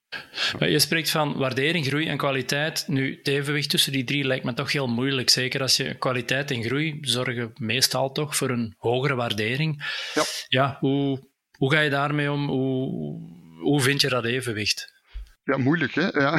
Je 0.60 0.80
spreekt 0.80 1.10
van 1.10 1.38
waardering, 1.38 1.86
groei 1.86 2.08
en 2.08 2.17
kwaliteit. 2.17 2.84
Nu, 2.88 3.15
het 3.17 3.28
evenwicht 3.28 3.69
tussen 3.69 3.91
die 3.91 4.04
drie 4.04 4.23
lijkt 4.23 4.45
me 4.45 4.54
toch 4.54 4.71
heel 4.71 4.88
moeilijk. 4.88 5.30
Zeker 5.30 5.62
als 5.62 5.78
je 5.78 5.97
kwaliteit 5.97 6.52
en 6.52 6.63
groei 6.63 6.97
zorgen 7.02 7.52
meestal 7.56 8.12
toch 8.12 8.36
voor 8.36 8.49
een 8.49 8.73
hogere 8.78 9.15
waardering. 9.15 9.84
Ja, 10.13 10.23
ja 10.47 10.78
hoe, 10.80 11.30
hoe 11.58 11.71
ga 11.71 11.80
je 11.80 11.89
daarmee 11.89 12.32
om? 12.32 12.47
Hoe, 12.47 13.19
hoe 13.60 13.82
vind 13.82 14.02
je 14.02 14.10
dat 14.10 14.25
evenwicht? 14.25 14.99
Ja, 15.50 15.58
moeilijk, 15.58 15.94
hè? 15.94 16.08
Ja. 16.08 16.32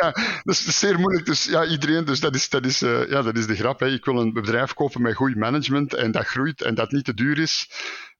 ja, 0.00 0.12
dat 0.42 0.54
is 0.54 0.78
zeer 0.78 0.98
moeilijk. 0.98 1.26
Dus 1.26 1.44
ja, 1.44 1.66
iedereen, 1.66 2.04
dus 2.04 2.20
dat 2.20 2.34
is, 2.34 2.48
dat 2.48 2.66
is, 2.66 2.82
uh, 2.82 3.08
ja, 3.08 3.22
dat 3.22 3.36
is 3.36 3.46
de 3.46 3.54
grap. 3.54 3.80
Hè. 3.80 3.86
Ik 3.86 4.04
wil 4.04 4.20
een 4.20 4.32
bedrijf 4.32 4.74
kopen 4.74 5.02
met 5.02 5.14
goed 5.14 5.36
management 5.36 5.94
en 5.94 6.10
dat 6.10 6.26
groeit 6.26 6.62
en 6.62 6.74
dat 6.74 6.90
niet 6.90 7.04
te 7.04 7.14
duur 7.14 7.38
is. 7.38 7.70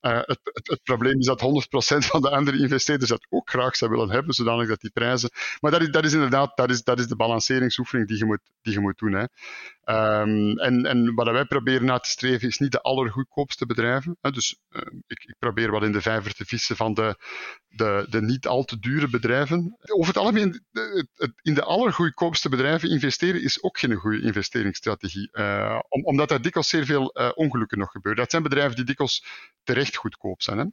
Uh, 0.00 0.16
het, 0.16 0.40
het, 0.42 0.68
het, 0.68 0.82
probleem 0.82 1.18
is 1.18 1.26
dat 1.26 1.40
100% 1.40 1.44
van 2.10 2.20
de 2.20 2.30
andere 2.30 2.58
investeerders 2.58 3.10
dat 3.10 3.26
ook 3.28 3.50
graag 3.50 3.76
zou 3.76 3.90
willen 3.90 4.10
hebben, 4.10 4.34
zodanig 4.34 4.68
dat 4.68 4.80
die 4.80 4.90
prijzen. 4.90 5.30
Maar 5.60 5.70
dat 5.70 5.80
is, 5.80 5.90
dat 5.90 6.04
is 6.04 6.12
inderdaad 6.12 6.56
dat 6.56 6.70
is, 6.70 6.82
dat 6.82 6.98
is 6.98 7.06
de 7.06 7.16
balanceringsoefening 7.16 8.08
die 8.08 8.18
je 8.18 8.24
moet, 8.24 8.40
die 8.62 8.72
je 8.72 8.80
moet 8.80 8.98
doen. 8.98 9.12
Hè. 9.12 9.24
Um, 9.84 10.58
en, 10.58 10.86
en 10.86 11.14
wat 11.14 11.30
wij 11.30 11.44
proberen 11.44 11.84
na 11.84 11.98
te 11.98 12.10
streven 12.10 12.48
is 12.48 12.58
niet 12.58 12.72
de 12.72 12.80
allergoedkoopste 12.80 13.66
bedrijven. 13.66 14.16
Hè. 14.20 14.30
Dus 14.30 14.58
uh, 14.70 14.82
ik, 15.06 15.24
ik, 15.24 15.34
probeer 15.38 15.70
wat 15.70 15.82
in 15.82 15.92
de 15.92 16.00
vijver 16.00 16.34
te 16.34 16.44
vissen 16.44 16.76
van 16.76 16.94
de, 16.94 17.16
de, 17.68 18.06
de 18.10 18.22
niet 18.22 18.46
al 18.46 18.64
te 18.64 18.78
dure 18.78 19.08
bedrijven. 19.08 19.76
Over 19.80 20.06
het 20.06 20.16
algemeen, 20.16 20.64
in 21.42 21.54
de 21.54 21.62
allergoedkoopste 21.62 22.48
bedrijven 22.48 22.90
investeren 22.90 23.42
is 23.42 23.62
ook 23.62 23.78
geen 23.78 23.94
goede 23.94 24.20
investeringsstrategie. 24.20 25.30
Om, 25.88 26.04
omdat 26.04 26.30
er 26.30 26.42
dikwijls 26.42 26.68
zeer 26.68 26.84
veel 26.84 27.18
uh, 27.20 27.30
ongelukken 27.34 27.78
nog 27.78 27.90
gebeuren. 27.90 28.20
Dat 28.20 28.30
zijn 28.30 28.42
bedrijven 28.42 28.76
die 28.76 28.84
dikwijls 28.84 29.24
terecht 29.62 29.96
goedkoop 29.96 30.42
zijn. 30.42 30.58
Hè. 30.58 30.64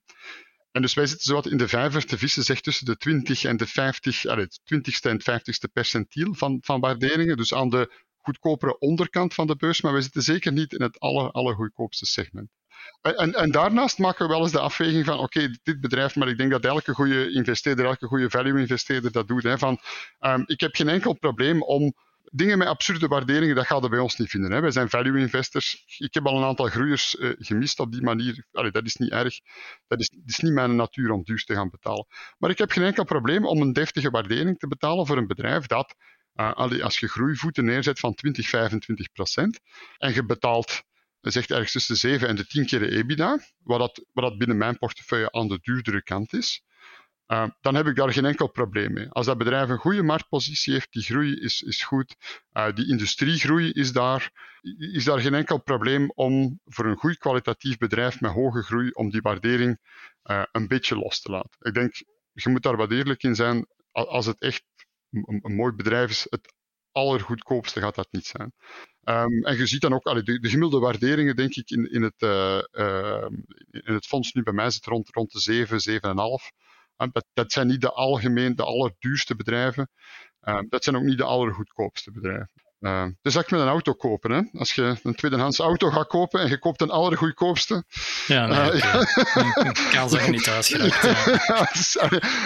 En 0.77 0.83
dus 0.83 0.93
wij 0.93 1.05
zitten 1.05 1.25
zowat 1.25 1.47
in 1.47 1.57
de 1.57 1.67
vijver 1.67 2.05
te 2.05 2.17
vissen, 2.17 2.43
zeg 2.43 2.61
tussen 2.61 2.85
de 2.85 2.97
20 2.97 3.43
en 3.43 3.57
de 3.57 3.67
50, 3.67 4.21
het 4.21 4.59
20ste 4.73 5.09
en 5.09 5.21
50ste 5.21 5.71
percentiel 5.73 6.33
van, 6.33 6.57
van 6.61 6.79
waarderingen. 6.79 7.37
Dus 7.37 7.53
aan 7.53 7.69
de 7.69 8.05
goedkopere 8.27 8.79
onderkant 8.79 9.33
van 9.33 9.47
de 9.47 9.55
beurs, 9.55 9.81
maar 9.81 9.93
we 9.93 10.01
zitten 10.01 10.21
zeker 10.21 10.51
niet 10.51 10.73
in 10.73 10.81
het 10.81 10.99
aller, 10.99 11.31
allergoedkoopste 11.31 12.05
segment. 12.05 12.49
En, 13.01 13.33
en, 13.33 13.51
daarnaast 13.51 13.97
maken 13.97 14.27
we 14.27 14.33
wel 14.33 14.41
eens 14.41 14.51
de 14.51 14.59
afweging 14.59 15.05
van, 15.05 15.19
oké, 15.19 15.57
dit 15.63 15.81
bedrijf, 15.81 16.15
maar 16.15 16.27
ik 16.27 16.37
denk 16.37 16.51
dat 16.51 16.65
elke 16.65 16.93
goede 16.93 17.31
investeerder, 17.31 17.85
elke 17.85 18.05
goede 18.05 18.29
value-investeerder 18.29 19.11
dat 19.11 19.27
doet. 19.27 19.43
Hè, 19.43 19.57
van, 19.57 19.79
um, 20.19 20.43
ik 20.45 20.59
heb 20.59 20.75
geen 20.75 20.89
enkel 20.89 21.13
probleem 21.13 21.61
om 21.61 21.93
dingen 22.31 22.57
met 22.57 22.67
absurde 22.67 23.07
waarderingen, 23.07 23.55
dat 23.55 23.65
gaat 23.65 23.83
er 23.83 23.89
bij 23.89 23.99
ons 23.99 24.17
niet 24.17 24.29
vinden. 24.29 24.51
Hè. 24.51 24.61
Wij 24.61 24.71
zijn 24.71 24.89
value 24.89 25.19
investors. 25.19 25.83
Ik 25.97 26.13
heb 26.13 26.25
al 26.25 26.37
een 26.37 26.43
aantal 26.43 26.67
groeiers 26.67 27.15
uh, 27.15 27.31
gemist 27.37 27.79
op 27.79 27.91
die 27.91 28.01
manier. 28.01 28.45
Allee, 28.51 28.71
dat 28.71 28.85
is 28.85 28.95
niet 28.95 29.11
erg. 29.11 29.39
Dat 29.87 29.99
is, 29.99 30.11
is 30.25 30.39
niet 30.39 30.53
mijn 30.53 30.75
natuur 30.75 31.11
om 31.11 31.23
duur 31.23 31.43
te 31.43 31.53
gaan 31.53 31.69
betalen. 31.69 32.07
Maar 32.37 32.49
ik 32.49 32.57
heb 32.57 32.71
geen 32.71 32.83
enkel 32.83 33.03
probleem 33.03 33.45
om 33.45 33.61
een 33.61 33.73
deftige 33.73 34.09
waardering 34.09 34.59
te 34.59 34.67
betalen 34.67 35.05
voor 35.05 35.17
een 35.17 35.27
bedrijf 35.27 35.65
dat, 35.65 35.95
uh, 36.37 36.81
als 36.83 36.99
je 36.99 37.07
groeivoeten 37.07 37.65
neerzet 37.65 37.99
van 37.99 38.13
20, 38.13 38.47
25 38.47 39.11
procent 39.11 39.59
en 39.97 40.13
je 40.13 40.25
betaalt 40.25 40.83
zegt 41.21 41.51
ergens 41.51 41.71
tussen 41.71 41.93
de 41.93 41.99
7 41.99 42.27
en 42.27 42.35
de 42.35 42.45
10 42.45 42.65
keer 42.65 42.79
de 42.79 42.91
EBITDA, 42.91 43.39
wat 43.63 43.79
dat, 43.79 44.05
wat 44.13 44.23
dat 44.23 44.37
binnen 44.37 44.57
mijn 44.57 44.77
portefeuille 44.77 45.31
aan 45.31 45.47
de 45.47 45.59
duurdere 45.61 46.03
kant 46.03 46.33
is, 46.33 46.63
uh, 47.27 47.47
dan 47.61 47.75
heb 47.75 47.87
ik 47.87 47.95
daar 47.95 48.13
geen 48.13 48.25
enkel 48.25 48.47
probleem 48.47 48.93
mee. 48.93 49.09
Als 49.09 49.25
dat 49.25 49.37
bedrijf 49.37 49.69
een 49.69 49.77
goede 49.77 50.03
marktpositie 50.03 50.73
heeft, 50.73 50.91
die 50.91 51.03
groei 51.03 51.39
is, 51.39 51.61
is 51.61 51.83
goed, 51.83 52.15
die 52.73 52.87
industriegroei 52.87 53.71
is 53.71 53.91
daar, 53.91 54.31
is 54.93 55.03
daar 55.03 55.19
geen 55.19 55.33
enkel 55.33 55.57
probleem 55.57 56.11
om 56.15 56.59
voor 56.65 56.85
een 56.85 56.95
goed 56.95 57.17
kwalitatief 57.17 57.77
bedrijf 57.77 58.21
met 58.21 58.31
hoge 58.31 58.61
groei, 58.61 58.89
om 58.91 59.09
die 59.09 59.21
waardering 59.21 59.79
een 60.51 60.67
beetje 60.67 60.95
los 60.95 61.21
te 61.21 61.31
laten. 61.31 61.57
Ik 61.59 61.73
denk, 61.73 61.95
je 62.33 62.49
moet 62.49 62.63
daar 62.63 62.77
wat 62.77 62.91
eerlijk 62.91 63.23
in 63.23 63.35
zijn. 63.35 63.67
Als 63.91 64.25
het 64.25 64.41
echt 64.41 64.63
een, 65.11 65.39
een 65.41 65.55
mooi 65.55 65.73
bedrijf 65.73 66.09
is, 66.09 66.27
het 66.29 66.53
allergoedkoopste 66.91 67.79
gaat 67.79 67.95
dat 67.95 68.07
niet 68.11 68.25
zijn. 68.25 68.53
Um, 69.03 69.43
en 69.43 69.57
je 69.57 69.67
ziet 69.67 69.81
dan 69.81 69.93
ook, 69.93 70.03
de, 70.03 70.39
de, 70.39 70.49
gemiddelde 70.49 70.85
waarderingen, 70.85 71.35
denk 71.35 71.55
ik, 71.55 71.69
in, 71.69 71.91
in, 71.91 72.01
het, 72.01 72.21
uh, 72.21 72.61
uh, 72.71 73.27
in 73.69 73.93
het 73.93 74.05
fonds 74.05 74.33
nu 74.33 74.43
bij 74.43 74.53
mij 74.53 74.69
zit 74.69 74.85
rond, 74.85 75.09
rond 75.09 75.31
de 75.31 75.39
7, 75.39 76.01
7,5. 76.97 77.11
Dat, 77.11 77.25
dat 77.33 77.51
zijn 77.51 77.67
niet 77.67 77.81
de 77.81 77.91
algemeen, 77.91 78.55
de 78.55 78.63
allerduurste 78.63 79.35
bedrijven. 79.35 79.89
Dat 80.69 80.83
zijn 80.83 80.95
ook 80.95 81.03
niet 81.03 81.17
de 81.17 81.23
allergoedkoopste 81.23 82.11
bedrijven. 82.11 82.51
Uh, 82.79 83.05
dus 83.21 83.33
dat 83.33 83.43
ik 83.43 83.51
met 83.51 83.59
een 83.59 83.67
auto 83.67 83.93
kopen. 83.93 84.31
Hè? 84.31 84.59
Als 84.59 84.73
je 84.73 84.95
een 85.03 85.15
tweedehands 85.15 85.59
auto 85.59 85.89
gaat 85.89 86.07
kopen 86.07 86.39
en 86.39 86.49
je 86.49 86.59
koopt 86.59 86.81
een 86.81 86.89
allergoedkoopste. 86.89 87.83
Ja, 88.27 88.45
nee, 88.45 88.73
uh, 88.73 88.83
ja. 89.55 89.71
kan 89.91 90.09
zeggen 90.09 90.31
niet. 90.31 90.45
Ja. 90.45 91.69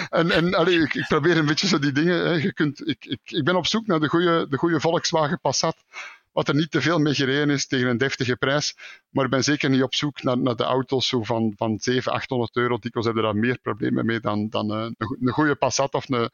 en 0.08 0.30
en 0.30 0.54
allee, 0.54 0.80
ik, 0.80 0.94
ik, 0.94 1.06
probeer 1.08 1.36
een 1.36 1.46
beetje 1.46 1.66
zo 1.66 1.78
die 1.78 1.92
dingen. 1.92 2.26
Hè. 2.26 2.32
Je 2.32 2.52
kunt, 2.52 2.88
ik, 2.88 3.04
ik, 3.04 3.20
ik 3.24 3.44
ben 3.44 3.56
op 3.56 3.66
zoek 3.66 3.86
naar 3.86 4.00
de 4.00 4.08
goede, 4.08 4.46
de 4.48 4.56
goede 4.56 4.80
Volkswagen 4.80 5.40
Passat 5.40 5.84
wat 6.32 6.48
er 6.48 6.54
niet 6.54 6.70
te 6.70 6.80
veel 6.80 6.98
mee 6.98 7.14
gereden 7.14 7.50
is 7.50 7.66
tegen 7.66 7.88
een 7.88 7.98
deftige 7.98 8.36
prijs. 8.36 8.76
Maar 9.08 9.24
ik 9.24 9.30
ben 9.30 9.44
zeker 9.44 9.70
niet 9.70 9.82
op 9.82 9.94
zoek 9.94 10.22
naar, 10.22 10.38
naar 10.38 10.56
de 10.56 10.64
auto's 10.64 11.08
zo 11.08 11.22
van, 11.22 11.52
van 11.56 11.78
700, 11.78 12.22
800 12.22 12.56
euro. 12.56 12.78
Dikwijls 12.78 13.06
hebben 13.06 13.24
daar 13.24 13.36
meer 13.36 13.58
problemen 13.58 14.06
mee 14.06 14.20
dan, 14.20 14.48
dan 14.48 14.72
uh, 14.72 14.82
een, 14.82 15.16
een 15.20 15.32
goede 15.32 15.54
Passat 15.54 15.94
of 15.94 16.08
een, 16.08 16.30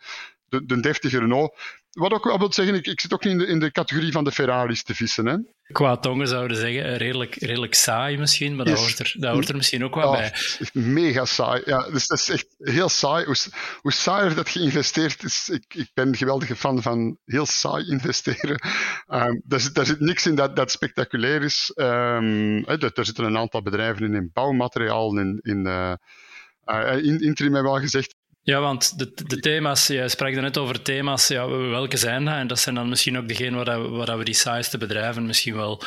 de, 0.49 0.67
de 0.67 0.81
deftige 0.81 1.19
Renault. 1.19 1.57
Wat 1.91 2.13
ook 2.13 2.25
wel 2.25 2.39
wil 2.39 2.53
zeggen, 2.53 2.75
ik, 2.75 2.87
ik 2.87 3.01
zit 3.01 3.13
ook 3.13 3.25
niet 3.25 3.33
in 3.33 3.39
de, 3.39 3.47
in 3.47 3.59
de 3.59 3.71
categorie 3.71 4.13
van 4.13 4.25
de 4.25 4.33
Ferraris 4.33 4.83
te 4.83 4.95
vissen. 4.95 5.27
Hè. 5.27 5.37
Qua 5.73 5.97
tongen 5.97 6.29
zouden 6.29 6.57
zeggen, 6.57 6.85
eh, 6.85 6.97
redelijk, 6.97 7.35
redelijk 7.35 7.75
saai 7.75 8.19
misschien, 8.19 8.57
maar 8.57 8.65
dat, 8.65 8.79
hoort, 8.79 8.99
er, 8.99 9.15
dat 9.19 9.33
hoort 9.33 9.49
er 9.49 9.57
misschien 9.57 9.85
ook 9.85 9.95
wel 9.95 10.11
bij. 10.11 10.33
Mega 10.73 11.25
saai. 11.25 11.63
Ja, 11.65 11.91
dus 11.91 12.07
dat 12.07 12.19
is 12.19 12.29
echt 12.29 12.47
heel 12.59 12.89
saai. 12.89 13.25
Hoe, 13.25 13.37
hoe 13.81 13.93
saaier 13.93 14.35
dat 14.35 14.51
je 14.51 14.61
investeert, 14.61 15.25
is, 15.25 15.49
ik, 15.49 15.75
ik 15.75 15.91
ben 15.95 16.09
een 16.09 16.17
geweldige 16.17 16.57
fan 16.57 16.83
van 16.83 17.19
heel 17.25 17.47
saai 17.47 17.91
investeren. 17.91 18.61
Um, 19.09 19.43
daar, 19.45 19.61
zit, 19.61 19.75
daar 19.75 19.87
zit 19.87 20.01
niks 20.01 20.27
in 20.27 20.35
dat, 20.35 20.57
dat 20.57 20.71
spectaculair 20.71 21.43
is. 21.43 21.73
Um, 21.75 22.65
er, 22.65 22.93
er 22.95 23.05
zitten 23.05 23.25
een 23.25 23.39
aantal 23.39 23.63
bedrijven 23.63 24.05
in, 24.05 24.15
in 24.15 24.31
bouwmateriaal, 24.33 25.19
in, 25.19 25.39
in 25.43 25.67
uh, 25.67 25.93
uh, 26.67 27.05
in, 27.05 27.21
interim 27.21 27.55
hebben 27.55 27.73
we 27.73 27.79
al 27.79 27.85
gezegd, 27.85 28.15
ja, 28.49 28.61
want 28.61 28.99
de, 28.99 29.13
de 29.15 29.41
thema's, 29.41 29.87
je 29.87 30.09
sprak 30.09 30.35
er 30.35 30.43
net 30.43 30.59
over 30.59 30.83
thema's, 30.83 31.29
ja, 31.29 31.49
welke 31.49 31.97
zijn 31.97 32.25
dat? 32.25 32.35
En 32.35 32.47
dat 32.47 32.59
zijn 32.59 32.75
dan 32.75 32.89
misschien 32.89 33.19
ook 33.19 33.29
degene 33.29 33.65
waar, 33.65 33.91
waar 33.91 34.19
we 34.19 34.25
die 34.25 34.35
saaiste 34.35 34.79
bedrijven 34.79 35.27
misschien 35.27 35.55
wel 35.55 35.83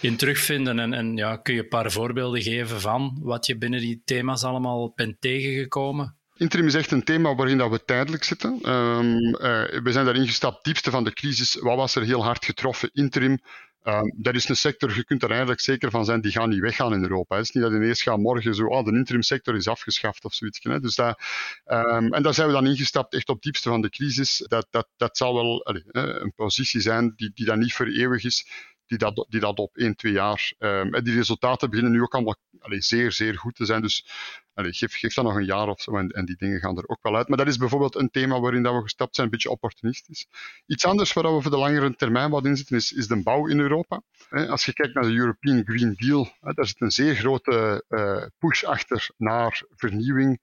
in 0.00 0.16
terugvinden. 0.16 0.78
En, 0.78 0.92
en 0.92 1.16
ja, 1.16 1.36
kun 1.36 1.54
je 1.54 1.60
een 1.60 1.68
paar 1.68 1.90
voorbeelden 1.90 2.42
geven 2.42 2.80
van 2.80 3.18
wat 3.20 3.46
je 3.46 3.58
binnen 3.58 3.80
die 3.80 4.02
thema's 4.04 4.44
allemaal 4.44 4.92
bent 4.94 5.20
tegengekomen? 5.20 6.16
Interim 6.36 6.66
is 6.66 6.74
echt 6.74 6.90
een 6.90 7.04
thema 7.04 7.34
waarin 7.34 7.58
dat 7.58 7.70
we 7.70 7.84
tijdelijk 7.84 8.24
zitten. 8.24 8.70
Um, 8.70 9.16
uh, 9.16 9.40
we 9.82 9.92
zijn 9.92 10.04
daarin 10.04 10.26
gestapt, 10.26 10.64
diepste 10.64 10.90
van 10.90 11.04
de 11.04 11.12
crisis. 11.12 11.58
Wat 11.60 11.76
was 11.76 11.94
er 11.94 12.02
heel 12.02 12.24
hard 12.24 12.44
getroffen? 12.44 12.90
Interim 12.92 13.38
Um, 13.84 14.12
dat 14.16 14.34
is 14.34 14.48
een 14.48 14.56
sector, 14.56 14.94
je 14.94 15.04
kunt 15.04 15.22
er 15.22 15.30
eigenlijk 15.30 15.60
zeker 15.60 15.90
van 15.90 16.04
zijn, 16.04 16.20
die 16.20 16.32
gaan 16.32 16.48
niet 16.48 16.60
weggaan 16.60 16.92
in 16.92 17.02
Europa. 17.02 17.36
Het 17.36 17.44
is 17.44 17.50
niet 17.50 17.62
dat 17.62 17.72
ineens 17.72 18.02
gaat 18.02 18.18
morgen 18.18 18.54
zo, 18.54 18.66
oh, 18.66 18.84
de 18.84 18.92
interimsector 18.92 19.54
is 19.56 19.68
afgeschaft 19.68 20.24
of 20.24 20.34
zoiets. 20.34 20.58
Hè. 20.62 20.80
Dus 20.80 20.94
dat, 20.94 21.20
um, 21.66 22.12
en 22.12 22.22
daar 22.22 22.34
zijn 22.34 22.46
we 22.46 22.52
dan 22.52 22.66
ingestapt, 22.66 23.14
echt 23.14 23.28
op 23.28 23.34
het 23.34 23.44
diepste 23.44 23.68
van 23.68 23.80
de 23.80 23.90
crisis. 23.90 24.44
Dat, 24.48 24.66
dat, 24.70 24.88
dat 24.96 25.16
zal 25.16 25.34
wel 25.34 25.76
een 25.92 26.32
positie 26.34 26.80
zijn 26.80 27.12
die, 27.16 27.30
die 27.34 27.46
dan 27.46 27.58
niet 27.58 27.74
voor 27.74 27.86
eeuwig 27.86 28.24
is 28.24 28.46
die 28.98 29.12
dat, 29.12 29.26
die 29.28 29.40
dat 29.40 29.58
op 29.58 29.76
1, 29.76 29.96
2 29.96 30.12
jaar. 30.12 30.52
Um, 30.58 30.94
en 30.94 31.04
die 31.04 31.14
resultaten 31.14 31.70
beginnen 31.70 31.92
nu 31.92 32.02
ook 32.02 32.14
allemaal 32.14 32.36
zeer, 32.62 33.12
zeer 33.12 33.38
goed 33.38 33.54
te 33.54 33.64
zijn. 33.64 33.82
Dus 33.82 34.06
geef, 34.54 34.94
geef 34.94 35.14
dat 35.14 35.24
nog 35.24 35.34
een 35.34 35.44
jaar 35.44 35.68
of 35.68 35.80
zo 35.80 35.96
en, 35.96 36.08
en, 36.08 36.24
die 36.24 36.36
dingen 36.36 36.60
gaan 36.60 36.78
er 36.78 36.88
ook 36.88 37.02
wel 37.02 37.16
uit. 37.16 37.28
Maar 37.28 37.38
dat 37.38 37.46
is 37.46 37.56
bijvoorbeeld 37.56 37.94
een 37.94 38.10
thema 38.10 38.40
waarin 38.40 38.62
dat 38.62 38.74
we 38.74 38.82
gestapt 38.82 39.14
zijn, 39.14 39.26
een 39.26 39.32
beetje 39.32 39.50
opportunistisch. 39.50 40.26
Iets 40.66 40.84
anders 40.84 41.12
waar 41.12 41.34
we 41.34 41.42
voor 41.42 41.50
de 41.50 41.56
langere 41.56 41.94
termijn 41.94 42.30
wat 42.30 42.44
in 42.44 42.56
zitten, 42.56 42.76
is, 42.76 42.92
is 42.92 43.06
de 43.06 43.22
bouw 43.22 43.46
in 43.46 43.60
Europa. 43.60 44.02
Als 44.30 44.64
je 44.64 44.72
kijkt 44.72 44.94
naar 44.94 45.04
de 45.04 45.14
European 45.14 45.62
Green 45.64 45.94
Deal, 45.96 46.32
daar 46.40 46.66
zit 46.66 46.80
een 46.80 46.90
zeer 46.90 47.14
grote 47.14 47.84
uh, 47.88 48.22
push 48.38 48.64
achter 48.64 49.10
naar 49.16 49.62
vernieuwing 49.74 50.40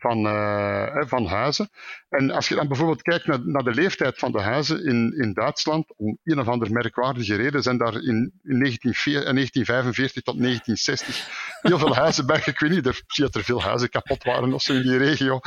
van, 0.00 0.26
uh, 0.26 0.96
van 1.06 1.26
huizen. 1.26 1.68
En 2.08 2.30
als 2.30 2.48
je 2.48 2.54
dan 2.54 2.68
bijvoorbeeld 2.68 3.02
kijkt 3.02 3.26
naar, 3.26 3.40
naar 3.44 3.62
de 3.62 3.74
leeftijd 3.74 4.18
van 4.18 4.32
de 4.32 4.40
huizen 4.40 4.84
in, 4.84 5.14
in 5.16 5.32
Duitsland, 5.32 5.96
om 5.96 6.18
een 6.24 6.40
of 6.40 6.48
andere 6.48 6.72
merkwaardige 6.72 7.34
reden 7.34 7.62
zijn 7.62 7.78
daar 7.78 7.94
in, 7.94 8.32
in 8.42 8.58
1945 8.58 10.22
tot 10.22 10.38
1960 10.38 11.58
heel 11.60 11.78
veel 11.78 11.94
huizen 11.94 12.26
bij. 12.26 12.42
Ik 12.50 12.58
weet 12.58 12.70
niet, 12.70 12.86
er, 12.86 13.02
dat 13.06 13.34
er 13.34 13.44
veel 13.44 13.62
huizen 13.62 13.88
kapot 13.88 14.24
waren 14.24 14.52
of 14.52 14.62
zo 14.62 14.72
in 14.72 14.82
die 14.82 14.96
regio. 14.96 15.40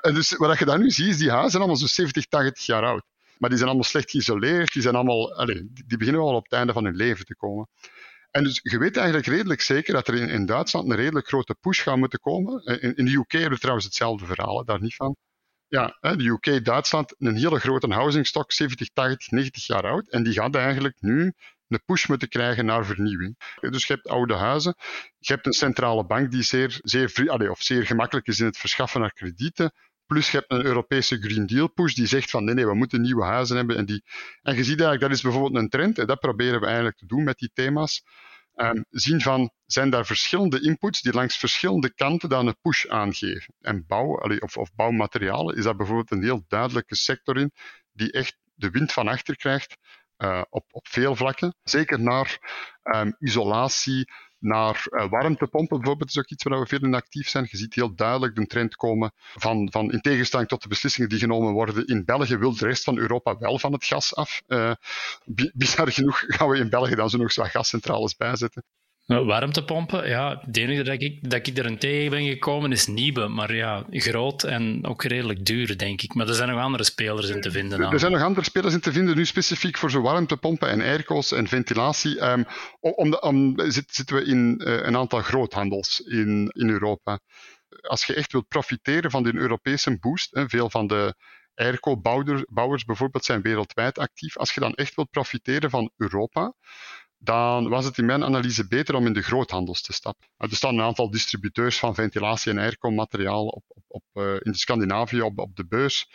En 0.00 0.14
dus 0.14 0.36
wat 0.36 0.58
je 0.58 0.64
daar 0.64 0.78
nu 0.78 0.90
ziet, 0.90 1.08
is 1.08 1.18
die 1.18 1.30
huizen 1.30 1.58
allemaal 1.58 1.76
zo 1.76 1.86
70, 1.86 2.26
80 2.26 2.66
jaar 2.66 2.84
oud. 2.84 3.04
Maar 3.38 3.48
die 3.48 3.58
zijn 3.58 3.70
allemaal 3.70 3.90
slecht 3.90 4.10
geïsoleerd, 4.10 4.72
die, 4.72 4.82
zijn 4.82 4.94
allemaal, 4.94 5.34
allez, 5.34 5.62
die 5.86 5.98
beginnen 5.98 6.22
wel 6.22 6.34
op 6.34 6.44
het 6.44 6.52
einde 6.52 6.72
van 6.72 6.84
hun 6.84 6.96
leven 6.96 7.24
te 7.24 7.36
komen. 7.36 7.68
En 8.36 8.44
dus 8.44 8.60
je 8.62 8.78
weet 8.78 8.96
eigenlijk 8.96 9.26
redelijk 9.26 9.60
zeker 9.60 9.94
dat 9.94 10.08
er 10.08 10.14
in, 10.14 10.28
in 10.28 10.46
Duitsland 10.46 10.90
een 10.90 10.96
redelijk 10.96 11.26
grote 11.26 11.54
push 11.60 11.82
gaat 11.82 11.96
moeten 11.96 12.18
komen. 12.18 12.62
Eh, 12.64 12.82
in, 12.82 12.96
in 12.96 13.04
de 13.04 13.12
UK 13.12 13.32
hebben 13.32 13.50
we 13.50 13.58
trouwens 13.58 13.86
hetzelfde 13.86 14.26
verhaal, 14.26 14.64
daar 14.64 14.80
niet 14.80 14.94
van. 14.94 15.16
Ja, 15.68 15.96
de 16.00 16.24
UK, 16.24 16.64
Duitsland, 16.64 17.14
een 17.18 17.36
hele 17.36 17.60
grote 17.60 17.86
housingstock, 17.86 18.52
70, 18.52 18.88
80, 18.92 19.30
90 19.30 19.66
jaar 19.66 19.86
oud. 19.86 20.08
En 20.08 20.22
die 20.22 20.32
gaat 20.32 20.54
eigenlijk 20.54 20.96
nu 21.00 21.32
een 21.68 21.82
push 21.84 22.06
moeten 22.06 22.28
krijgen 22.28 22.64
naar 22.64 22.86
vernieuwing. 22.86 23.56
Dus 23.60 23.86
je 23.86 23.92
hebt 23.92 24.08
oude 24.08 24.34
huizen, 24.34 24.74
je 25.18 25.32
hebt 25.32 25.46
een 25.46 25.52
centrale 25.52 26.06
bank 26.06 26.30
die 26.30 26.42
zeer, 26.42 26.78
zeer, 26.82 27.50
of 27.50 27.62
zeer 27.62 27.86
gemakkelijk 27.86 28.26
is 28.26 28.40
in 28.40 28.46
het 28.46 28.58
verschaffen 28.58 29.00
naar 29.00 29.12
kredieten. 29.12 29.72
Plus 30.06 30.30
je 30.30 30.36
hebt 30.36 30.52
een 30.52 30.64
Europese 30.64 31.16
Green 31.16 31.46
Deal 31.46 31.72
push 31.72 31.94
die 31.94 32.06
zegt 32.06 32.30
van 32.30 32.44
nee, 32.44 32.54
nee, 32.54 32.66
we 32.66 32.74
moeten 32.74 33.00
nieuwe 33.00 33.24
huizen 33.24 33.56
hebben. 33.56 33.76
En, 33.76 33.86
die... 33.86 34.02
en 34.42 34.56
je 34.56 34.64
ziet 34.64 34.80
eigenlijk, 34.80 35.00
dat 35.00 35.10
is 35.10 35.22
bijvoorbeeld 35.22 35.62
een 35.62 35.68
trend. 35.68 35.98
En 35.98 36.06
dat 36.06 36.20
proberen 36.20 36.60
we 36.60 36.66
eigenlijk 36.66 36.96
te 36.96 37.06
doen 37.06 37.24
met 37.24 37.38
die 37.38 37.50
thema's. 37.52 38.02
Um, 38.54 38.84
zien 38.90 39.20
van, 39.20 39.50
zijn 39.66 39.90
daar 39.90 40.06
verschillende 40.06 40.60
inputs 40.60 41.02
die 41.02 41.12
langs 41.12 41.36
verschillende 41.36 41.94
kanten 41.94 42.28
dan 42.28 42.46
een 42.46 42.56
push 42.60 42.86
aangeven. 42.86 43.54
En 43.60 43.86
bouw, 43.86 44.38
of, 44.38 44.56
of 44.56 44.74
bouwmaterialen, 44.74 45.56
is 45.56 45.64
dat 45.64 45.76
bijvoorbeeld 45.76 46.10
een 46.10 46.22
heel 46.22 46.44
duidelijke 46.48 46.94
sector 46.96 47.38
in, 47.38 47.52
die 47.92 48.12
echt 48.12 48.36
de 48.54 48.70
wind 48.70 48.92
van 48.92 49.08
achter 49.08 49.36
krijgt 49.36 49.76
uh, 50.18 50.42
op, 50.50 50.64
op 50.70 50.88
veel 50.88 51.16
vlakken. 51.16 51.56
Zeker 51.62 52.00
naar 52.00 52.38
um, 52.82 53.16
isolatie, 53.18 54.08
naar 54.38 54.86
uh, 54.88 55.08
warmtepompen 55.08 55.76
bijvoorbeeld 55.76 56.10
is 56.10 56.18
ook 56.18 56.30
iets 56.30 56.44
waar 56.44 56.60
we 56.60 56.66
veel 56.66 56.82
in 56.82 56.94
actief 56.94 57.28
zijn. 57.28 57.46
Je 57.50 57.56
ziet 57.56 57.74
heel 57.74 57.94
duidelijk 57.94 58.34
de 58.34 58.46
trend 58.46 58.76
komen 58.76 59.12
van, 59.34 59.68
van 59.70 59.92
in 59.92 60.00
tegenstelling 60.00 60.48
tot 60.48 60.62
de 60.62 60.68
beslissingen 60.68 61.08
die 61.08 61.18
genomen 61.18 61.52
worden 61.52 61.86
in 61.86 62.04
België 62.04 62.36
wil 62.36 62.56
de 62.56 62.66
rest 62.66 62.84
van 62.84 62.98
Europa 62.98 63.38
wel 63.38 63.58
van 63.58 63.72
het 63.72 63.84
gas 63.84 64.14
af. 64.14 64.42
Uh, 64.46 64.72
bizar 65.54 65.92
genoeg 65.92 66.24
gaan 66.36 66.48
we 66.48 66.58
in 66.58 66.70
België 66.70 66.94
dan 66.94 67.10
zo 67.10 67.18
nog 67.18 67.34
wat 67.34 67.48
gascentrales 67.48 68.16
bijzetten. 68.16 68.64
Warmtepompen, 69.06 70.08
ja, 70.08 70.42
de 70.46 70.60
enige 70.60 70.82
dat 70.82 71.00
ik, 71.00 71.30
dat 71.30 71.46
ik 71.46 71.58
er 71.58 71.66
een 71.66 71.78
tegen 71.78 72.10
ben 72.10 72.24
gekomen 72.24 72.72
is 72.72 72.86
Niebe. 72.86 73.28
Maar 73.28 73.54
ja, 73.54 73.86
groot 73.90 74.44
en 74.44 74.86
ook 74.86 75.02
redelijk 75.02 75.44
duur, 75.44 75.78
denk 75.78 76.02
ik. 76.02 76.14
Maar 76.14 76.28
er 76.28 76.34
zijn 76.34 76.48
nog 76.48 76.60
andere 76.60 76.84
spelers 76.84 77.28
in 77.28 77.40
te 77.40 77.50
vinden. 77.50 77.80
Dan. 77.80 77.92
Er 77.92 77.98
zijn 77.98 78.12
nog 78.12 78.22
andere 78.22 78.46
spelers 78.46 78.74
in 78.74 78.80
te 78.80 78.92
vinden, 78.92 79.16
nu 79.16 79.26
specifiek 79.26 79.78
voor 79.78 79.90
zo 79.90 80.00
warmtepompen 80.00 80.68
en 80.68 80.80
airco's 80.80 81.32
en 81.32 81.48
ventilatie. 81.48 82.24
Um, 82.24 82.44
om, 82.80 83.14
om, 83.14 83.54
zitten 83.70 84.16
we 84.16 84.24
in 84.24 84.60
uh, 84.64 84.82
een 84.82 84.96
aantal 84.96 85.20
groothandels 85.20 86.00
in, 86.00 86.50
in 86.54 86.68
Europa. 86.68 87.20
Als 87.80 88.04
je 88.04 88.14
echt 88.14 88.32
wilt 88.32 88.48
profiteren 88.48 89.10
van 89.10 89.22
die 89.22 89.34
Europese 89.34 89.98
boost, 89.98 90.34
hè, 90.34 90.48
veel 90.48 90.70
van 90.70 90.86
de 90.86 91.14
airco-bouwers 91.54 92.84
bijvoorbeeld 92.84 93.24
zijn 93.24 93.42
wereldwijd 93.42 93.98
actief. 93.98 94.36
Als 94.36 94.52
je 94.54 94.60
dan 94.60 94.74
echt 94.74 94.94
wilt 94.94 95.10
profiteren 95.10 95.70
van 95.70 95.90
Europa, 95.96 96.54
dan 97.24 97.68
was 97.68 97.84
het 97.84 97.98
in 97.98 98.04
mijn 98.04 98.24
analyse 98.24 98.68
beter 98.68 98.94
om 98.94 99.06
in 99.06 99.12
de 99.12 99.22
groothandels 99.22 99.82
te 99.82 99.92
stappen. 99.92 100.28
Er 100.36 100.56
staan 100.56 100.74
een 100.74 100.84
aantal 100.84 101.10
distributeurs 101.10 101.78
van 101.78 101.94
ventilatie- 101.94 102.50
en 102.50 102.58
airco-materiaal 102.58 103.46
op, 103.46 103.64
op, 103.68 103.82
op, 103.88 104.02
uh, 104.14 104.34
in 104.42 104.54
Scandinavië 104.54 105.22
op, 105.22 105.38
op 105.38 105.56
de 105.56 105.66
beurs. 105.66 106.08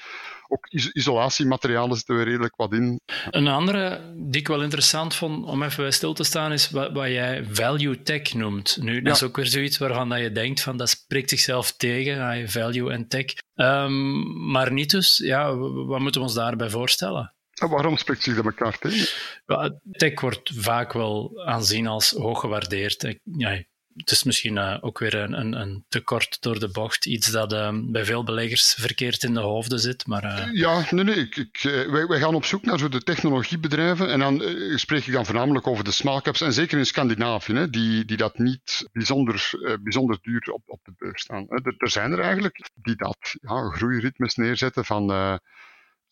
Ook 0.47 0.67
is 0.67 0.91
isolatiematerialen 0.91 1.95
zitten 1.95 2.17
we 2.17 2.23
redelijk 2.23 2.55
wat 2.55 2.73
in. 2.73 2.99
Een 3.29 3.47
andere 3.47 4.13
die 4.15 4.41
ik 4.41 4.47
wel 4.47 4.63
interessant 4.63 5.15
vond 5.15 5.45
om 5.45 5.63
even 5.63 5.83
bij 5.83 5.91
stil 5.91 6.13
te 6.13 6.23
staan, 6.23 6.51
is 6.51 6.69
wat, 6.69 6.91
wat 6.91 7.07
jij 7.07 7.45
value 7.51 8.01
tech 8.01 8.33
noemt. 8.33 8.77
Nu, 8.81 9.01
dat 9.01 9.15
is 9.15 9.23
ook 9.23 9.35
weer 9.35 9.47
zoiets 9.47 9.77
waarvan 9.77 10.09
dat 10.09 10.19
je 10.19 10.31
denkt 10.31 10.61
van 10.61 10.77
dat 10.77 10.89
spreekt 10.89 11.29
zichzelf 11.29 11.71
tegen, 11.71 12.49
value 12.49 12.91
en 12.91 13.07
tech. 13.07 13.25
Um, 13.55 14.51
maar 14.51 14.71
niet 14.71 14.91
dus, 14.91 15.17
ja, 15.17 15.55
wat 15.55 15.99
moeten 15.99 16.21
we 16.21 16.27
ons 16.27 16.35
daarbij 16.35 16.69
voorstellen? 16.69 17.33
Waarom 17.59 17.97
spreekt 17.97 18.23
zich 18.23 18.35
dat 18.35 18.45
elkaar 18.45 18.77
tegen? 18.77 19.07
tech 19.91 20.21
wordt 20.21 20.51
vaak 20.53 20.93
wel 20.93 21.41
aanzien 21.45 21.87
als 21.87 22.11
hoog 22.11 22.39
gewaardeerd. 22.39 23.15
Ja, 23.23 23.63
het 23.99 24.11
is 24.11 24.23
misschien 24.23 24.55
uh, 24.55 24.77
ook 24.81 24.99
weer 24.99 25.15
een, 25.15 25.39
een, 25.39 25.53
een, 25.53 25.85
tekort 25.89 26.41
door 26.41 26.59
de 26.59 26.69
bocht. 26.69 27.05
Iets 27.05 27.31
dat 27.31 27.53
uh, 27.53 27.69
bij 27.83 28.05
veel 28.05 28.23
beleggers 28.23 28.75
verkeerd 28.79 29.23
in 29.23 29.33
de 29.33 29.39
hoofden 29.39 29.79
zit. 29.79 30.07
Maar, 30.07 30.23
uh... 30.23 30.53
Ja, 30.53 30.85
nee, 30.89 31.03
nee. 31.03 31.15
Ik, 31.15 31.35
ik, 31.35 31.59
wij, 31.89 32.07
wij, 32.07 32.19
gaan 32.19 32.35
op 32.35 32.45
zoek 32.45 32.65
naar 32.65 32.79
zo 32.79 32.89
de 32.89 33.03
technologiebedrijven. 33.03 34.09
En 34.11 34.19
dan 34.19 34.43
spreek 34.75 35.05
ik 35.05 35.13
dan 35.13 35.25
voornamelijk 35.25 35.67
over 35.67 35.83
de 35.83 35.91
small 35.91 36.21
caps. 36.21 36.41
En 36.41 36.53
zeker 36.53 36.77
in 36.77 36.85
Scandinavië, 36.85 37.53
hè, 37.53 37.69
die, 37.69 38.05
die 38.05 38.17
dat 38.17 38.37
niet 38.37 38.87
bijzonder, 38.91 39.49
bijzonder 39.81 40.17
duur 40.21 40.51
op, 40.51 40.61
op 40.65 40.79
de 40.83 40.93
beurs 40.97 41.21
staan. 41.21 41.45
Er, 41.49 41.75
er 41.77 41.89
zijn 41.89 42.11
er 42.11 42.19
eigenlijk 42.19 42.69
die 42.73 42.95
dat 42.95 43.35
ja, 43.41 43.69
groeiritmes 43.69 44.35
neerzetten 44.35 44.85
van 44.85 45.39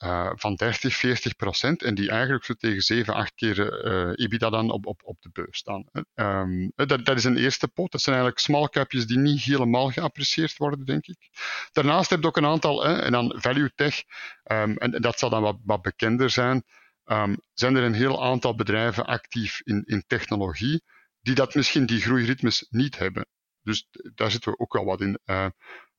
uh, 0.03 0.31
van 0.35 0.55
30, 0.55 0.95
40 0.95 1.35
procent 1.35 1.83
en 1.83 1.95
die 1.95 2.09
eigenlijk 2.09 2.45
zo 2.45 2.53
tegen 2.53 2.81
7, 2.81 3.13
8 3.13 3.33
keer 3.35 3.85
uh, 3.85 4.25
EBITDA 4.25 4.49
dan 4.49 4.71
op, 4.71 4.85
op, 4.85 5.01
op 5.03 5.21
de 5.21 5.29
beurs 5.31 5.57
staan. 5.57 5.85
Um, 6.13 6.71
dat, 6.75 7.05
dat 7.05 7.17
is 7.17 7.23
een 7.23 7.37
eerste 7.37 7.67
pot. 7.67 7.91
Dat 7.91 8.01
zijn 8.01 8.15
eigenlijk 8.15 8.45
small 8.45 8.67
capjes 8.67 9.07
die 9.07 9.17
niet 9.17 9.41
helemaal 9.41 9.89
geapprecieerd 9.89 10.57
worden, 10.57 10.85
denk 10.85 11.05
ik. 11.05 11.29
Daarnaast 11.71 12.09
heb 12.09 12.21
je 12.21 12.27
ook 12.27 12.37
een 12.37 12.45
aantal, 12.45 12.85
en 12.85 13.11
dan 13.11 13.35
value 13.37 13.71
tech, 13.75 14.03
um, 14.51 14.77
en, 14.77 14.91
dat 14.91 15.19
zal 15.19 15.29
dan 15.29 15.41
wat, 15.41 15.57
wat 15.63 15.81
bekender 15.81 16.29
zijn, 16.29 16.63
um, 17.05 17.37
zijn 17.53 17.75
er 17.75 17.83
een 17.83 17.93
heel 17.93 18.23
aantal 18.23 18.55
bedrijven 18.55 19.05
actief 19.05 19.61
in, 19.63 19.83
in 19.85 20.03
technologie 20.07 20.81
die 21.21 21.35
dat 21.35 21.55
misschien 21.55 21.85
die 21.85 22.01
groeiritmes 22.01 22.65
niet 22.69 22.97
hebben. 22.97 23.27
Dus 23.61 23.87
daar 24.15 24.31
zitten 24.31 24.51
we 24.51 24.59
ook 24.59 24.73
wel 24.73 24.85
wat 24.85 25.01
in. 25.01 25.19
Uh, 25.25 25.47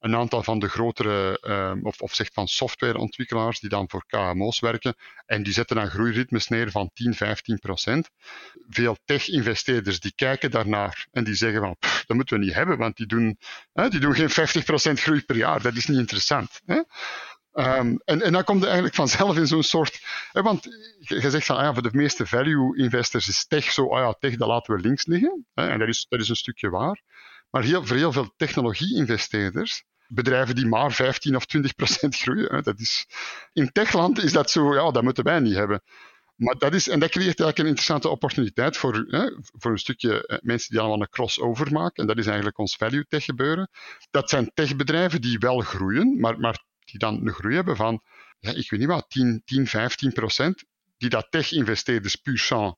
een 0.01 0.17
aantal 0.17 0.43
van 0.43 0.59
de 0.59 0.69
grotere, 0.69 1.39
uh, 1.43 1.85
of, 1.85 2.01
of 2.01 2.15
zeg 2.15 2.29
van 2.33 2.49
softwareontwikkelaars 2.49 3.61
die 3.61 3.69
dan 3.69 3.89
voor 3.89 4.05
KMO's 4.07 4.61
werken, 4.61 4.95
en 5.27 5.43
die 5.43 5.53
zetten 5.53 5.77
dan 5.77 5.91
groeiritmes 5.91 6.49
neer 6.49 6.71
van 6.71 6.91
10, 6.95 7.15
15 7.15 7.59
procent. 7.59 8.11
Veel 8.69 8.97
tech-investeerders 9.05 10.01
die 10.01 10.13
kijken 10.15 10.51
daarnaar 10.51 11.07
en 11.11 11.25
die 11.25 11.35
zeggen 11.35 11.61
van, 11.61 11.77
dat 11.79 12.17
moeten 12.17 12.39
we 12.39 12.45
niet 12.45 12.55
hebben, 12.55 12.79
want 12.79 12.97
die 12.97 13.07
doen, 13.07 13.39
hè, 13.73 13.89
die 13.89 14.01
doen 14.01 14.15
geen 14.15 14.31
50 14.31 14.65
procent 14.65 15.01
groei 15.01 15.23
per 15.23 15.37
jaar, 15.37 15.63
dat 15.63 15.75
is 15.75 15.87
niet 15.87 15.99
interessant. 15.99 16.61
Hè? 16.65 16.81
Um, 17.59 18.01
en, 18.05 18.23
en 18.23 18.33
dan 18.33 18.45
komt 18.45 18.59
je 18.59 18.67
eigenlijk 18.67 18.95
vanzelf 18.95 19.37
in 19.37 19.47
zo'n 19.47 19.63
soort. 19.63 20.01
Hè, 20.33 20.43
want 20.43 20.65
je 20.99 21.31
zegt 21.31 21.47
van 21.47 21.57
ah 21.57 21.63
ja, 21.63 21.73
voor 21.73 21.83
de 21.83 21.89
meeste 21.93 22.27
value 22.27 22.79
investors 22.79 23.29
is 23.29 23.47
tech 23.47 23.73
zo, 23.73 23.95
ah 23.95 23.99
ja, 23.99 24.13
tech 24.19 24.37
dat 24.37 24.49
laten 24.49 24.75
we 24.75 24.81
links 24.81 25.07
liggen. 25.07 25.47
Hè, 25.55 25.69
en 25.69 25.79
dat 25.79 25.89
is, 25.89 26.07
dat 26.09 26.21
is 26.21 26.29
een 26.29 26.37
stukje 26.37 26.71
waar. 26.71 27.03
Maar 27.51 27.65
voor 27.65 27.97
heel 27.97 28.13
veel 28.13 28.33
technologie-investeerders, 28.37 29.85
bedrijven 30.07 30.55
die 30.55 30.67
maar 30.67 30.93
15 30.93 31.37
of 31.37 31.47
20 31.47 31.75
procent 31.75 32.17
groeien, 32.23 32.55
hè, 32.55 32.63
dat 32.63 32.79
is, 32.81 33.07
in 33.53 33.73
techland 33.73 34.23
is 34.23 34.33
dat 34.33 34.51
zo, 34.51 34.75
ja, 34.75 34.91
dat 34.91 35.03
moeten 35.03 35.25
wij 35.25 35.41
niet 35.41 35.55
hebben. 35.55 35.83
Maar 36.37 36.55
dat 36.55 36.75
is, 36.75 36.89
en 36.89 37.01
dat 37.01 37.11
creëert 37.11 37.27
eigenlijk 37.27 37.59
een 37.59 37.67
interessante 37.67 38.09
opportuniteit 38.09 38.77
voor, 38.77 39.07
hè, 39.09 39.31
voor 39.41 39.71
een 39.71 39.79
stukje 39.79 40.27
eh, 40.27 40.39
mensen 40.41 40.71
die 40.71 40.79
allemaal 40.81 41.01
een 41.01 41.09
crossover 41.09 41.73
maken. 41.73 42.03
En 42.03 42.07
dat 42.07 42.19
is 42.19 42.27
eigenlijk 42.27 42.59
ons 42.59 42.77
value 42.77 43.07
tech 43.09 43.25
gebeuren. 43.25 43.71
Dat 44.11 44.31
zijn 44.31 44.51
techbedrijven 44.55 45.21
die 45.21 45.39
wel 45.39 45.61
groeien, 45.61 46.21
maar, 46.21 46.41
maar 46.41 46.65
die 46.85 46.99
dan 46.99 47.27
een 47.27 47.33
groei 47.33 47.55
hebben 47.55 47.77
van, 47.77 48.03
ja, 48.39 48.51
ik 48.51 48.71
weet 48.71 48.81
niet 48.81 48.89
wat, 48.89 49.11
10, 49.11 49.43
10 49.45 49.67
15 49.67 50.13
procent, 50.13 50.65
die 50.97 51.09
dat 51.09 51.27
tech-investeerders 51.31 52.17
puur 52.17 52.39
sang 52.39 52.77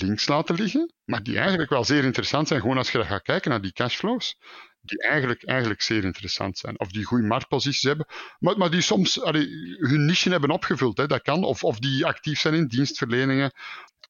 links 0.00 0.28
laten 0.28 0.54
liggen, 0.54 0.92
maar 1.04 1.22
die 1.22 1.38
eigenlijk 1.38 1.70
wel 1.70 1.84
zeer 1.84 2.04
interessant 2.04 2.48
zijn, 2.48 2.60
gewoon 2.60 2.76
als 2.76 2.90
je 2.90 3.04
gaat 3.04 3.22
kijken 3.22 3.50
naar 3.50 3.60
die 3.60 3.72
cashflows, 3.72 4.38
die 4.80 5.02
eigenlijk, 5.02 5.44
eigenlijk 5.44 5.82
zeer 5.82 6.04
interessant 6.04 6.58
zijn. 6.58 6.80
Of 6.80 6.88
die 6.88 7.04
goede 7.04 7.26
marktposities 7.26 7.82
hebben, 7.82 8.06
maar, 8.38 8.58
maar 8.58 8.70
die 8.70 8.80
soms 8.80 9.14
hun 9.78 10.04
niche 10.04 10.30
hebben 10.30 10.50
opgevuld, 10.50 10.96
hè, 10.96 11.06
dat 11.06 11.22
kan. 11.22 11.44
Of, 11.44 11.64
of 11.64 11.78
die 11.78 12.06
actief 12.06 12.40
zijn 12.40 12.54
in 12.54 12.66
dienstverleningen. 12.66 13.52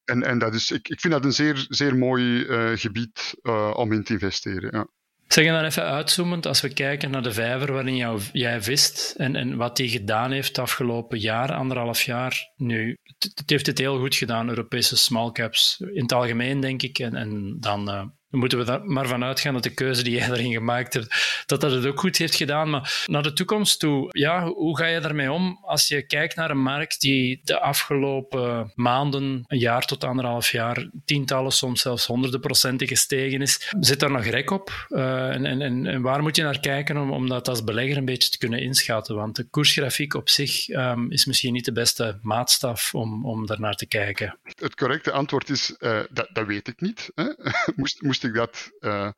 En, 0.04 0.22
en 0.22 0.38
dat 0.38 0.54
is, 0.54 0.70
ik, 0.70 0.88
ik 0.88 1.00
vind 1.00 1.12
dat 1.12 1.24
een 1.24 1.32
zeer, 1.32 1.66
zeer 1.68 1.96
mooi 1.96 2.44
uh, 2.44 2.78
gebied 2.78 3.34
uh, 3.42 3.72
om 3.76 3.92
in 3.92 4.04
te 4.04 4.12
investeren. 4.12 4.70
Ja. 4.72 4.86
Zeg 5.28 5.46
dan 5.46 5.64
even 5.64 5.84
uitzoomend, 5.84 6.46
als 6.46 6.60
we 6.60 6.72
kijken 6.72 7.10
naar 7.10 7.22
de 7.22 7.32
vijver 7.32 7.72
waarin 7.72 8.20
jij 8.32 8.62
vist 8.62 9.14
en, 9.16 9.36
en 9.36 9.56
wat 9.56 9.76
die 9.76 9.88
gedaan 9.88 10.30
heeft 10.30 10.58
afgelopen 10.58 11.18
jaar, 11.18 11.52
anderhalf 11.52 12.02
jaar. 12.02 12.52
Nu, 12.56 12.98
het, 13.18 13.42
heeft 13.46 13.66
het 13.66 13.78
heel 13.78 13.98
goed 13.98 14.14
gedaan, 14.14 14.48
Europese 14.48 14.96
small 14.96 15.32
caps. 15.32 15.76
In 15.92 16.02
het 16.02 16.12
algemeen, 16.12 16.60
denk 16.60 16.82
ik. 16.82 16.98
En, 16.98 17.14
en 17.14 17.56
dan 17.60 17.90
uh, 17.90 18.04
dan 18.34 18.42
moeten 18.42 18.64
we 18.64 18.92
maar 18.92 19.06
vanuit 19.06 19.40
gaan 19.40 19.52
dat 19.52 19.62
de 19.62 19.74
keuze 19.74 20.02
die 20.02 20.14
jij 20.14 20.28
erin 20.28 20.52
gemaakt 20.52 20.94
hebt, 20.94 21.42
dat 21.46 21.60
dat 21.60 21.70
het 21.70 21.86
ook 21.86 22.00
goed 22.00 22.16
heeft 22.16 22.34
gedaan. 22.34 22.70
Maar 22.70 23.04
naar 23.06 23.22
de 23.22 23.32
toekomst 23.32 23.80
toe, 23.80 24.08
ja, 24.10 24.46
hoe 24.46 24.76
ga 24.76 24.86
je 24.86 25.00
daarmee 25.00 25.32
om 25.32 25.58
als 25.62 25.88
je 25.88 26.06
kijkt 26.06 26.36
naar 26.36 26.50
een 26.50 26.62
markt 26.62 27.00
die 27.00 27.40
de 27.44 27.60
afgelopen 27.60 28.72
maanden, 28.74 29.44
een 29.46 29.58
jaar 29.58 29.84
tot 29.84 30.04
anderhalf 30.04 30.50
jaar, 30.50 30.88
tientallen, 31.04 31.52
soms 31.52 31.80
zelfs 31.80 32.06
honderden 32.06 32.40
procenten 32.40 32.86
gestegen 32.86 33.42
is? 33.42 33.72
Zit 33.80 34.00
daar 34.00 34.10
nog 34.10 34.24
rek 34.24 34.50
op? 34.50 34.86
Uh, 34.88 35.28
en, 35.28 35.46
en, 35.46 35.86
en, 35.86 36.02
waar 36.02 36.22
moet 36.22 36.36
je 36.36 36.42
naar 36.42 36.60
kijken 36.60 36.96
om, 36.96 37.10
om 37.10 37.28
dat 37.28 37.48
als 37.48 37.64
belegger 37.64 37.96
een 37.96 38.04
beetje 38.04 38.30
te 38.30 38.38
kunnen 38.38 38.60
inschatten? 38.60 39.14
Want 39.14 39.36
de 39.36 39.44
koersgrafiek 39.44 40.14
op 40.14 40.28
zich 40.28 40.68
um, 40.68 41.10
is 41.10 41.24
misschien 41.24 41.52
niet 41.52 41.64
de 41.64 41.72
beste 41.72 42.18
maatstaf 42.22 42.94
om, 42.94 43.26
om 43.26 43.46
daarnaar 43.46 43.74
te 43.74 43.86
kijken. 43.86 44.38
Het 44.58 44.74
correcte 44.74 45.10
antwoord 45.10 45.50
is, 45.50 45.74
uh, 45.78 46.00
dat, 46.10 46.28
dat 46.32 46.46
weet 46.46 46.68
ik 46.68 46.80
niet. 46.80 47.10
Hè? 47.14 47.24
moest, 47.76 48.02
moest 48.02 48.23
ik 48.24 48.34
dat. 48.34 48.70
Uh, 48.80 49.08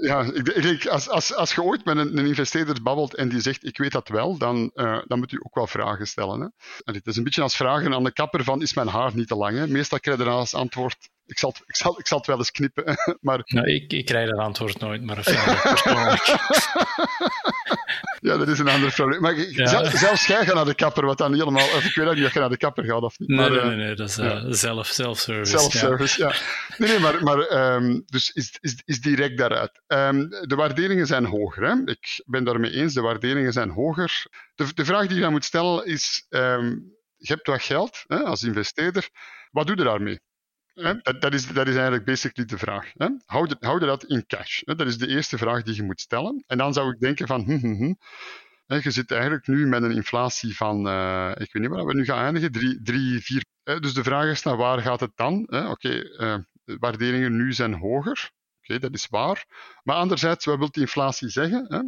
ja, 0.00 0.22
ik, 0.22 0.86
als, 0.86 1.08
als, 1.08 1.34
als 1.34 1.54
je 1.54 1.62
ooit 1.62 1.84
met 1.84 1.96
een, 1.96 2.18
een, 2.18 2.26
investeerder 2.26 2.82
babbelt 2.82 3.14
en 3.14 3.28
die 3.28 3.40
zegt 3.40 3.64
ik 3.64 3.78
weet 3.78 3.92
dat 3.92 4.08
wel, 4.08 4.38
dan, 4.38 4.70
uh, 4.74 4.98
dan 5.06 5.18
moet 5.18 5.32
u 5.32 5.40
ook 5.42 5.54
wel 5.54 5.66
vragen 5.66 6.06
stellen. 6.06 6.40
Hè? 6.40 6.46
Het 6.92 7.06
is 7.06 7.16
een 7.16 7.24
beetje 7.24 7.42
als 7.42 7.56
vragen 7.56 7.94
aan 7.94 8.04
de 8.04 8.12
kapper 8.12 8.44
van 8.44 8.62
is 8.62 8.74
mijn 8.74 8.88
haar 8.88 9.14
niet 9.14 9.28
te 9.28 9.36
lang? 9.36 9.56
Hè? 9.56 9.66
Meestal 9.66 10.00
krijg 10.00 10.18
je 10.18 10.24
dan 10.24 10.34
als 10.34 10.54
antwoord 10.54 11.08
ik 11.26 11.38
zal, 11.38 11.54
ik, 11.66 11.76
zal, 11.76 11.98
ik 11.98 12.06
zal 12.06 12.18
het 12.18 12.26
wel 12.26 12.38
eens 12.38 12.50
knippen. 12.50 12.84
Maar... 13.20 13.40
Nou, 13.44 13.70
ik, 13.70 13.92
ik 13.92 14.04
krijg 14.04 14.30
dat 14.30 14.38
antwoord 14.38 14.78
nooit, 14.78 15.02
maar 15.02 15.16
Ja, 18.20 18.36
dat 18.36 18.48
is 18.48 18.58
een 18.58 18.68
ander 18.68 18.92
probleem. 18.92 19.20
Maar 19.20 19.38
ja. 19.38 19.90
zelfs 19.90 20.26
jij 20.26 20.44
gaat 20.44 20.54
naar 20.54 20.64
de 20.64 20.74
kapper, 20.74 21.06
wat 21.06 21.18
dan 21.18 21.34
helemaal... 21.34 21.66
Ik 21.66 21.94
weet 21.94 22.06
ook 22.06 22.14
niet 22.14 22.24
of 22.24 22.32
je 22.32 22.38
naar 22.38 22.48
de 22.48 22.56
kapper 22.56 22.84
gaat 22.84 23.02
of 23.02 23.18
niet. 23.18 23.28
Nee, 23.28 23.38
maar, 23.38 23.50
nee, 23.50 23.64
nee, 23.64 23.76
nee, 23.76 23.94
dat 23.94 24.08
is 24.08 24.18
uh, 24.18 24.44
zelf, 24.48 24.86
self-service. 24.86 25.58
Self-service, 25.58 26.22
ja. 26.22 26.34
Nee, 26.78 26.88
nee, 26.88 26.98
maar, 26.98 27.22
maar 27.22 27.74
um, 27.74 28.02
dus 28.06 28.30
is, 28.30 28.56
is, 28.60 28.82
is 28.84 29.00
direct 29.00 29.38
daaruit. 29.38 29.82
Um, 29.86 30.28
de 30.28 30.54
waarderingen 30.54 31.06
zijn 31.06 31.24
hoger. 31.24 31.62
Hè? 31.62 31.90
Ik 31.90 32.22
ben 32.26 32.44
daarmee 32.44 32.72
eens, 32.72 32.94
de 32.94 33.00
waarderingen 33.00 33.52
zijn 33.52 33.70
hoger. 33.70 34.26
De, 34.54 34.74
de 34.74 34.84
vraag 34.84 35.06
die 35.06 35.16
je 35.16 35.22
dan 35.22 35.32
moet 35.32 35.44
stellen 35.44 35.86
is, 35.86 36.26
um, 36.28 36.92
je 37.16 37.32
hebt 37.32 37.46
wat 37.46 37.62
geld 37.62 38.04
hè, 38.06 38.18
als 38.18 38.42
investeerder, 38.42 39.08
wat 39.50 39.66
doe 39.66 39.76
je 39.76 39.84
daarmee? 39.84 40.20
Dat, 40.74 41.20
dat, 41.20 41.34
is, 41.34 41.46
dat 41.46 41.66
is 41.66 41.74
eigenlijk 41.74 42.04
basically 42.04 42.48
de 42.48 42.58
vraag. 42.58 42.90
Hè? 42.94 43.08
Houd, 43.24 43.56
houd 43.60 43.80
dat 43.80 44.04
in 44.04 44.26
cash? 44.26 44.60
Hè? 44.64 44.74
Dat 44.74 44.86
is 44.86 44.98
de 44.98 45.06
eerste 45.06 45.38
vraag 45.38 45.62
die 45.62 45.74
je 45.74 45.82
moet 45.82 46.00
stellen. 46.00 46.44
En 46.46 46.58
dan 46.58 46.72
zou 46.72 46.92
ik 46.92 47.00
denken 47.00 47.26
van, 47.26 47.42
hm, 47.44 47.58
hm, 47.58 47.74
hm. 47.74 47.94
je 48.66 48.90
zit 48.90 49.10
eigenlijk 49.10 49.46
nu 49.46 49.66
met 49.66 49.82
een 49.82 49.94
inflatie 49.94 50.56
van, 50.56 50.86
uh, 50.86 51.30
ik 51.30 51.52
weet 51.52 51.62
niet 51.62 51.70
waar 51.70 51.84
we 51.84 51.94
nu 51.94 52.04
gaan 52.04 52.24
eindigen, 52.24 52.52
3, 52.52 52.82
3 52.82 53.20
4. 53.20 53.44
Dus 53.80 53.94
de 53.94 54.02
vraag 54.02 54.30
is, 54.30 54.42
naar 54.42 54.56
waar 54.56 54.80
gaat 54.80 55.00
het 55.00 55.12
dan? 55.14 55.42
Oké, 55.42 55.68
okay, 55.68 55.96
uh, 55.96 56.36
de 56.64 56.76
waarderingen 56.78 57.36
nu 57.36 57.52
zijn 57.52 57.74
hoger. 57.74 58.30
Oké, 58.58 58.74
okay, 58.74 58.78
dat 58.78 58.94
is 58.94 59.06
waar. 59.08 59.44
Maar 59.82 59.96
anderzijds, 59.96 60.44
wat 60.44 60.58
wil 60.58 60.70
die 60.70 60.82
inflatie 60.82 61.28
zeggen? 61.28 61.64
Hè? 61.68 61.80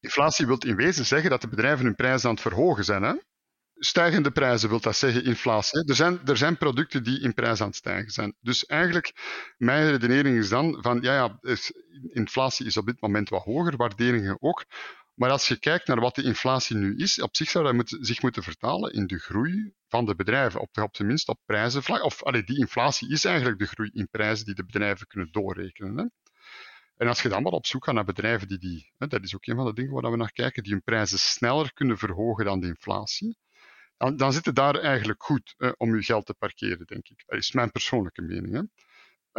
Inflatie 0.00 0.46
wil 0.46 0.58
in 0.58 0.76
wezen 0.76 1.06
zeggen 1.06 1.30
dat 1.30 1.40
de 1.40 1.48
bedrijven 1.48 1.84
hun 1.84 1.94
prijzen 1.94 2.28
aan 2.28 2.34
het 2.34 2.42
verhogen 2.42 2.84
zijn. 2.84 3.02
Hè? 3.02 3.14
Stijgende 3.82 4.30
prijzen 4.30 4.68
wil 4.68 4.80
dat 4.80 4.96
zeggen 4.96 5.24
inflatie. 5.24 5.84
Er 5.84 5.94
zijn, 5.94 6.20
er 6.24 6.36
zijn 6.36 6.56
producten 6.56 7.02
die 7.02 7.20
in 7.20 7.34
prijs 7.34 7.60
aan 7.60 7.66
het 7.66 7.76
stijgen 7.76 8.10
zijn. 8.10 8.34
Dus 8.40 8.66
eigenlijk, 8.66 9.12
mijn 9.56 9.90
redenering 9.90 10.38
is 10.38 10.48
dan 10.48 10.78
van, 10.80 11.00
ja, 11.00 11.14
ja, 11.14 11.38
inflatie 12.08 12.66
is 12.66 12.76
op 12.76 12.86
dit 12.86 13.00
moment 13.00 13.28
wat 13.28 13.44
hoger, 13.44 13.76
waarderingen 13.76 14.36
ook. 14.40 14.64
Maar 15.14 15.30
als 15.30 15.48
je 15.48 15.58
kijkt 15.58 15.86
naar 15.86 16.00
wat 16.00 16.14
de 16.14 16.22
inflatie 16.22 16.76
nu 16.76 16.96
is, 16.96 17.20
op 17.20 17.36
zich 17.36 17.50
zou 17.50 17.64
dat 17.64 17.74
moet, 17.74 17.96
zich 18.00 18.22
moeten 18.22 18.42
vertalen 18.42 18.92
in 18.92 19.06
de 19.06 19.18
groei 19.18 19.72
van 19.88 20.04
de 20.04 20.14
bedrijven, 20.14 20.60
op, 20.60 20.78
op 20.78 20.92
tenminste 20.92 21.30
op 21.30 21.40
prijzenvlak. 21.44 22.02
Of 22.02 22.22
allee, 22.22 22.44
die 22.44 22.58
inflatie 22.58 23.10
is 23.10 23.24
eigenlijk 23.24 23.58
de 23.58 23.66
groei 23.66 23.90
in 23.92 24.08
prijzen 24.10 24.46
die 24.46 24.54
de 24.54 24.64
bedrijven 24.64 25.06
kunnen 25.06 25.32
doorrekenen. 25.32 25.98
Hè. 25.98 26.04
En 26.96 27.08
als 27.08 27.22
je 27.22 27.28
dan 27.28 27.42
maar 27.42 27.52
op 27.52 27.66
zoek 27.66 27.84
gaat 27.84 27.94
naar 27.94 28.04
bedrijven 28.04 28.48
die 28.48 28.58
die, 28.58 28.92
hè, 28.98 29.06
dat 29.06 29.22
is 29.22 29.34
ook 29.34 29.46
een 29.46 29.56
van 29.56 29.64
de 29.64 29.74
dingen 29.74 29.92
waar 29.92 30.10
we 30.10 30.16
naar 30.16 30.32
kijken, 30.32 30.62
die 30.62 30.72
hun 30.72 30.82
prijzen 30.82 31.18
sneller 31.18 31.72
kunnen 31.72 31.98
verhogen 31.98 32.44
dan 32.44 32.60
de 32.60 32.66
inflatie, 32.66 33.38
dan, 34.00 34.16
dan 34.16 34.32
zit 34.32 34.44
het 34.44 34.54
daar 34.54 34.74
eigenlijk 34.74 35.22
goed 35.22 35.54
eh, 35.56 35.70
om 35.76 35.96
je 35.96 36.02
geld 36.02 36.26
te 36.26 36.34
parkeren, 36.34 36.86
denk 36.86 37.08
ik. 37.08 37.22
Dat 37.26 37.38
is 37.38 37.52
mijn 37.52 37.70
persoonlijke 37.70 38.22
mening. 38.22 38.54
Hè. 38.54 38.62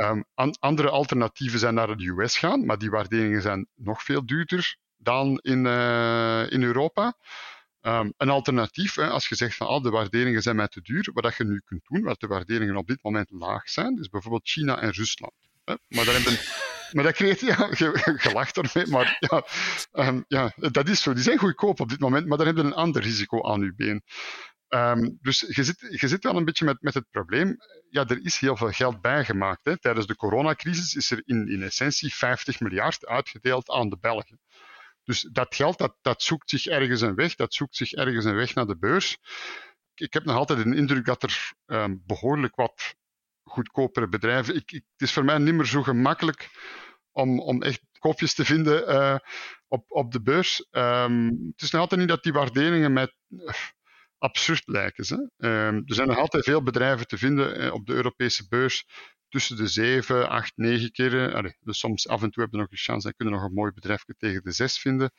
Um, 0.10 0.26
an, 0.34 0.56
andere 0.60 0.90
alternatieven 0.90 1.60
zijn 1.60 1.74
naar 1.74 1.98
de 1.98 2.08
US 2.08 2.38
gaan, 2.38 2.66
maar 2.66 2.78
die 2.78 2.90
waarderingen 2.90 3.42
zijn 3.42 3.68
nog 3.76 4.04
veel 4.04 4.26
duurder 4.26 4.78
dan 4.98 5.38
in, 5.38 5.66
uh, 5.66 6.52
in 6.52 6.64
Europa. 6.64 7.18
Um, 7.82 8.14
een 8.18 8.30
alternatief, 8.30 8.96
hè, 8.96 9.10
als 9.10 9.28
je 9.28 9.36
zegt 9.36 9.56
van 9.56 9.68
oh, 9.68 9.84
de 9.84 9.90
waarderingen 9.90 10.42
zijn 10.42 10.56
mij 10.56 10.68
te 10.68 10.82
duur, 10.82 11.10
wat 11.14 11.36
je 11.36 11.44
nu 11.44 11.62
kunt 11.66 11.86
doen, 11.88 12.04
wat 12.04 12.20
de 12.20 12.28
waarderingen 12.28 12.76
op 12.76 12.88
dit 12.88 13.04
moment 13.04 13.32
laag 13.32 13.70
zijn, 13.70 14.00
is 14.00 14.10
bijvoorbeeld 14.10 14.50
China 14.50 14.82
en 14.82 14.92
Rusland. 14.92 15.34
Hè. 15.64 15.76
Maar, 15.88 16.06
daar 16.06 16.14
hebben, 16.14 16.40
maar 16.94 17.04
dat 17.04 17.14
creëert, 17.14 17.40
ja, 17.40 17.68
gelacht 18.28 18.58
ermee, 18.58 18.88
maar 18.88 19.18
ja, 19.20 19.46
um, 20.08 20.26
ja, 20.28 20.54
dat 20.56 20.90
is 20.90 21.02
zo. 21.02 21.14
Die 21.14 21.24
zijn 21.24 21.38
goedkoop 21.38 21.80
op 21.80 21.90
dit 21.90 22.00
moment, 22.00 22.28
maar 22.28 22.38
daar 22.38 22.46
hebben 22.46 22.66
een 22.66 22.74
ander 22.74 23.02
risico 23.02 23.44
aan 23.44 23.62
uw 23.62 23.76
been. 23.76 24.04
Ehm, 24.72 25.10
dus 25.22 25.40
je 25.40 25.64
zit, 25.64 25.80
je 26.00 26.08
zit 26.08 26.24
wel 26.24 26.36
een 26.36 26.46
beetje 26.46 26.66
met, 26.66 26.82
met 26.82 26.94
het 26.94 27.10
probleem. 27.10 27.58
Ja, 27.90 28.08
er 28.08 28.26
is 28.26 28.38
heel 28.38 28.58
veel 28.58 28.72
geld 28.72 29.02
bijgemaakt. 29.02 29.66
Hè. 29.66 29.80
Tijdens 29.80 30.08
de 30.08 30.16
coronacrisis 30.16 30.96
is 30.96 31.12
er 31.12 31.22
in, 31.26 31.48
in 31.48 31.64
essentie 31.64 32.14
50 32.14 32.60
miljard 32.60 33.06
uitgedeeld 33.06 33.70
aan 33.70 33.90
de 33.90 33.98
Belgen. 33.98 34.40
Dus 35.04 35.22
dat 35.32 35.56
geld 35.56 35.78
dat, 35.78 35.98
dat 36.02 36.22
zoekt 36.22 36.50
zich 36.50 36.66
ergens 36.66 37.02
een 37.02 37.16
weg, 37.16 37.36
dat 37.36 37.54
zoekt 37.54 37.76
zich 37.76 37.92
ergens 37.92 38.26
een 38.26 38.36
weg 38.36 38.54
naar 38.54 38.66
de 38.66 38.78
beurs. 38.78 39.18
Ik 39.94 40.14
heb 40.14 40.24
nog 40.24 40.36
altijd 40.36 40.64
de 40.64 40.76
indruk 40.76 41.06
dat 41.06 41.24
er 41.24 41.52
ehm, 41.66 41.96
behoorlijk 42.06 42.56
wat 42.56 42.96
goedkopere 43.44 44.08
bedrijven. 44.08 44.56
Ik, 44.56 44.70
het 44.70 44.84
is 44.98 45.14
voor 45.14 45.26
mij 45.26 45.38
niet 45.38 45.54
meer 45.54 45.66
zo 45.66 45.84
gemakkelijk 45.84 46.50
om, 47.12 47.40
om 47.40 47.62
echt 47.62 47.82
kopjes 48.00 48.34
te 48.34 48.46
vinden 48.46 48.90
uh, 48.90 49.18
op, 49.68 49.86
op 49.88 50.12
de 50.12 50.22
beurs. 50.22 50.68
Um, 50.72 51.26
het 51.52 51.62
is 51.62 51.72
nog 51.72 51.82
altijd 51.82 52.00
niet 52.00 52.10
dat 52.10 52.24
die 52.24 52.34
waarderingen 52.34 52.94
met 52.94 53.16
uh, 53.30 53.54
absurd 54.22 54.64
lijken. 54.66 55.06
Hè? 55.38 55.68
Um, 55.68 55.84
er 55.86 55.96
zijn 55.96 56.08
nog 56.08 56.18
altijd 56.18 56.44
veel 56.44 56.64
bedrijven 56.64 57.08
te 57.08 57.18
vinden 57.18 57.62
uh, 57.62 57.74
op 57.74 57.86
de 57.86 57.94
Europese 57.94 58.48
beurs 58.50 58.86
tussen 59.32 59.58
de 59.58 59.68
7, 59.68 60.30
8, 60.30 60.52
9 60.56 60.92
keren. 60.92 61.34
Allee, 61.34 61.56
dus 61.60 61.80
soms 61.80 62.08
af 62.08 62.22
en 62.22 62.32
toe 62.32 62.44
hebben 62.44 62.60
we 62.60 62.66
nog 62.66 62.72
een 62.72 62.86
chance 62.86 63.08
en 63.08 63.16
kunnen 63.16 63.34
nog 63.34 63.44
een 63.44 63.54
mooi 63.54 63.72
bedrijf 63.72 64.04
tegen 64.18 64.44
de 64.44 64.52
6 64.52 64.80
vinden. 64.80 65.12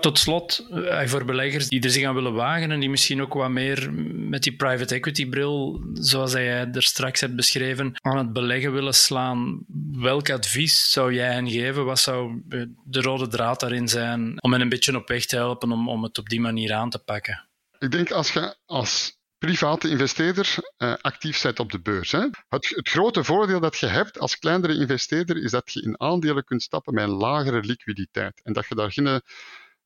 Tot 0.00 0.18
slot, 0.18 0.66
eh, 0.70 1.06
voor 1.06 1.24
beleggers 1.24 1.68
die 1.68 1.80
er 1.80 1.90
zich 1.90 2.04
aan 2.04 2.14
willen 2.14 2.34
wagen 2.34 2.70
en 2.70 2.80
die 2.80 2.90
misschien 2.90 3.22
ook 3.22 3.34
wat 3.34 3.50
meer 3.50 3.92
met 4.14 4.42
die 4.42 4.56
private 4.56 4.94
equity 4.94 5.28
bril, 5.28 5.84
zoals 5.92 6.32
jij 6.32 6.70
er 6.72 6.82
straks 6.82 7.20
hebt 7.20 7.36
beschreven, 7.36 7.92
aan 8.00 8.18
het 8.18 8.32
beleggen 8.32 8.72
willen 8.72 8.94
slaan, 8.94 9.64
welk 9.92 10.30
advies 10.30 10.90
zou 10.90 11.14
jij 11.14 11.32
hen 11.32 11.50
geven? 11.50 11.84
Wat 11.84 11.98
zou 11.98 12.42
eh, 12.48 12.62
de 12.84 13.00
rode 13.00 13.28
draad 13.28 13.60
daarin 13.60 13.88
zijn 13.88 14.42
om 14.42 14.52
hen 14.52 14.60
een 14.60 14.68
beetje 14.68 14.96
op 14.96 15.08
weg 15.08 15.26
te 15.26 15.36
helpen 15.36 15.72
om, 15.72 15.88
om 15.88 16.02
het 16.02 16.18
op 16.18 16.28
die 16.28 16.40
manier 16.40 16.72
aan 16.72 16.90
te 16.90 16.98
pakken? 16.98 17.48
Ik 17.84 17.90
denk 17.90 18.10
als 18.10 18.32
je 18.32 18.56
als 18.66 19.18
private 19.38 19.88
investeerder 19.88 20.56
uh, 20.78 20.94
actief 21.00 21.42
bent 21.42 21.60
op 21.60 21.72
de 21.72 21.80
beurs. 21.80 22.12
Hè. 22.12 22.28
Het, 22.48 22.80
grote 22.82 23.24
voordeel 23.24 23.60
dat 23.60 23.76
je 23.76 23.86
hebt 23.86 24.18
als 24.18 24.38
kleinere 24.38 24.74
investeerder 24.74 25.42
is 25.42 25.50
dat 25.50 25.72
je 25.72 25.82
in 25.82 26.00
aandelen 26.00 26.44
kunt 26.44 26.62
stappen 26.62 26.94
met 26.94 27.04
een 27.04 27.14
lagere 27.14 27.60
liquiditeit. 27.60 28.40
En 28.42 28.52
dat 28.52 28.66
je 28.68 28.74
daar 28.74 28.92
geen, 28.92 29.22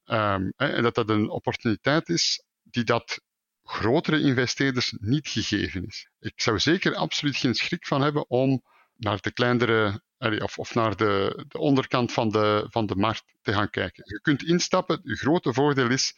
hè, 0.05 0.37
en 0.57 0.83
dat 0.83 0.95
dat 0.95 1.11
een 1.11 1.31
opportuniteit 1.31 2.09
is 2.09 2.43
die 2.63 2.85
dat 2.85 3.21
grotere 3.63 4.21
investeerders 4.21 4.95
niet 4.99 5.29
gegeven 5.29 5.87
is. 5.87 6.09
Ik 6.19 6.41
zou 6.41 6.59
zeker 6.59 6.95
absoluut 6.95 7.37
geen 7.37 7.55
schrik 7.55 7.87
van 7.87 8.01
hebben 8.01 8.31
om 8.31 8.63
naar 8.97 9.21
de 9.21 9.33
kleinere 9.33 10.03
of, 10.19 10.59
of 10.59 10.75
naar 10.75 10.97
de, 10.97 11.45
de, 11.49 11.59
onderkant 11.59 12.13
van 12.13 12.29
de, 12.29 12.67
van 12.71 12.87
de 12.87 12.97
markt 12.97 13.25
te 13.43 13.53
gaan 13.53 13.71
kijken. 13.71 14.03
Je 14.07 14.21
kunt 14.21 14.43
instappen. 14.43 15.01
Het 15.05 15.19
grote 15.19 15.53
voordeel 15.53 15.91
is 15.91 16.15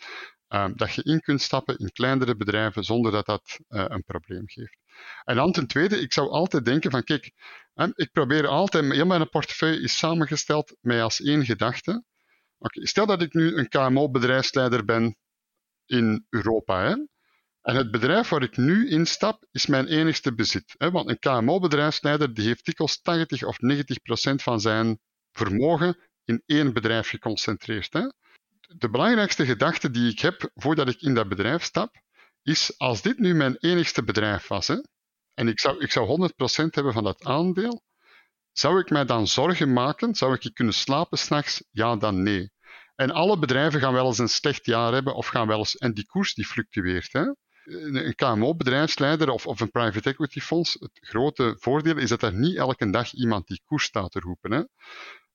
um, 0.54 0.76
dat 0.76 0.94
je 0.94 1.02
in 1.02 1.20
kunt 1.20 1.42
stappen 1.42 1.78
in 1.78 1.92
kleinere 1.92 2.36
bedrijven 2.36 2.84
zonder 2.84 3.12
dat 3.12 3.26
dat 3.26 3.58
uh, 3.68 3.84
een 3.88 4.04
probleem 4.04 4.48
geeft. 4.48 4.78
En 5.24 5.36
dan 5.36 5.52
ten 5.52 5.66
tweede, 5.66 6.00
ik 6.00 6.12
zou 6.12 6.28
altijd 6.28 6.64
denken 6.64 6.90
van 6.90 7.04
kijk, 7.04 7.32
um, 7.74 7.92
ik 7.94 8.12
probeer 8.12 8.46
altijd, 8.46 8.92
heel 8.92 9.06
mijn 9.06 9.28
portefeuille 9.28 9.80
is 9.80 9.98
samengesteld 9.98 10.76
met 10.80 11.00
als 11.00 11.20
één 11.20 11.44
gedachte. 11.44 12.04
Stel 12.72 13.06
dat 13.06 13.22
ik 13.22 13.34
nu 13.34 13.56
een 13.56 13.68
KMO-bedrijfsleider 13.68 14.84
ben 14.84 15.16
in 15.86 16.26
Europa. 16.28 16.82
Hè, 16.82 16.96
en 17.60 17.76
het 17.76 17.90
bedrijf 17.90 18.28
waar 18.28 18.42
ik 18.42 18.56
nu 18.56 18.88
instap, 18.88 19.46
is 19.50 19.66
mijn 19.66 19.86
enigste 19.86 20.34
bezit. 20.34 20.74
Hè, 20.78 20.90
want 20.90 21.08
een 21.08 21.18
KMO-bedrijfsleider 21.18 22.34
die 22.34 22.46
heeft 22.46 22.64
dikwijls 22.64 23.00
80 23.00 23.44
of 23.44 23.60
90 23.60 24.02
procent 24.02 24.42
van 24.42 24.60
zijn 24.60 24.98
vermogen 25.32 25.98
in 26.24 26.42
één 26.46 26.72
bedrijf 26.72 27.08
geconcentreerd. 27.08 27.92
Hè 27.92 28.08
de 28.76 28.90
belangrijkste 28.90 29.44
gedachte 29.44 29.90
die 29.90 30.10
ik 30.10 30.20
heb 30.20 30.50
voordat 30.54 30.88
ik 30.88 31.00
in 31.00 31.14
dat 31.14 31.28
bedrijf 31.28 31.62
stap, 31.62 32.02
is 32.42 32.78
als 32.78 33.02
dit 33.02 33.18
nu 33.18 33.34
mijn 33.34 33.56
enigste 33.56 34.04
bedrijf 34.04 34.48
was, 34.48 34.68
hè, 34.68 34.76
en 35.34 35.48
ik 35.48 35.60
zou, 35.60 35.82
ik 35.82 35.92
zou 35.92 36.30
100% 36.32 36.34
hebben 36.70 36.92
van 36.92 37.04
dat 37.04 37.24
aandeel, 37.24 37.82
zou 38.52 38.80
ik 38.80 38.90
mij 38.90 39.04
dan 39.04 39.26
zorgen 39.26 39.72
maken? 39.72 40.14
Zou 40.14 40.36
ik 40.40 40.54
kunnen 40.54 40.74
slapen 40.74 41.18
s'nachts? 41.18 41.64
Ja, 41.70 41.96
dan 41.96 42.22
nee. 42.22 42.50
En 42.94 43.10
alle 43.10 43.38
bedrijven 43.38 43.80
gaan 43.80 43.92
wel 43.92 44.06
eens 44.06 44.18
een 44.18 44.28
slecht 44.28 44.66
jaar 44.66 44.92
hebben, 44.92 45.14
of 45.14 45.26
gaan 45.26 45.46
wel 45.46 45.58
eens, 45.58 45.76
en 45.76 45.94
die 45.94 46.06
koers 46.06 46.34
die 46.34 46.46
fluctueert. 46.46 47.12
Hè? 47.12 47.24
Een 47.64 48.14
KMO-bedrijfsleider 48.14 49.30
of, 49.30 49.46
of 49.46 49.60
een 49.60 49.70
private 49.70 50.10
equity 50.10 50.40
fonds, 50.40 50.76
het 50.80 50.90
grote 50.92 51.56
voordeel 51.58 51.96
is 51.96 52.08
dat 52.08 52.22
er 52.22 52.34
niet 52.34 52.56
elke 52.56 52.90
dag 52.90 53.12
iemand 53.12 53.46
die 53.46 53.62
koers 53.64 53.84
staat 53.84 54.10
te 54.10 54.20
roepen. 54.20 54.52
Hè? 54.52 54.62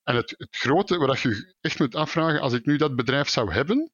En 0.06 0.16
het, 0.16 0.34
het 0.36 0.56
grote, 0.56 0.98
wat 0.98 1.20
je 1.20 1.54
echt 1.60 1.78
moet 1.78 1.94
afvragen, 1.94 2.40
als 2.40 2.52
ik 2.52 2.66
nu 2.66 2.76
dat 2.76 2.96
bedrijf 2.96 3.28
zou 3.28 3.52
hebben, 3.52 3.92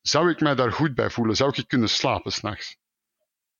zou 0.00 0.30
ik 0.30 0.40
mij 0.40 0.54
daar 0.54 0.72
goed 0.72 0.94
bij 0.94 1.10
voelen? 1.10 1.36
Zou 1.36 1.52
ik 1.54 1.68
kunnen 1.68 1.88
slapen 1.88 2.32
s'nachts? 2.32 2.76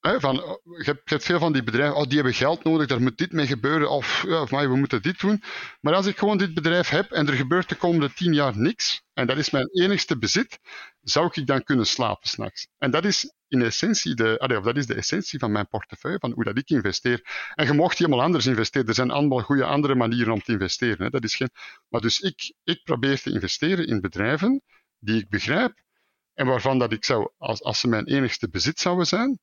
Van, 0.00 0.42
oh, 0.42 0.58
je, 0.62 0.96
hebt, 1.04 1.24
veel 1.24 1.38
van 1.38 1.52
die 1.52 1.62
bedrijven, 1.62 1.96
oh, 1.96 2.04
die 2.04 2.14
hebben 2.14 2.34
geld 2.34 2.64
nodig, 2.64 2.86
daar 2.86 3.02
moet 3.02 3.18
dit 3.18 3.32
mee 3.32 3.46
gebeuren, 3.46 3.90
of, 3.90 4.24
ja, 4.28 4.40
of 4.40 4.50
we 4.50 4.76
moeten 4.76 5.02
dit 5.02 5.20
doen. 5.20 5.42
Maar 5.80 5.94
als 5.94 6.06
ik 6.06 6.18
gewoon 6.18 6.38
dit 6.38 6.54
bedrijf 6.54 6.88
heb 6.88 7.10
en 7.10 7.26
er 7.26 7.34
gebeurt 7.34 7.68
de 7.68 7.74
komende 7.74 8.12
tien 8.12 8.34
jaar 8.34 8.58
niks, 8.58 9.02
en 9.12 9.26
dat 9.26 9.36
is 9.36 9.50
mijn 9.50 9.68
enigste 9.72 10.18
bezit, 10.18 10.58
zou 11.00 11.30
ik 11.32 11.46
dan 11.46 11.62
kunnen 11.62 11.86
slapen 11.86 12.28
s'nachts. 12.28 12.68
En 12.78 12.90
dat 12.90 13.04
is 13.04 13.32
in 13.48 13.62
essentie 13.62 14.14
de, 14.14 14.56
of 14.58 14.64
dat 14.64 14.76
is 14.76 14.86
de 14.86 14.94
essentie 14.94 15.38
van 15.38 15.52
mijn 15.52 15.68
portefeuille, 15.68 16.18
van 16.18 16.32
hoe 16.32 16.44
dat 16.44 16.58
ik 16.58 16.70
investeer. 16.70 17.50
En 17.54 17.66
je 17.66 17.72
mocht 17.72 17.98
helemaal 17.98 18.22
anders 18.22 18.46
investeren. 18.46 18.88
Er 18.88 18.94
zijn 18.94 19.10
allemaal 19.10 19.40
goede 19.40 19.64
andere 19.64 19.94
manieren 19.94 20.32
om 20.32 20.42
te 20.42 20.52
investeren. 20.52 21.02
Hè. 21.02 21.10
Dat 21.10 21.24
is 21.24 21.36
geen, 21.36 21.50
maar 21.88 22.00
dus 22.00 22.20
ik, 22.20 22.54
ik 22.64 22.82
probeer 22.84 23.20
te 23.20 23.30
investeren 23.30 23.86
in 23.86 24.00
bedrijven 24.00 24.62
die 24.98 25.20
ik 25.20 25.28
begrijp 25.28 25.84
en 26.34 26.46
waarvan 26.46 26.78
dat 26.78 26.92
ik 26.92 27.04
zou, 27.04 27.30
als, 27.38 27.62
als 27.62 27.80
ze 27.80 27.88
mijn 27.88 28.06
enigste 28.06 28.48
bezit 28.48 28.78
zouden 28.78 29.06
zijn, 29.06 29.38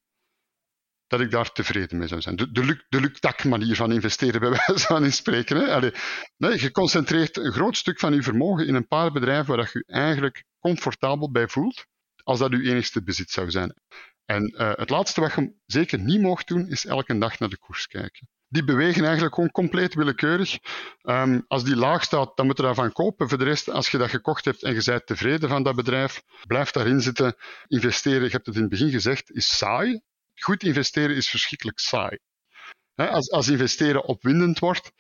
dat 1.07 1.21
ik 1.21 1.31
daar 1.31 1.51
tevreden 1.51 1.97
mee 1.97 2.07
zou 2.07 2.21
zijn. 2.21 2.35
De, 2.35 2.51
de, 2.51 2.85
de 2.89 2.99
lukt 2.99 3.43
manier 3.43 3.75
van 3.75 3.91
investeren, 3.91 4.39
bij 4.39 4.49
wijze 4.49 4.85
van 4.85 5.11
spreken. 5.11 5.57
Hè. 5.57 6.53
Je 6.53 6.71
concentreert 6.71 7.37
een 7.37 7.51
groot 7.51 7.77
stuk 7.77 7.99
van 7.99 8.13
je 8.13 8.23
vermogen 8.23 8.67
in 8.67 8.75
een 8.75 8.87
paar 8.87 9.11
bedrijven 9.11 9.55
waar 9.55 9.69
je 9.73 9.83
je 9.85 9.93
eigenlijk 9.93 10.43
comfortabel 10.59 11.31
bij 11.31 11.47
voelt, 11.47 11.85
als 12.23 12.39
dat 12.39 12.51
je 12.51 12.61
enigste 12.61 13.03
bezit 13.03 13.31
zou 13.31 13.51
zijn. 13.51 13.73
En 14.25 14.55
uh, 14.57 14.71
het 14.73 14.89
laatste 14.89 15.21
wat 15.21 15.33
je 15.33 15.53
zeker 15.65 15.99
niet 15.99 16.21
mocht 16.21 16.47
doen, 16.47 16.67
is 16.67 16.85
elke 16.85 17.17
dag 17.17 17.39
naar 17.39 17.49
de 17.49 17.57
koers 17.57 17.87
kijken. 17.87 18.27
Die 18.47 18.63
bewegen 18.63 19.03
eigenlijk 19.03 19.35
gewoon 19.35 19.51
compleet 19.51 19.93
willekeurig. 19.93 20.57
Um, 21.01 21.43
als 21.47 21.63
die 21.63 21.75
laag 21.75 22.03
staat, 22.03 22.37
dan 22.37 22.45
moet 22.45 22.57
je 22.57 22.63
daarvan 22.63 22.91
kopen. 22.91 23.29
Voor 23.29 23.37
de 23.37 23.43
rest, 23.43 23.69
als 23.69 23.89
je 23.89 23.97
dat 23.97 24.09
gekocht 24.09 24.45
hebt 24.45 24.63
en 24.63 24.73
je 24.73 24.81
bent 24.85 25.05
tevreden 25.05 25.49
van 25.49 25.63
dat 25.63 25.75
bedrijf, 25.75 26.21
blijf 26.47 26.71
daarin 26.71 27.01
zitten. 27.01 27.35
Investeren, 27.67 28.23
je 28.23 28.29
hebt 28.29 28.45
het 28.45 28.55
in 28.55 28.61
het 28.61 28.69
begin 28.69 28.89
gezegd, 28.89 29.31
is 29.31 29.57
saai 29.57 30.01
goed 30.43 30.63
investeren 30.63 31.15
is 31.15 31.29
verschrikkelijk 31.29 31.79
saai. 31.79 32.17
als, 32.95 33.31
als 33.31 33.47
investeren 33.47 34.03
opwindend 34.03 34.59
wordt, 34.59 34.91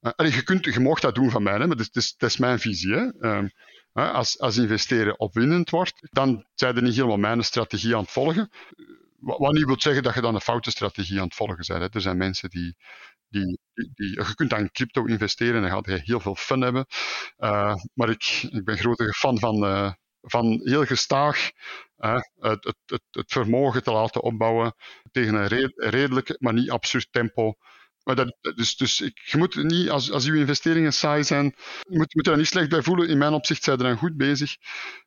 uh, 0.00 0.34
je, 0.34 0.42
kunt, 0.42 0.64
je 0.64 0.80
mag 0.80 1.00
dat 1.00 1.14
doen 1.14 1.30
van 1.30 1.42
mij, 1.42 1.58
hè, 1.58 1.66
maar 1.66 1.76
dat 1.76 1.96
is, 1.96 2.14
is 2.18 2.36
mijn 2.36 2.58
visie. 2.58 2.94
Hè. 2.94 3.08
Uh, 3.20 3.48
als, 3.92 4.38
als 4.38 4.56
investeren 4.56 5.20
opwindend 5.20 5.70
wordt, 5.70 6.08
dan 6.10 6.46
zijn 6.54 6.76
er 6.76 6.82
niet 6.82 6.94
helemaal 6.94 7.16
mijn 7.16 7.44
strategie 7.44 7.94
aan 7.94 8.02
het 8.02 8.10
volgen. 8.10 8.50
Wat, 9.16 9.52
niet 9.52 9.64
wil 9.64 9.80
zeggen 9.80 10.02
dat 10.02 10.14
je 10.14 10.20
dan 10.20 10.34
een 10.34 10.40
foute 10.40 10.70
strategie 10.70 11.18
aan 11.18 11.24
het 11.24 11.34
volgen 11.34 11.64
bent. 11.66 11.80
Hè. 11.80 11.88
Er 11.90 12.00
zijn 12.00 12.16
mensen 12.16 12.50
die, 12.50 12.76
die, 13.28 13.58
die, 13.74 14.10
je 14.10 14.34
kunt 14.34 14.52
aan 14.52 14.70
crypto 14.70 15.04
investeren 15.04 15.54
en 15.54 15.62
dan 15.62 15.70
gaat 15.70 15.86
je 15.86 16.00
heel 16.04 16.20
veel 16.20 16.34
fun 16.34 16.60
hebben. 16.60 16.86
Uh, 17.38 17.74
maar 17.94 18.10
ik, 18.10 18.46
ik 18.50 18.64
ben 18.64 18.78
grote 18.78 19.12
fan 19.12 19.38
van, 19.38 19.96
van 20.20 20.60
heel 20.64 20.84
gestaag 20.84 21.50
het, 22.00 22.74
het, 22.86 23.02
vermogen 23.32 23.82
te 23.82 23.92
laten 23.92 24.22
opbouwen 24.22 24.74
tegen 25.10 25.34
een 25.34 25.70
redelijk, 25.74 26.36
maar 26.38 26.52
niet 26.52 26.70
absurd 26.70 27.08
tempo. 27.10 27.54
Maar 28.02 28.16
dat, 28.16 28.36
dus, 28.56 28.76
dus 28.76 28.98
je 28.98 29.36
moet 29.36 29.54
niet, 29.54 29.90
als, 29.90 30.10
als 30.10 30.26
uw 30.26 30.34
investeringen 30.34 30.92
saai 30.92 31.24
zijn, 31.24 31.44
moet, 31.88 32.14
moet 32.14 32.24
je 32.24 32.30
er 32.30 32.36
niet 32.36 32.46
slecht 32.46 32.68
bij 32.68 32.82
voelen. 32.82 33.08
In 33.08 33.18
mijn 33.18 33.32
opzicht 33.32 33.62
zijn 33.62 33.78
er 33.78 33.84
dan 33.84 33.96
goed 33.96 34.16
bezig. 34.16 34.56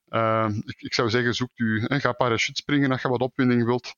Uh, 0.09 0.49
ik, 0.65 0.81
ik, 0.81 0.93
zou 0.93 1.09
zeggen, 1.09 1.33
zoekt 1.33 1.59
u, 1.59 1.83
hè, 1.87 1.99
ga 1.99 2.11
parachute 2.11 2.61
springen 2.61 2.91
als 2.91 3.01
je 3.01 3.07
wat 3.07 3.21
opwinding 3.21 3.65
wilt. 3.65 3.93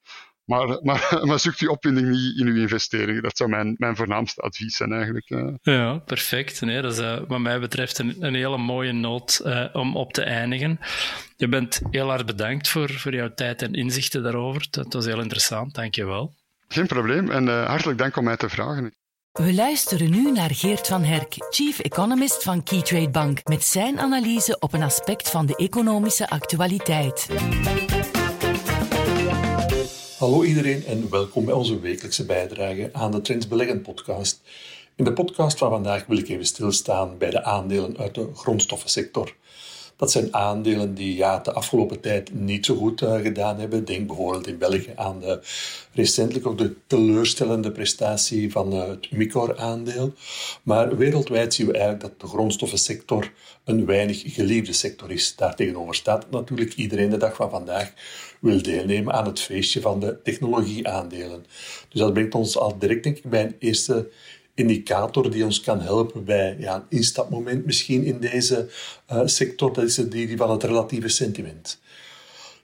Maar, 0.46 0.80
maar, 0.88 1.20
maar 1.24 1.40
zoekt 1.40 1.62
u 1.62 1.68
opwinding 1.68 2.10
niet 2.10 2.40
in 2.40 2.48
uw 2.48 2.56
investeringen. 2.56 3.24
Dat 3.24 3.38
zou 3.38 3.50
mijn, 3.50 3.76
mijn 3.78 3.96
voornaamste 3.96 4.42
advies 4.42 4.76
zijn 4.76 4.94
eigenlijk. 4.94 5.60
Ja, 5.62 5.98
perfect. 5.98 6.62
Nee, 6.62 6.82
dat 6.82 6.92
is 6.94 7.00
uh, 7.00 7.18
wat 7.28 7.40
mij 7.40 7.60
betreft 7.60 8.00
een, 8.00 8.16
een 8.20 8.36
hele 8.36 8.58
mooie 8.58 8.92
noot 8.92 9.42
uh, 9.46 9.66
om 9.74 9.96
op 9.96 10.14
te 10.14 10.24
eindigen. 10.24 10.80
Je 11.38 11.48
bent 11.48 11.82
heel 11.92 12.10
hard 12.10 12.26
bedankt 12.26 12.68
voor, 12.68 12.90
voor 12.90 13.14
jouw 13.14 13.34
tijd 13.34 13.62
en 13.62 13.74
inzichten 13.74 14.24
daarover. 14.24 14.68
Dat 14.70 14.94
was 14.94 15.06
heel 15.06 15.22
interessant, 15.22 15.74
dank 15.74 15.96
je 15.96 16.06
wel. 16.06 16.34
Geen 16.68 16.88
probleem 16.88 17.32
en 17.32 17.48
uh, 17.48 17.66
hartelijk 17.66 17.98
dank 17.98 18.18
om 18.18 18.24
mij 18.24 18.38
te 18.38 18.50
vragen. 18.50 18.94
We 19.32 19.54
luisteren 19.54 20.12
nu 20.12 20.32
naar 20.32 20.52
Geert 20.52 20.88
van 20.88 21.04
Herk, 21.04 21.36
Chief 21.50 21.80
Economist 21.80 22.44
van 22.44 22.64
Keytrade 22.64 23.10
Bank, 23.10 23.40
met 23.44 23.64
zijn 23.64 24.00
analyse 24.00 24.60
op 24.60 24.74
een 24.74 24.84
aspect 24.84 25.30
van 25.30 25.46
de 25.46 25.56
economische 25.56 26.30
actualiteit. 26.30 27.28
Hallo 30.26 30.44
iedereen 30.44 30.86
en 30.86 31.10
welkom 31.10 31.46
bij 31.46 31.54
onze 31.54 31.80
wekelijkse 31.80 32.26
bijdrage 32.26 32.90
aan 32.94 33.12
de 33.12 33.22
Trends 33.22 33.48
Beleggen 33.48 33.82
podcast. 33.82 34.42
In 34.96 35.04
de 35.04 35.14
podcast 35.14 35.58
van 35.58 35.70
vandaag 35.70 36.06
wil 36.06 36.18
ik 36.18 36.30
even 36.30 36.46
stilstaan 36.46 37.18
bij 37.18 37.30
de 37.30 37.44
aandelen 37.44 37.98
uit 37.98 38.16
de 38.16 38.30
grondstoffensector. 38.36 39.36
Dat 39.98 40.12
zijn 40.12 40.34
aandelen 40.34 40.94
die 40.94 41.16
ja, 41.16 41.40
de 41.40 41.52
afgelopen 41.52 42.00
tijd 42.00 42.34
niet 42.34 42.66
zo 42.66 42.76
goed 42.76 43.02
uh, 43.02 43.20
gedaan 43.20 43.60
hebben. 43.60 43.86
Denk 43.86 44.08
bijvoorbeeld 44.08 44.48
in 44.48 44.58
België 44.58 44.92
aan 44.96 45.20
de 45.20 45.40
recentelijk 45.94 46.48
ook 46.48 46.58
de 46.58 46.76
teleurstellende 46.88 47.72
prestatie 47.72 48.52
van 48.52 48.74
uh, 48.74 48.88
het 48.88 49.12
Umicore-aandeel. 49.12 50.14
Maar 50.64 50.98
wereldwijd 50.98 51.54
zien 51.54 51.68
we 51.68 51.74
eigenlijk 51.74 52.02
dat 52.02 52.20
de 52.20 52.28
grondstoffensector 52.28 53.32
een 53.64 53.86
weinig 53.86 54.22
geliefde 54.26 54.74
sector 54.74 55.12
is. 55.12 55.36
Daartegenover 55.36 55.96
staat 55.96 56.32
natuurlijk 56.32 56.74
iedereen 56.74 57.10
de 57.10 57.18
dag 57.18 57.36
van 57.36 57.50
vandaag 57.50 57.94
wil 58.40 58.62
deelnemen 58.62 59.14
aan 59.14 59.26
het 59.26 59.40
feestje 59.40 59.82
van 59.82 60.00
de 60.00 60.22
technologieaandelen. 60.24 61.46
Dus 61.90 62.00
dat 62.00 62.14
brengt 62.14 62.36
ons 62.36 62.58
al 62.58 62.80
direct 62.80 63.04
denk 63.04 63.18
ik, 63.18 63.30
bij 63.30 63.44
een 63.44 63.56
eerste 63.60 64.10
indicator 64.56 65.32
die 65.32 65.44
ons 65.44 65.62
kan 65.62 65.82
helpen 65.82 66.24
bij 66.24 66.56
ja, 66.60 66.76
een 66.76 66.98
instapmoment 66.98 67.66
misschien 67.66 68.04
in 68.04 68.20
deze 68.20 68.70
uh, 69.12 69.22
sector. 69.26 69.74
Dat 69.74 69.84
is 69.84 69.96
die, 69.96 70.38
van 70.38 70.52
het 70.52 70.64
relatieve 70.64 71.08
sentiment. 71.08 71.80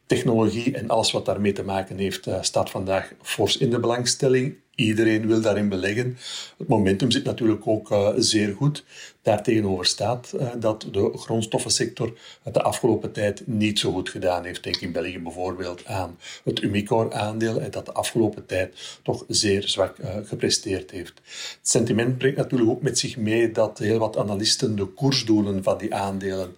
Technologie 0.06 0.76
en 0.76 0.90
alles 0.90 1.12
wat 1.12 1.26
daarmee 1.26 1.52
te 1.52 1.64
maken 1.64 1.98
heeft, 1.98 2.28
uh, 2.28 2.42
staat 2.42 2.70
vandaag 2.70 3.14
fors 3.22 3.58
in 3.58 3.70
de 3.70 3.80
belangstelling. 3.80 4.56
Iedereen 4.76 5.28
wil 5.28 5.42
daarin 5.42 5.70
beleggen. 5.70 6.18
Het 6.58 6.68
momentum 6.68 7.12
zit 7.12 7.24
natuurlijk 7.24 7.68
ook 7.68 7.92
uh, 7.92 8.10
zeer 8.18 8.56
goed. 8.56 8.84
Daartegenover 9.22 9.86
staat 9.86 10.32
uh, 10.36 10.48
dat 10.60 10.88
de 10.92 11.12
grondstoffensector 11.18 12.18
het 12.44 12.54
de 12.54 12.62
afgelopen 12.62 13.12
tijd 13.12 13.48
niet 13.48 13.80
zo 13.80 13.92
goed 13.92 14.10
gedaan 14.10 14.44
heeft. 14.44 14.64
Denk 14.64 14.76
in 14.76 14.92
België 14.92 15.20
bijvoorbeeld 15.20 15.86
aan 15.86 16.18
het 16.44 16.62
Umicore-aandeel, 16.62 17.62
en 17.62 17.72
dat 17.72 17.86
de 17.86 17.92
afgelopen 17.92 18.46
tijd 18.46 19.00
toch 19.04 19.26
zeer 19.28 19.68
zwak 19.68 19.98
uh, 19.98 20.10
gepresteerd 20.24 20.92
heeft. 20.92 21.14
Het 21.24 21.70
sentiment 21.70 22.18
brengt 22.18 22.38
natuurlijk 22.38 22.72
ook 22.72 22.82
met 22.82 23.00
zich 23.00 23.18
mee 23.18 23.52
dat 23.52 23.78
heel 23.78 23.98
wat 23.98 24.18
analisten 24.18 24.76
de 24.76 24.86
koersdoelen 24.86 25.64
van 25.64 25.78
die 25.78 25.96
aandelen 25.96 26.56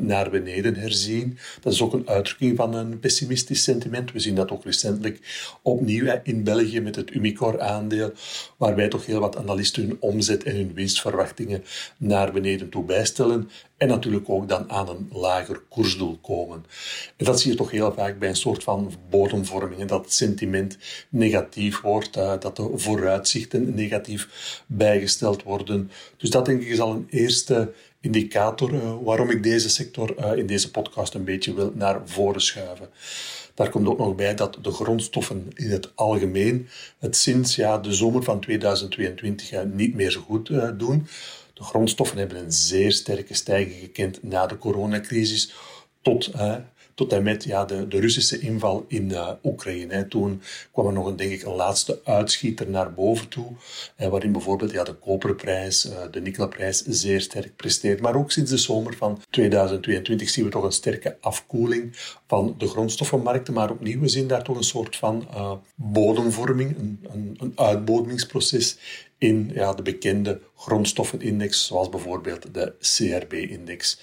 naar 0.00 0.30
beneden 0.30 0.74
herzien. 0.74 1.38
Dat 1.60 1.72
is 1.72 1.82
ook 1.82 1.92
een 1.92 2.08
uitdrukking 2.08 2.56
van 2.56 2.74
een 2.74 3.00
pessimistisch 3.00 3.62
sentiment. 3.62 4.12
We 4.12 4.18
zien 4.18 4.34
dat 4.34 4.50
ook 4.50 4.64
recentelijk 4.64 5.20
opnieuw 5.62 6.20
in 6.22 6.44
België 6.44 6.80
met 6.80 6.96
het 6.96 7.14
Umicore 7.14 7.60
aandeel, 7.60 8.12
waarbij 8.56 8.88
toch 8.88 9.06
heel 9.06 9.20
wat 9.20 9.36
analisten 9.36 9.82
hun 9.82 9.96
omzet 10.00 10.42
en 10.42 10.56
hun 10.56 10.74
winstverwachtingen 10.74 11.64
naar 12.00 12.32
beneden 12.32 12.68
toe 12.68 12.84
bijstellen 12.84 13.50
en 13.76 13.88
natuurlijk 13.88 14.28
ook 14.28 14.48
dan 14.48 14.70
aan 14.70 14.88
een 14.88 15.08
lager 15.12 15.60
koersdoel 15.68 16.18
komen. 16.22 16.64
En 17.16 17.24
dat 17.24 17.40
zie 17.40 17.50
je 17.50 17.56
toch 17.56 17.70
heel 17.70 17.92
vaak 17.92 18.18
bij 18.18 18.28
een 18.28 18.36
soort 18.36 18.62
van 18.62 18.92
bodemvorming, 19.10 19.84
dat 19.84 20.04
het 20.04 20.12
sentiment 20.12 20.78
negatief 21.08 21.80
wordt, 21.80 22.16
eh, 22.16 22.32
dat 22.40 22.56
de 22.56 22.70
vooruitzichten 22.74 23.74
negatief 23.74 24.28
bijgesteld 24.66 25.42
worden. 25.42 25.90
Dus 26.16 26.30
dat 26.30 26.46
denk 26.46 26.62
ik 26.62 26.68
is 26.68 26.80
al 26.80 26.92
een 26.92 27.06
eerste 27.10 27.72
indicator 28.00 28.72
uh, 28.72 28.94
waarom 29.02 29.30
ik 29.30 29.42
deze 29.42 29.68
sector 29.68 30.14
uh, 30.18 30.36
in 30.36 30.46
deze 30.46 30.70
podcast 30.70 31.14
een 31.14 31.24
beetje 31.24 31.54
wil 31.54 31.72
naar 31.74 32.00
voren 32.04 32.40
schuiven. 32.40 32.88
Daar 33.54 33.70
komt 33.70 33.88
ook 33.88 33.98
nog 33.98 34.14
bij 34.14 34.34
dat 34.34 34.58
de 34.62 34.70
grondstoffen 34.70 35.50
in 35.54 35.70
het 35.70 35.92
algemeen 35.94 36.68
het 36.98 37.16
sinds 37.16 37.54
ja, 37.54 37.78
de 37.78 37.92
zomer 37.92 38.22
van 38.22 38.40
2022 38.40 39.50
ja, 39.50 39.62
niet 39.62 39.94
meer 39.94 40.10
zo 40.10 40.20
goed 40.20 40.50
doen. 40.78 41.06
De 41.60 41.66
grondstoffen 41.66 42.18
hebben 42.18 42.38
een 42.38 42.52
zeer 42.52 42.92
sterke 42.92 43.34
stijging 43.34 43.80
gekend 43.80 44.22
na 44.22 44.46
de 44.46 44.58
coronacrisis 44.58 45.54
tot 46.02 46.30
tot 47.00 47.12
en 47.12 47.22
met 47.22 47.44
ja, 47.44 47.64
de, 47.64 47.88
de 47.88 48.00
Russische 48.00 48.38
inval 48.38 48.84
in 48.88 49.08
uh, 49.10 49.30
Oekraïne. 49.44 50.08
Toen 50.08 50.42
kwam 50.72 50.86
er 50.86 50.92
nog 50.92 51.06
een, 51.06 51.16
denk 51.16 51.32
ik, 51.32 51.42
een 51.42 51.54
laatste 51.54 52.00
uitschieter 52.04 52.70
naar 52.70 52.92
boven 52.92 53.28
toe, 53.28 53.46
eh, 53.96 54.08
waarin 54.08 54.32
bijvoorbeeld 54.32 54.70
ja, 54.70 54.84
de 54.84 54.94
koperprijs, 54.94 55.88
de 56.10 56.20
nikkelprijs 56.20 56.82
zeer 56.84 57.20
sterk 57.20 57.56
presteert. 57.56 58.00
Maar 58.00 58.14
ook 58.14 58.30
sinds 58.30 58.50
de 58.50 58.56
zomer 58.56 58.96
van 58.96 59.22
2022 59.30 60.28
zien 60.28 60.44
we 60.44 60.50
toch 60.50 60.64
een 60.64 60.72
sterke 60.72 61.16
afkoeling 61.20 61.96
van 62.26 62.54
de 62.58 62.66
grondstoffenmarkten. 62.66 63.54
Maar 63.54 63.70
opnieuw, 63.70 64.00
we 64.00 64.08
zien 64.08 64.26
daar 64.26 64.42
toch 64.42 64.56
een 64.56 64.62
soort 64.62 64.96
van 64.96 65.28
bodemvorming, 65.74 66.78
een, 66.78 67.06
een, 67.12 67.36
een 67.40 67.52
uitbodemingsproces 67.54 68.76
in 69.20 69.50
ja, 69.54 69.74
de 69.74 69.82
bekende 69.82 70.40
grondstoffenindex, 70.56 71.66
zoals 71.66 71.88
bijvoorbeeld 71.88 72.54
de 72.54 72.74
CRB-index. 72.78 74.00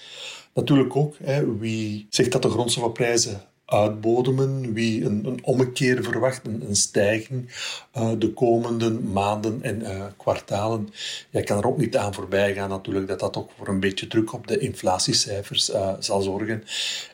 Natuurlijk 0.54 0.96
ook, 0.96 1.16
hè, 1.22 1.56
wie 1.56 2.06
zegt 2.10 2.32
dat 2.32 2.42
de 2.42 2.50
grondstoffenprijzen 2.50 3.40
uitbodemen, 3.68 4.72
wie 4.72 5.04
een, 5.04 5.24
een 5.24 5.44
ommekeer 5.44 6.04
verwacht, 6.04 6.46
een, 6.46 6.76
stijging 6.76 7.48
uh, 7.96 8.12
de 8.18 8.32
komende 8.32 8.90
maanden 8.90 9.62
en 9.62 9.80
uh, 9.80 10.04
kwartalen. 10.16 10.88
Je 11.30 11.42
kan 11.42 11.58
er 11.58 11.66
ook 11.66 11.78
niet 11.78 11.96
aan 11.96 12.14
voorbij 12.14 12.54
gaan 12.54 12.68
natuurlijk 12.68 13.08
dat 13.08 13.20
dat 13.20 13.36
ook 13.36 13.50
voor 13.56 13.68
een 13.68 13.80
beetje 13.80 14.06
druk 14.06 14.32
op 14.32 14.46
de 14.46 14.58
inflatiecijfers 14.58 15.70
uh, 15.70 15.92
zal 15.98 16.20
zorgen. 16.20 16.64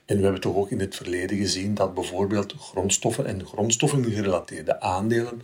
En 0.04 0.16
we 0.16 0.22
hebben 0.22 0.40
toch 0.40 0.56
ook 0.56 0.70
in 0.70 0.80
het 0.80 0.96
verleden 0.96 1.36
gezien 1.36 1.74
dat 1.74 1.94
bijvoorbeeld 1.94 2.54
grondstoffen 2.58 3.26
en 3.26 3.46
grondstoffen 3.46 4.04
gerelateerde 4.04 4.80
aandelen 4.80 5.40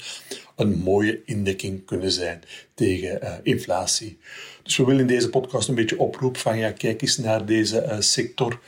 een 0.57 0.79
mooie 0.79 1.21
indekking 1.25 1.85
kunnen 1.85 2.13
zijn 2.13 2.43
tegen 2.75 3.41
inflatie. 3.43 4.19
Dus 4.63 4.77
we 4.77 4.85
willen 4.85 5.01
in 5.01 5.07
deze 5.07 5.31
podcast 5.31 5.69
een 5.69 5.75
beetje 5.75 5.99
oproepen 5.99 6.41
van 6.41 6.59
ja, 6.59 6.73
kijk 6.73 7.03
eens 7.03 7.17
naar 7.17 7.47
deze 7.47 7.97
sector 7.99 8.61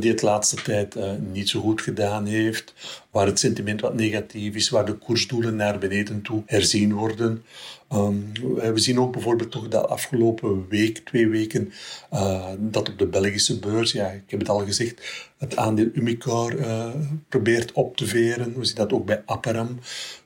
die 0.00 0.10
het 0.10 0.22
laatste 0.22 0.62
tijd 0.62 0.96
uh, 0.96 1.10
niet 1.32 1.48
zo 1.48 1.60
goed 1.60 1.80
gedaan 1.80 2.26
heeft, 2.26 2.74
waar 3.10 3.26
het 3.26 3.38
sentiment 3.38 3.80
wat 3.80 3.94
negatief 3.94 4.54
is, 4.54 4.68
waar 4.68 4.86
de 4.86 4.92
koersdoelen 4.92 5.56
naar 5.56 5.78
beneden 5.78 6.22
toe 6.22 6.42
herzien 6.46 6.94
worden. 6.94 7.44
Um, 7.92 8.32
we 8.56 8.78
zien 8.78 9.00
ook 9.00 9.12
bijvoorbeeld 9.12 9.50
toch 9.50 9.68
de 9.68 9.86
afgelopen 9.86 10.68
week, 10.68 10.98
twee 10.98 11.28
weken, 11.28 11.72
uh, 12.12 12.48
dat 12.58 12.88
op 12.88 12.98
de 12.98 13.06
Belgische 13.06 13.58
beurs, 13.58 13.92
ja, 13.92 14.08
ik 14.08 14.22
heb 14.26 14.40
het 14.40 14.48
al 14.48 14.64
gezegd, 14.64 15.30
het 15.38 15.56
aandeel 15.56 15.88
Umicore 15.92 16.92
probeert 17.28 17.72
op 17.72 17.96
te 17.96 18.06
veren. 18.06 18.58
We 18.58 18.64
zien 18.64 18.76
dat 18.76 18.92
ook 18.92 19.06
bij 19.06 19.22
Apparam. 19.26 19.78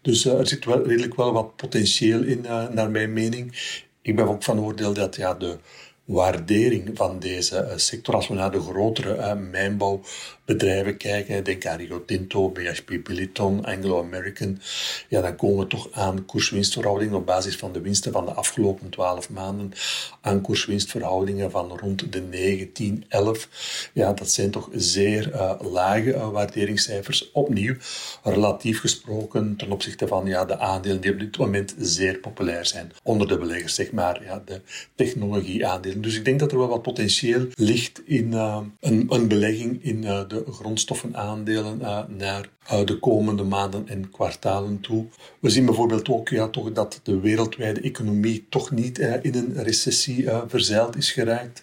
Dus 0.02 0.24
er 0.24 0.46
zit 0.46 0.64
wel, 0.64 0.86
redelijk 0.86 1.16
wel 1.16 1.32
wat 1.32 1.56
potentieel 1.56 2.22
in, 2.22 2.40
naar 2.70 2.90
mijn 2.90 3.12
mening. 3.12 3.74
Ik 4.02 4.16
ben 4.16 4.28
ook 4.28 4.42
van 4.42 4.60
oordeel 4.60 4.92
dat 4.92 5.16
ja, 5.16 5.34
de 5.34 5.58
waardering 6.06 6.90
van 6.94 7.18
deze 7.18 7.56
eh, 7.56 7.76
sector. 7.76 8.14
Als 8.14 8.28
we 8.28 8.34
naar 8.34 8.50
de 8.50 8.60
grotere 8.60 9.16
uh, 9.16 9.32
mijnbouwbedrijven 9.50 10.96
kijken, 10.96 11.44
denk 11.44 11.66
aan 11.66 11.78
Rio 11.78 12.04
Tinto, 12.04 12.50
BHP 12.50 13.04
Billiton, 13.04 13.64
Anglo 13.64 14.02
American, 14.02 14.60
ja, 15.08 15.20
dan 15.20 15.36
komen 15.36 15.58
we 15.58 15.66
toch 15.66 15.88
aan 15.92 16.24
koerswinstverhoudingen 16.24 17.14
op 17.14 17.26
basis 17.26 17.56
van 17.56 17.72
de 17.72 17.80
winsten 17.80 18.12
van 18.12 18.24
de 18.24 18.30
afgelopen 18.30 18.90
12 18.90 19.30
maanden, 19.30 19.72
aan 20.20 20.40
koerswinstverhoudingen 20.40 21.50
van 21.50 21.78
rond 21.78 22.12
de 22.12 22.20
9, 22.20 22.72
10, 22.72 23.04
11. 23.08 23.48
Ja, 23.92 24.12
dat 24.12 24.30
zijn 24.30 24.50
toch 24.50 24.68
zeer 24.72 25.32
uh, 25.32 25.52
lage 25.60 26.30
waarderingscijfers. 26.30 27.30
Opnieuw, 27.32 27.74
relatief 28.22 28.80
gesproken 28.80 29.56
ten 29.56 29.72
opzichte 29.72 30.06
van 30.06 30.26
ja, 30.26 30.44
de 30.44 30.58
aandelen 30.58 31.00
die 31.00 31.12
op 31.12 31.18
dit 31.18 31.38
moment 31.38 31.74
zeer 31.78 32.18
populair 32.18 32.66
zijn 32.66 32.92
onder 33.02 33.28
de 33.28 33.38
beleggers, 33.38 33.74
zeg 33.74 33.92
maar, 33.92 34.24
ja, 34.24 34.42
de 34.44 34.60
technologieaandelen 34.94 35.95
dus 36.00 36.16
ik 36.16 36.24
denk 36.24 36.38
dat 36.40 36.52
er 36.52 36.58
wel 36.58 36.68
wat 36.68 36.82
potentieel 36.82 37.46
ligt 37.54 38.02
in 38.04 38.32
uh, 38.32 38.60
een, 38.80 39.06
een, 39.08 39.28
belegging 39.28 39.84
in 39.84 40.02
uh, 40.02 40.20
de 40.28 40.44
grondstoffenaandelen 40.50 41.78
uh, 41.80 42.00
naar 42.08 42.48
de 42.84 42.98
komende 43.00 43.42
maanden 43.42 43.88
en 43.88 44.10
kwartalen 44.10 44.80
toe. 44.80 45.06
We 45.40 45.50
zien 45.50 45.64
bijvoorbeeld 45.64 46.08
ook 46.08 46.28
ja, 46.28 46.48
toch 46.48 46.72
dat 46.72 47.00
de 47.02 47.20
wereldwijde 47.20 47.80
economie 47.80 48.46
toch 48.48 48.70
niet 48.70 48.98
in 48.98 49.34
een 49.34 49.62
recessie 49.62 50.28
verzeild 50.46 50.96
is 50.96 51.12
geraakt. 51.12 51.62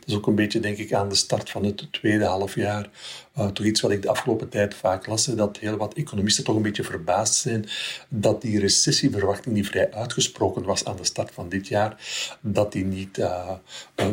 Dat 0.00 0.08
is 0.08 0.14
ook 0.14 0.26
een 0.26 0.34
beetje, 0.34 0.60
denk 0.60 0.76
ik, 0.78 0.92
aan 0.92 1.08
de 1.08 1.14
start 1.14 1.50
van 1.50 1.64
het 1.64 1.92
tweede 1.92 2.24
halfjaar. 2.24 2.90
Uh, 3.38 3.46
toch 3.46 3.66
iets 3.66 3.80
wat 3.80 3.90
ik 3.90 4.02
de 4.02 4.08
afgelopen 4.08 4.48
tijd 4.48 4.74
vaak 4.74 5.06
las, 5.06 5.24
dat 5.24 5.58
heel 5.58 5.76
wat 5.76 5.94
economisten 5.94 6.44
toch 6.44 6.56
een 6.56 6.62
beetje 6.62 6.84
verbaasd 6.84 7.34
zijn 7.34 7.68
dat 8.08 8.42
die 8.42 8.58
recessieverwachting 8.58 9.54
die 9.54 9.66
vrij 9.66 9.92
uitgesproken 9.92 10.62
was 10.64 10.84
aan 10.84 10.96
de 10.96 11.04
start 11.04 11.30
van 11.30 11.48
dit 11.48 11.68
jaar, 11.68 11.96
dat 12.40 12.72
die 12.72 12.84
niet 12.84 13.18
uh, 13.18 13.50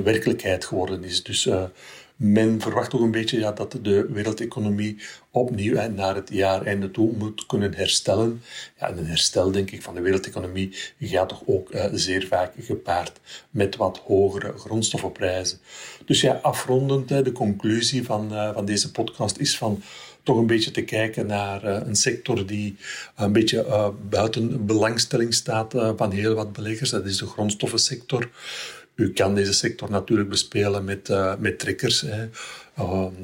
werkelijkheid 0.03 0.65
geworden 0.65 1.03
is. 1.03 1.23
Dus 1.23 1.49
men 2.20 2.61
verwacht 2.61 2.89
toch 2.89 3.01
een 3.01 3.11
beetje 3.11 3.39
ja, 3.39 3.51
dat 3.51 3.78
de 3.82 4.07
wereldeconomie 4.09 4.97
opnieuw 5.32 5.89
naar 5.89 6.15
het 6.15 6.30
jaareinde 6.32 6.91
toe 6.91 7.11
moet 7.17 7.45
kunnen 7.45 7.74
herstellen. 7.74 8.41
Ja, 8.80 8.88
en 8.88 8.97
een 8.97 9.05
herstel, 9.05 9.51
denk 9.51 9.72
ik, 9.72 9.82
van 9.82 9.95
de 9.95 10.01
wereldeconomie 10.01 10.76
gaat 10.99 11.30
toch 11.30 11.41
ook 11.45 11.74
uh, 11.74 11.86
zeer 11.91 12.28
vaak 12.28 12.53
gepaard 12.59 13.20
met 13.49 13.76
wat 13.76 13.97
hogere 13.97 14.53
grondstoffenprijzen. 14.57 15.59
Dus 16.05 16.22
ja, 16.22 16.39
afrondend, 16.41 17.09
hè, 17.09 17.22
de 17.22 17.32
conclusie 17.32 18.03
van, 18.05 18.34
uh, 18.34 18.53
van 18.53 18.65
deze 18.65 18.91
podcast 18.91 19.38
is 19.38 19.57
van 19.57 19.82
toch 20.24 20.38
een 20.38 20.47
beetje 20.47 20.72
te 20.72 20.82
kijken 20.82 21.26
naar 21.26 21.65
uh, 21.65 21.78
een 21.86 21.95
sector 21.95 22.45
die 22.45 22.76
een 23.15 23.32
beetje 23.32 23.93
buiten 24.09 24.65
belangstelling 24.65 25.34
staat 25.34 25.74
van 25.95 26.11
heel 26.11 26.34
wat 26.34 26.53
beleggers. 26.53 26.89
Dat 26.89 27.05
is 27.05 27.17
de 27.17 27.26
grondstoffensector. 27.26 28.30
U 29.00 29.12
kan 29.14 29.36
deze 29.36 29.54
sector 29.54 29.89
natuurlijk 29.89 30.30
bespelen 30.30 30.84
met, 30.84 31.10
uh, 31.10 31.34
met 31.39 31.60
trekkers. 31.60 32.02
Hè. 32.02 32.30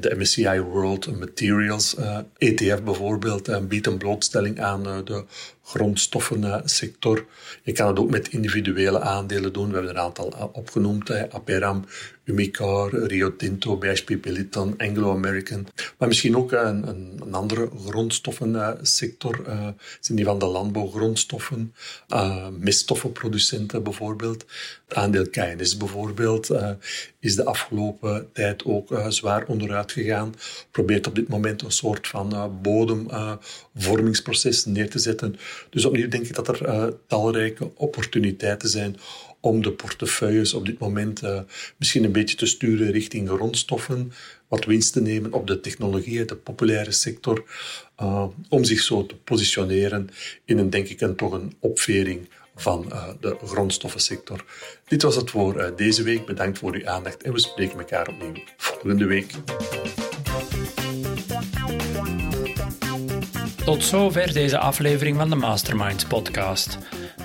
De 0.00 0.14
MSCI 0.16 0.60
World 0.60 1.18
Materials 1.18 1.96
ETF 2.38 2.82
bijvoorbeeld 2.82 3.68
biedt 3.68 3.86
een 3.86 3.98
blootstelling 3.98 4.60
aan 4.60 4.82
de 4.82 5.24
grondstoffensector. 5.66 7.26
Je 7.62 7.72
kan 7.72 7.88
het 7.88 7.98
ook 7.98 8.10
met 8.10 8.28
individuele 8.28 9.00
aandelen 9.00 9.52
doen. 9.52 9.68
We 9.68 9.72
hebben 9.72 9.90
er 9.90 9.96
een 9.96 10.02
aantal 10.02 10.50
opgenoemd. 10.52 11.10
Aperam, 11.10 11.84
Umicar, 12.24 12.94
Rio 12.94 13.36
Tinto, 13.36 13.76
BHP 13.76 14.16
Billiton, 14.20 14.74
Anglo-American. 14.76 15.66
Maar 15.98 16.08
misschien 16.08 16.36
ook 16.36 16.52
een, 16.52 16.88
een, 16.88 17.34
andere 17.34 17.70
grondstoffensector. 17.86 19.40
Uh, 19.46 19.68
zijn 20.00 20.16
die 20.16 20.24
van 20.24 20.38
de 20.38 20.46
landbouwgrondstoffen. 20.46 21.74
Uh, 22.08 22.48
meststoffenproducenten 22.58 23.82
bijvoorbeeld. 23.82 24.44
Het 24.88 24.96
aandeel 24.96 25.28
KNS 25.28 25.76
bijvoorbeeld 25.76 26.50
is 27.20 27.36
de 27.36 27.44
afgelopen 27.44 28.32
tijd 28.32 28.64
ook 28.64 29.00
zwaar 29.08 29.45
onderuit 29.48 29.92
gegaan. 29.92 30.34
Probeert 30.70 31.06
op 31.06 31.14
dit 31.14 31.28
moment 31.28 31.62
een 31.62 31.70
soort 31.70 32.08
van 32.08 32.58
bodemvormingsproces 32.62 34.64
neer 34.64 34.90
te 34.90 34.98
zetten. 34.98 35.36
Dus 35.70 35.84
opnieuw 35.84 36.08
denk 36.08 36.26
ik 36.26 36.34
dat 36.34 36.48
er 36.48 36.94
talrijke 37.06 37.70
opportuniteiten 37.74 38.68
zijn 38.68 38.96
om 39.40 39.62
de 39.62 39.72
portefeuilles 39.72 40.54
op 40.54 40.66
dit 40.66 40.78
moment 40.78 41.22
misschien 41.76 42.04
een 42.04 42.12
beetje 42.12 42.36
te 42.36 42.46
sturen 42.46 42.90
richting 42.90 43.28
grondstoffen, 43.28 44.12
wat 44.48 44.64
winst 44.64 44.92
te 44.92 45.00
nemen 45.00 45.32
op 45.32 45.46
de 45.46 45.60
technologie, 45.60 46.24
de 46.24 46.36
populaire 46.36 46.92
sector, 46.92 47.44
om 48.48 48.64
zich 48.64 48.80
zo 48.80 49.06
te 49.06 49.16
positioneren 49.16 50.08
in 50.44 50.58
een, 50.58 50.70
denk 50.70 50.88
ik, 50.88 51.00
een, 51.00 51.16
toch 51.16 51.32
een 51.32 51.54
opvering 51.60 52.28
van 52.56 52.86
uh, 52.92 53.08
de 53.20 53.36
grondstoffensector. 53.44 54.44
Dit 54.88 55.02
was 55.02 55.16
het 55.16 55.30
voor 55.30 55.72
deze 55.76 56.02
week. 56.02 56.26
Bedankt 56.26 56.58
voor 56.58 56.74
uw 56.74 56.88
aandacht 56.88 57.22
en 57.22 57.32
we 57.32 57.38
spreken 57.38 57.78
elkaar 57.78 58.08
opnieuw 58.08 58.42
volgende 58.56 59.06
week. 59.06 59.32
Tot 63.64 63.84
zover 63.84 64.32
deze 64.32 64.58
aflevering 64.58 65.16
van 65.16 65.30
de 65.30 65.36
Masterminds 65.36 66.04
podcast. 66.04 66.78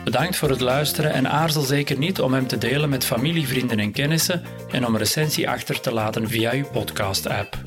Bedankt 0.04 0.36
voor 0.36 0.50
het 0.50 0.60
luisteren 0.60 1.14
en 1.14 1.30
aarzel 1.30 1.62
zeker 1.62 1.98
niet 1.98 2.22
om 2.22 2.34
hem 2.34 2.48
te 2.48 2.58
delen 2.58 2.90
met 2.90 3.06
familie, 3.06 3.48
vrienden 3.48 3.80
en 3.80 3.92
kennissen 3.92 4.44
en 4.72 4.86
om 4.86 4.94
een 4.94 5.00
recensie 5.00 5.50
achter 5.50 5.80
te 5.80 5.94
laten 5.94 6.30
via 6.30 6.52
uw 6.52 6.66
podcast-app. 6.72 7.58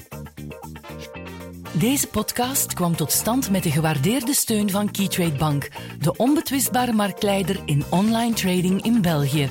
Deze 1.78 2.08
podcast 2.08 2.74
kwam 2.74 2.96
tot 2.96 3.12
stand 3.12 3.50
met 3.50 3.62
de 3.62 3.70
gewaardeerde 3.70 4.34
steun 4.34 4.70
van 4.70 4.90
Keytrade 4.90 5.36
Bank, 5.36 5.68
de 6.00 6.16
onbetwistbare 6.16 6.92
marktleider 6.92 7.62
in 7.64 7.84
online 7.90 8.34
trading 8.34 8.82
in 8.82 9.02
België. 9.02 9.48